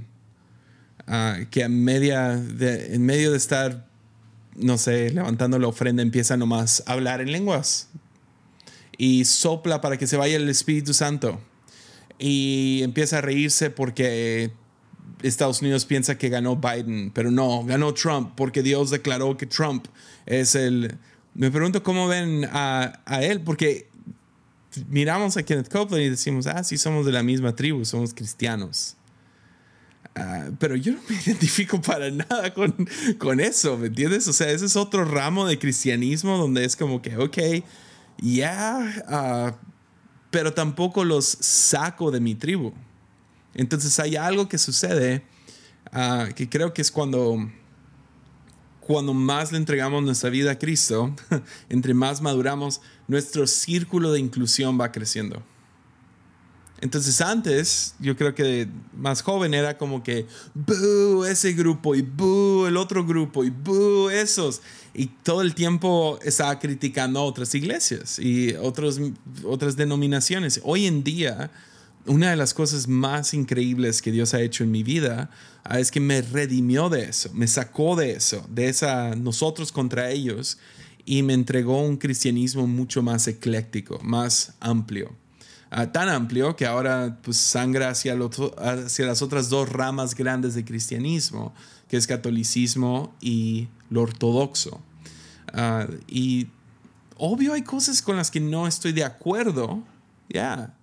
[1.50, 3.88] que en, media en medio de estar,
[4.56, 7.88] no sé, levantando la ofrenda, empieza nomás a hablar en lenguas
[8.96, 11.40] y sopla para que se vaya el Espíritu Santo
[12.18, 14.52] y empieza a reírse porque
[15.22, 19.86] Estados Unidos piensa que ganó Biden, pero no, ganó Trump porque Dios declaró que Trump
[20.26, 20.96] es el...
[21.34, 23.88] Me pregunto cómo ven a, él, porque
[24.88, 28.96] miramos a Kenneth Copeland y decimos, ah, sí, somos de la misma tribu, somos cristianos.
[30.14, 32.88] Ah, pero yo no me identifico para nada con,
[33.18, 34.28] con eso, ¿me entiendes?
[34.28, 37.38] O sea, ese es otro ramo de cristianismo donde es como que, ok,
[38.18, 39.56] ya, ah,
[40.30, 42.72] pero tampoco los saco de mi tribu.
[43.54, 45.22] Entonces hay algo que sucede
[45.92, 47.50] ah, que creo que es cuando,
[48.86, 51.14] cuando más le entregamos nuestra vida a Cristo,
[51.68, 55.42] entre más maduramos, nuestro círculo de inclusión va creciendo.
[56.80, 61.24] Entonces antes, yo creo que más joven era como que, ¡boo!
[61.24, 62.66] Ese grupo y ¡boo!
[62.66, 64.10] El otro grupo y ¡boo!
[64.10, 64.60] Esos.
[64.92, 69.00] Y todo el tiempo estaba criticando a otras iglesias y otros,
[69.44, 70.60] otras denominaciones.
[70.62, 71.50] Hoy en día
[72.06, 75.30] una de las cosas más increíbles que Dios ha hecho en mi vida
[75.64, 80.10] ah, es que me redimió de eso, me sacó de eso, de esa nosotros contra
[80.10, 80.58] ellos
[81.06, 85.14] y me entregó un cristianismo mucho más ecléctico, más amplio.
[85.70, 91.52] Ah, tan amplio que ahora pues, sangra hacia, las otras dos ramas grandes de cristianismo,
[91.88, 94.80] que es catolicismo y lo ortodoxo.
[95.52, 96.48] Ah, y
[97.16, 99.82] obvio hay cosas con las que no estoy de acuerdo,
[100.28, 100.74] ya,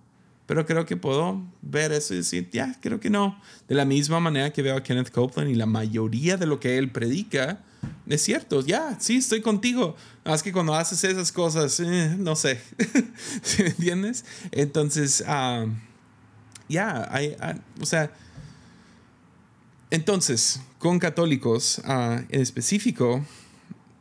[0.46, 3.40] pero creo que puedo ver eso y decir, ya, creo que no.
[3.68, 6.78] De la misma manera que veo a Kenneth Copeland y la mayoría de lo que
[6.78, 7.60] él predica,
[8.06, 9.96] es cierto, ya, sí, estoy contigo.
[10.24, 12.60] Más que cuando haces esas cosas, eh, no sé,
[13.58, 14.24] ¿me entiendes?
[14.50, 15.66] Entonces, ah,
[16.68, 17.08] ya,
[17.40, 18.12] ah, o sea,
[19.90, 23.24] entonces, con católicos ah, en específico,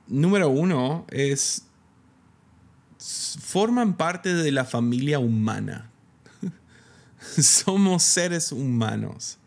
[0.08, 1.64] número uno es,
[2.98, 5.91] forman parte de la familia humana.
[7.42, 9.38] Somos seres humanos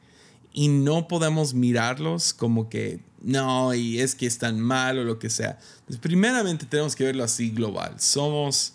[0.53, 5.31] y no podemos mirarlos como que no, y es que están mal o lo que
[5.31, 5.59] sea.
[6.01, 7.95] Primeramente tenemos que verlo así global.
[7.99, 8.75] Somos,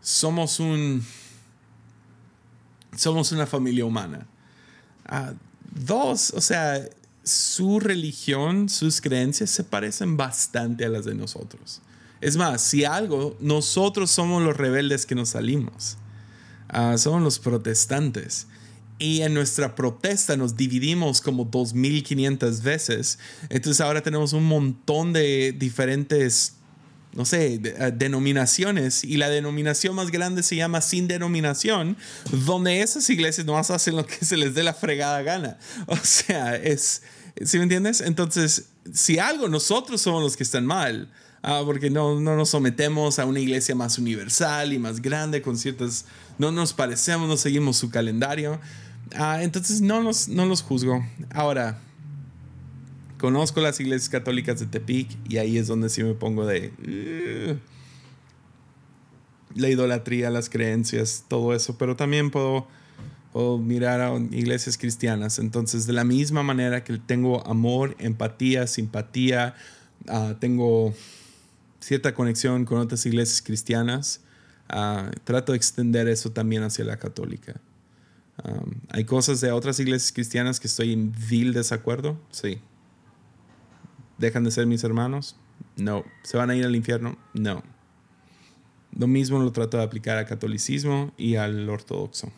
[0.00, 1.04] somos un,
[2.96, 4.26] somos una familia humana.
[5.04, 5.32] Ah,
[5.74, 6.80] dos, o sea,
[7.24, 11.82] su religión, sus creencias se parecen bastante a las de nosotros.
[12.20, 15.96] Es más, si algo, nosotros somos los rebeldes que nos salimos.
[16.72, 18.46] Ah, somos los protestantes
[18.98, 23.18] y en nuestra protesta nos dividimos como 2.500 veces.
[23.50, 26.54] Entonces ahora tenemos un montón de diferentes,
[27.12, 31.96] no sé, eh, denominaciones y la denominación más grande se llama sin denominación,
[32.30, 35.58] donde esas iglesias no hacen lo que se les dé la fregada gana.
[35.88, 37.02] O sea, es,
[37.44, 38.00] ¿sí me entiendes?
[38.00, 41.10] Entonces, si algo, nosotros somos los que están mal.
[41.42, 45.58] Ah, porque no, no nos sometemos a una iglesia más universal y más grande con
[45.58, 46.04] ciertas,
[46.38, 48.60] no nos parecemos, no seguimos su calendario.
[49.16, 51.04] Ah, entonces no los, no los juzgo.
[51.30, 51.80] Ahora,
[53.18, 56.72] conozco las iglesias católicas de Tepic y ahí es donde sí me pongo de...
[59.56, 62.68] la idolatría, las creencias, todo eso, pero también puedo,
[63.58, 65.40] mirar a iglesias cristianas.
[65.40, 69.56] Entonces, de la misma manera que tengo amor, empatía, simpatía,
[70.06, 70.94] ah, tengo
[71.82, 74.20] cierta conexión con otras iglesias cristianas,
[74.68, 77.60] ah, trato de extender eso también hacia la católica.
[78.44, 82.18] Um, ¿Hay cosas de otras iglesias cristianas que estoy en vil desacuerdo?
[82.30, 82.58] Sí.
[84.18, 85.36] ¿Dejan de ser mis hermanos?
[85.76, 86.04] No.
[86.22, 87.18] ¿Se van a ir al infierno?
[87.34, 87.62] No.
[88.96, 92.32] Lo mismo lo trato de aplicar al catolicismo y al ortodoxo.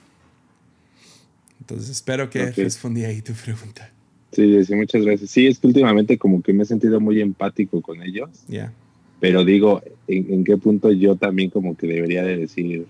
[1.61, 3.91] Entonces espero que respondí ahí tu pregunta.
[4.33, 5.31] Sí, sí, muchas gracias.
[5.31, 8.31] Sí, es que últimamente como que me he sentido muy empático con ellos.
[8.49, 8.73] Ya.
[9.21, 12.87] Pero digo, ¿en, ¿en, qué punto yo también como que debería de decir,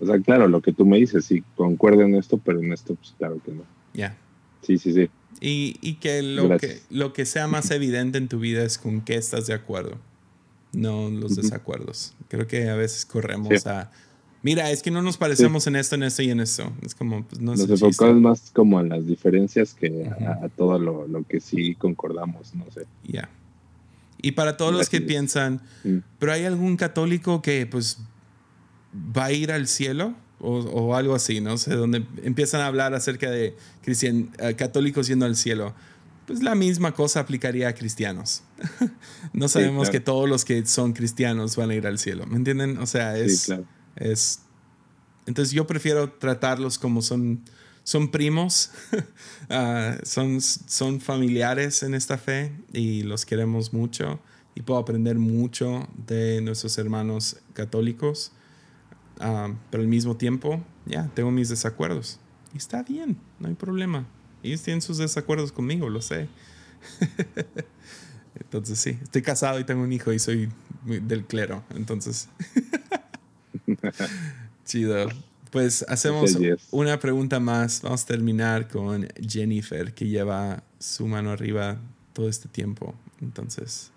[0.00, 2.94] o sea, claro, lo que tú me dices, sí, concuerdo en esto, pero en esto,
[2.94, 3.62] pues claro que no.
[3.94, 4.16] Ya.
[4.62, 5.08] Sí, sí, sí.
[5.40, 9.16] Y, que, lo que lo que sea más evidente en tu vida es con qué
[9.16, 9.98] estás de acuerdo,
[10.72, 12.14] no los desacuerdos.
[12.28, 13.90] Creo que a veces corremos a...
[14.42, 16.70] Mira, es que no nos parecemos en esto, en esto y en esto.
[16.82, 21.08] Es como, pues, no Nos enfocamos más como en las diferencias que a, todo lo,
[21.08, 22.84] lo, que sí concordamos, no sé.
[23.04, 23.30] Ya.
[24.24, 25.98] Y para todos los que piensan, mm.
[26.18, 27.98] pero hay algún católico que pues
[28.94, 33.30] va a ir al cielo o, algo así, no sé, donde empiezan a hablar acerca
[33.30, 35.74] de cristian, eh, católicos yendo al cielo.
[36.26, 38.42] Pues la misma cosa aplicaría a cristianos.
[39.32, 42.78] no sabemos que todos los que son cristianos van a ir al cielo, ¿me entienden?
[42.78, 43.52] O sea, es...
[43.96, 44.40] es
[45.26, 47.40] entonces yo prefiero tratarlos como son,
[47.84, 48.72] son primos,
[49.50, 54.18] ah, son, son familiares en esta fe y los queremos mucho
[54.56, 58.32] y puedo aprender mucho de nuestros hermanos católicos
[59.20, 62.18] Ah, pero al mismo tiempo, ya, tengo mis desacuerdos.
[62.52, 64.06] Y está bien, no hay problema.
[64.42, 66.28] Ellos tienen sus desacuerdos conmigo, lo sé.
[68.40, 70.50] entonces sí, estoy casado y tengo un hijo y soy
[70.84, 71.64] del clero.
[71.74, 72.28] Entonces,
[74.64, 75.08] chido.
[75.54, 76.36] Pues hacemos
[76.72, 77.80] una pregunta más.
[77.80, 81.78] Vamos a terminar con Jennifer, que lleva su mano arriba
[82.12, 82.92] todo este tiempo.
[83.22, 83.92] Entonces,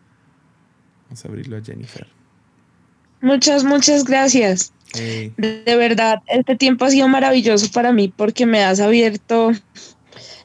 [1.06, 2.06] vamos a abrirlo a Jennifer.
[3.22, 4.72] Muchas, muchas gracias.
[4.94, 9.52] De verdad, este tiempo ha sido maravilloso para mí porque me has abierto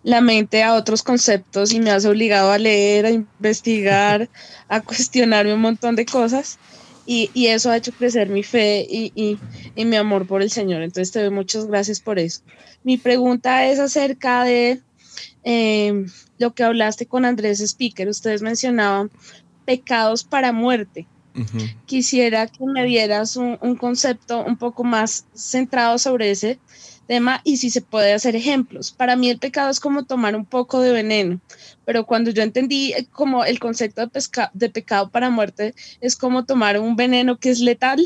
[0.05, 4.31] la mente a otros conceptos y me has obligado a leer, a investigar,
[4.67, 6.59] a cuestionarme un montón de cosas.
[7.05, 9.39] Y, eso ha hecho crecer mi fe y,
[9.77, 10.83] mi amor por el Señor.
[10.83, 12.43] Entonces te doy muchas gracias por eso.
[12.85, 14.81] Mi pregunta es acerca de
[15.45, 16.07] eh,
[16.39, 18.09] lo que hablaste con Andrés Speaker.
[18.09, 19.11] Ustedes mencionaban
[19.65, 21.07] pecados para muerte.
[21.87, 26.59] Quisiera que me dieras un, concepto un poco más centrado sobre ese
[27.07, 28.93] tema y si se puede hacer ejemplos.
[28.93, 31.41] Para mí el pecado es como tomar un poco de veneno,
[31.85, 34.23] pero cuando yo entendí eh, como el concepto de,
[34.53, 38.05] de pecado para muerte es como tomar un veneno que es letal,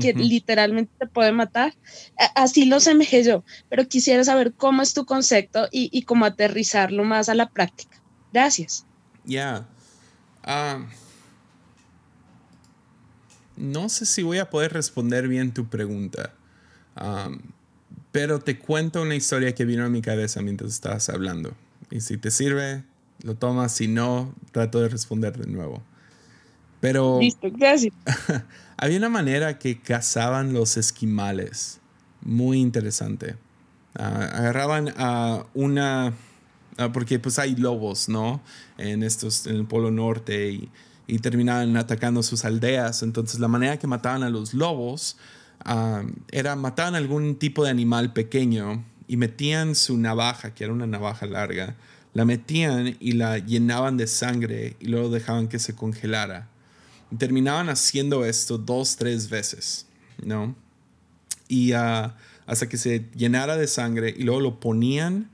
[0.00, 1.74] que literalmente te puede matar.
[2.34, 7.28] Así lo semejé yo, pero quisiera saber cómo es tu concepto y, cómo aterrizarlo más
[7.28, 8.00] a la práctica.
[8.32, 8.84] Gracias.
[9.24, 9.66] Ya.
[10.42, 10.86] Ah,
[13.56, 16.32] no sé si voy a poder responder bien tu pregunta,
[18.18, 21.52] pero te cuento una historia que vino a mi cabeza mientras estabas hablando.
[21.88, 22.82] Y si te sirve,
[23.22, 25.84] lo tomas, si no, trato de responder de nuevo.
[26.80, 27.20] Pero...
[27.20, 27.94] Listo, gracias.
[28.76, 31.78] había una manera que cazaban los esquimales,
[32.20, 33.36] muy interesante.
[33.94, 36.12] Ah, agarraban a una...
[36.76, 38.40] Ah, porque pues hay lobos, ¿no?
[38.78, 40.68] En, estos, en el Polo Norte y,
[41.06, 43.04] y terminaban atacando sus aldeas.
[43.04, 45.18] Entonces la manera que mataban a los lobos
[45.64, 50.86] ah, era mataban algún tipo de animal pequeño y metían su navaja, que era una
[50.86, 51.76] navaja larga,
[52.14, 56.48] la metían y la llenaban de sangre y luego dejaban que se congelara.
[57.16, 59.86] terminaban haciendo esto dos, tres veces,
[60.22, 60.54] ¿no?
[61.48, 62.16] Y ah,
[62.46, 65.30] hasta que se llenara de sangre y luego lo ponían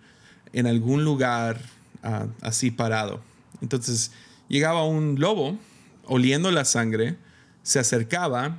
[0.53, 1.61] en algún lugar
[2.03, 3.21] ah, así parado.
[3.61, 4.13] Entonces
[4.49, 5.59] llegaba un lobo
[6.07, 7.17] oliendo la sangre,
[7.63, 8.59] se acercaba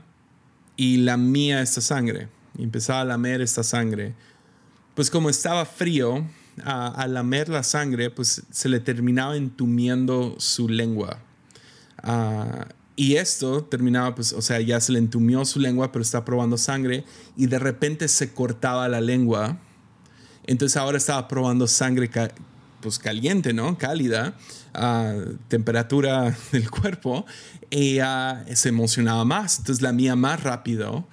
[0.77, 2.29] y lamía esta sangre.
[2.57, 4.13] Y empezaba a lamer esta sangre
[4.95, 6.25] pues como estaba frío,
[6.63, 11.19] al lamer la sangre, pues se le terminaba entumiendo su lengua.
[12.01, 16.23] Ah, y esto terminaba, pues, o sea, ya se le entumió su lengua, pero está
[16.23, 17.03] probando sangre
[17.35, 19.59] y de repente se cortaba la lengua.
[20.45, 22.09] Entonces ahora estaba probando sangre
[22.85, 23.79] pues caliente, ¿no?
[23.79, 24.35] Cálida,
[25.47, 27.25] temperatura del cuerpo,
[27.71, 27.97] y
[28.53, 29.57] se emocionaba más.
[29.57, 31.07] Entonces la mía más rápido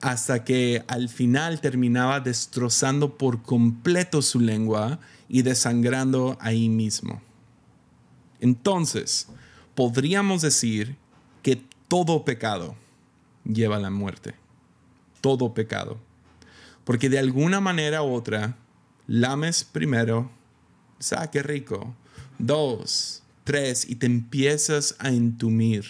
[0.00, 7.20] hasta que al final terminaba destrozando por completo su lengua y desangrando ahí mismo.
[8.38, 9.26] Entonces,
[9.74, 10.96] podríamos decir
[11.42, 12.76] que todo pecado
[13.44, 14.36] lleva a la muerte.
[15.20, 15.98] Todo pecado.
[16.84, 18.56] Porque de alguna manera u otra,
[19.08, 20.30] lames primero,
[21.16, 21.94] ah, qué rico.
[22.38, 25.84] Dos, tres, y te empiezas a entumir.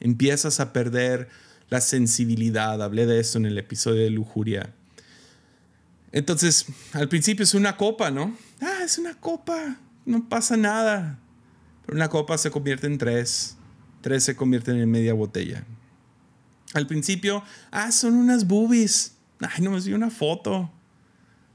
[0.00, 1.28] Empiezas a perder
[1.70, 2.82] la sensibilidad.
[2.82, 4.74] Hablé de eso en el episodio de lujuria.
[6.12, 8.36] Entonces, al principio es una copa, ¿no?
[8.60, 11.18] Ah, es una copa, no pasa nada.
[11.86, 13.56] Pero una copa se convierte en tres,
[14.02, 15.64] tres se convierten en media botella.
[16.74, 19.14] Al principio, ah, son unas boobies.
[19.40, 20.70] Ay, no me vi una foto.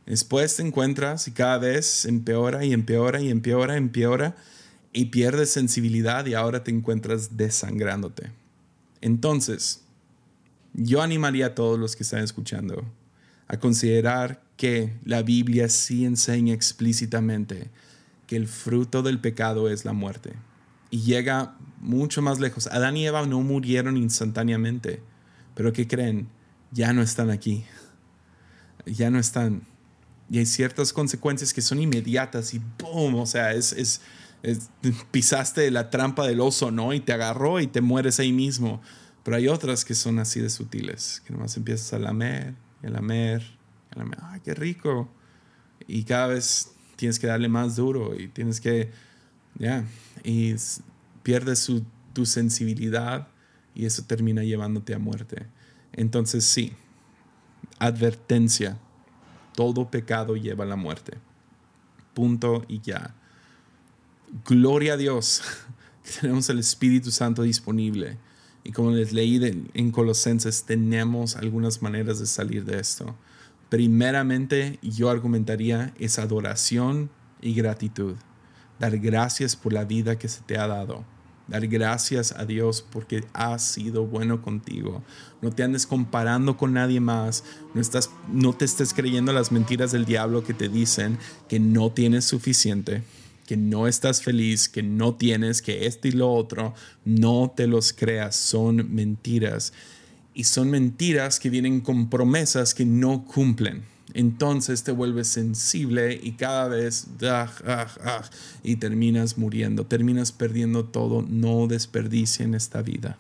[0.08, 4.36] Después te encuentras y cada vez empeora y empeora y empeora, empeora
[4.94, 8.32] y pierdes sensibilidad y ahora te encuentras desangrándote.
[9.02, 9.84] Entonces,
[10.74, 12.86] yo animaría a todos los que están escuchando
[13.50, 17.70] a considerar que la Biblia sí enseña explícitamente
[18.28, 20.34] que el fruto del pecado es la muerte.
[20.90, 22.68] Y llega mucho más lejos.
[22.68, 25.02] Adán y Eva no murieron instantáneamente,
[25.54, 26.30] pero ¿qué creen?
[26.72, 27.66] Ya no están aquí.
[28.86, 29.64] Ya no están.
[30.30, 33.16] Y hay ciertas consecuencias que son inmediatas y ¡boom!
[33.16, 34.02] O sea, es, es,
[34.44, 34.70] es
[35.12, 36.94] pisaste la trampa del oso, ¿no?
[36.94, 38.82] Y te agarró y te mueres ahí mismo.
[39.24, 42.90] Pero hay otras que son así de sutiles, que nomás empiezas a lamer, y a
[42.90, 44.20] lamer, y a lamer.
[44.24, 45.10] ¡Ay, qué rico!
[45.88, 48.91] Y cada vez tienes que darle más duro y tienes que,
[49.58, 49.86] ya,
[50.24, 50.56] y
[51.24, 51.70] pierdes
[52.14, 53.28] tu sensibilidad
[53.78, 55.45] y eso termina llevándote a muerte.
[55.94, 56.74] Entonces sí,
[57.78, 58.80] advertencia,
[59.58, 61.18] todo pecado lleva a la muerte.
[62.14, 63.16] Punto y ya.
[64.46, 65.42] Gloria a Dios,
[66.22, 68.20] tenemos el Espíritu Santo disponible
[68.64, 69.42] y como les leí
[69.74, 73.16] en Colosenses, tenemos algunas maneras de salir de esto.
[73.70, 77.10] Primeramente, yo argumentaría es adoración
[77.42, 78.16] y gratitud.
[78.78, 81.04] Dar gracias por la vida que se te ha dado.
[81.48, 85.02] Dar gracias a Dios porque ha sido bueno contigo.
[85.41, 87.44] No te andes comparando con nadie más.
[87.74, 91.18] No, estás, no te estés creyendo las mentiras del diablo que te dicen
[91.48, 93.03] que no tienes suficiente
[93.48, 96.76] que no estás feliz, que no tienes, que esto y lo otro,
[97.06, 99.72] no te los creas, son mentiras.
[100.34, 103.84] Y son mentiras que vienen con promesas que no cumplen.
[104.14, 108.24] Entonces te vuelves sensible y cada vez ah, ah, ah,
[108.64, 111.22] y terminas muriendo, terminas perdiendo todo.
[111.22, 113.18] No desperdicien esta vida.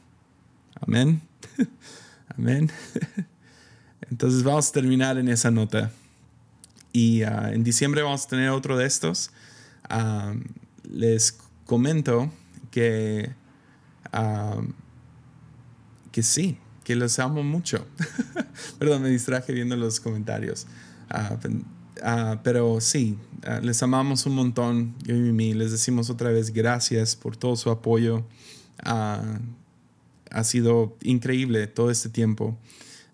[0.79, 1.21] Amén.
[2.37, 2.71] Amén.
[4.09, 5.91] Entonces vamos a terminar en esa nota.
[6.93, 9.31] Y en diciembre vamos a tener otro de estos
[10.89, 12.31] les comento
[12.71, 13.31] que,
[16.11, 16.57] que sí,
[16.87, 17.85] que los amo mucho.
[18.79, 20.67] Perdón, me distraje viendo los comentarios.
[21.09, 21.37] Ah,
[22.01, 25.53] ah, pero sí, ah, les amamos un montón, yo y Mimi.
[25.53, 28.23] Les decimos otra vez gracias por todo su apoyo.
[28.85, 32.57] ha sido increíble todo este tiempo.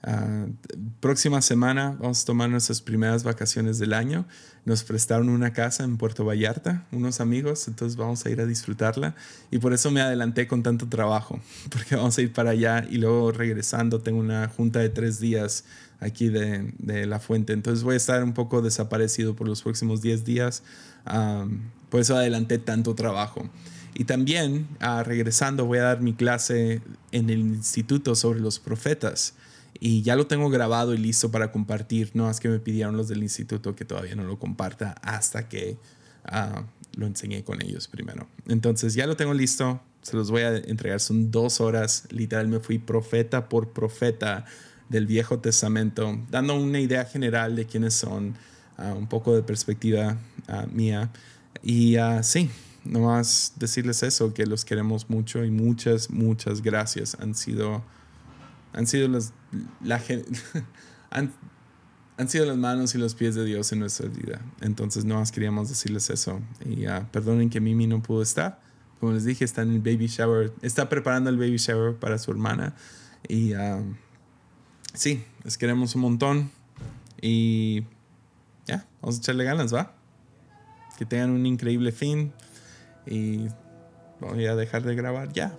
[0.05, 0.53] Uh,
[0.99, 4.25] próxima semana vamos a tomar nuestras primeras vacaciones del año.
[4.65, 9.15] Nos prestaron una casa en Puerto Vallarta, unos amigos, entonces vamos a ir a disfrutarla.
[9.49, 11.39] Y por eso me adelanté con tanto trabajo,
[11.69, 15.63] porque vamos a ir para allá y luego regresando tengo una junta de tres días
[16.01, 17.53] aquí de, la fuente.
[17.53, 20.63] Entonces voy a estar un poco desaparecido por los próximos 10 días.
[21.89, 23.49] por eso adelanté tanto trabajo.
[23.95, 26.81] Y también, ah, regresando, voy a dar mi clase
[27.11, 29.35] en el instituto sobre los profetas.
[29.85, 32.11] Y ya lo tengo grabado y listo para compartir.
[32.13, 35.77] No es que me pidieron los del instituto que todavía no lo comparta hasta que
[36.23, 38.29] ah, lo enseñé con ellos primero.
[38.47, 39.81] Entonces ya lo tengo listo.
[40.01, 41.01] Se los voy a entregar.
[41.01, 42.07] Son dos horas.
[42.11, 44.45] Literal me fui profeta por profeta
[44.87, 48.35] del Viejo Testamento, dando una idea general de quiénes son,
[48.77, 50.17] ah, un poco de perspectiva
[50.71, 51.11] mía.
[51.61, 52.49] Y sí,
[52.85, 57.17] nomás decirles eso, que los queremos mucho y muchas, muchas gracias.
[57.19, 57.83] Han sido,
[58.71, 59.33] han sido las,
[59.81, 60.01] la,
[61.09, 61.31] han,
[62.17, 64.41] han, sido las manos y los pies de Dios en nuestra vida.
[64.61, 66.39] Entonces, nomás queríamos decirles eso.
[66.65, 68.61] Y uh, perdonen que Mimi no pudo estar.
[68.99, 72.31] Como les dije, está en el baby shower, está preparando el baby shower para su
[72.31, 72.73] hermana.
[73.27, 73.95] Y uh,
[74.93, 76.51] sí, les queremos un montón.
[77.21, 77.85] Y
[78.65, 79.93] ya, vamos a echarle ganas, ¿va?
[80.97, 82.33] Que tengan un increíble fin.
[83.05, 83.47] Y
[84.19, 85.57] voy a dejar de grabar ya.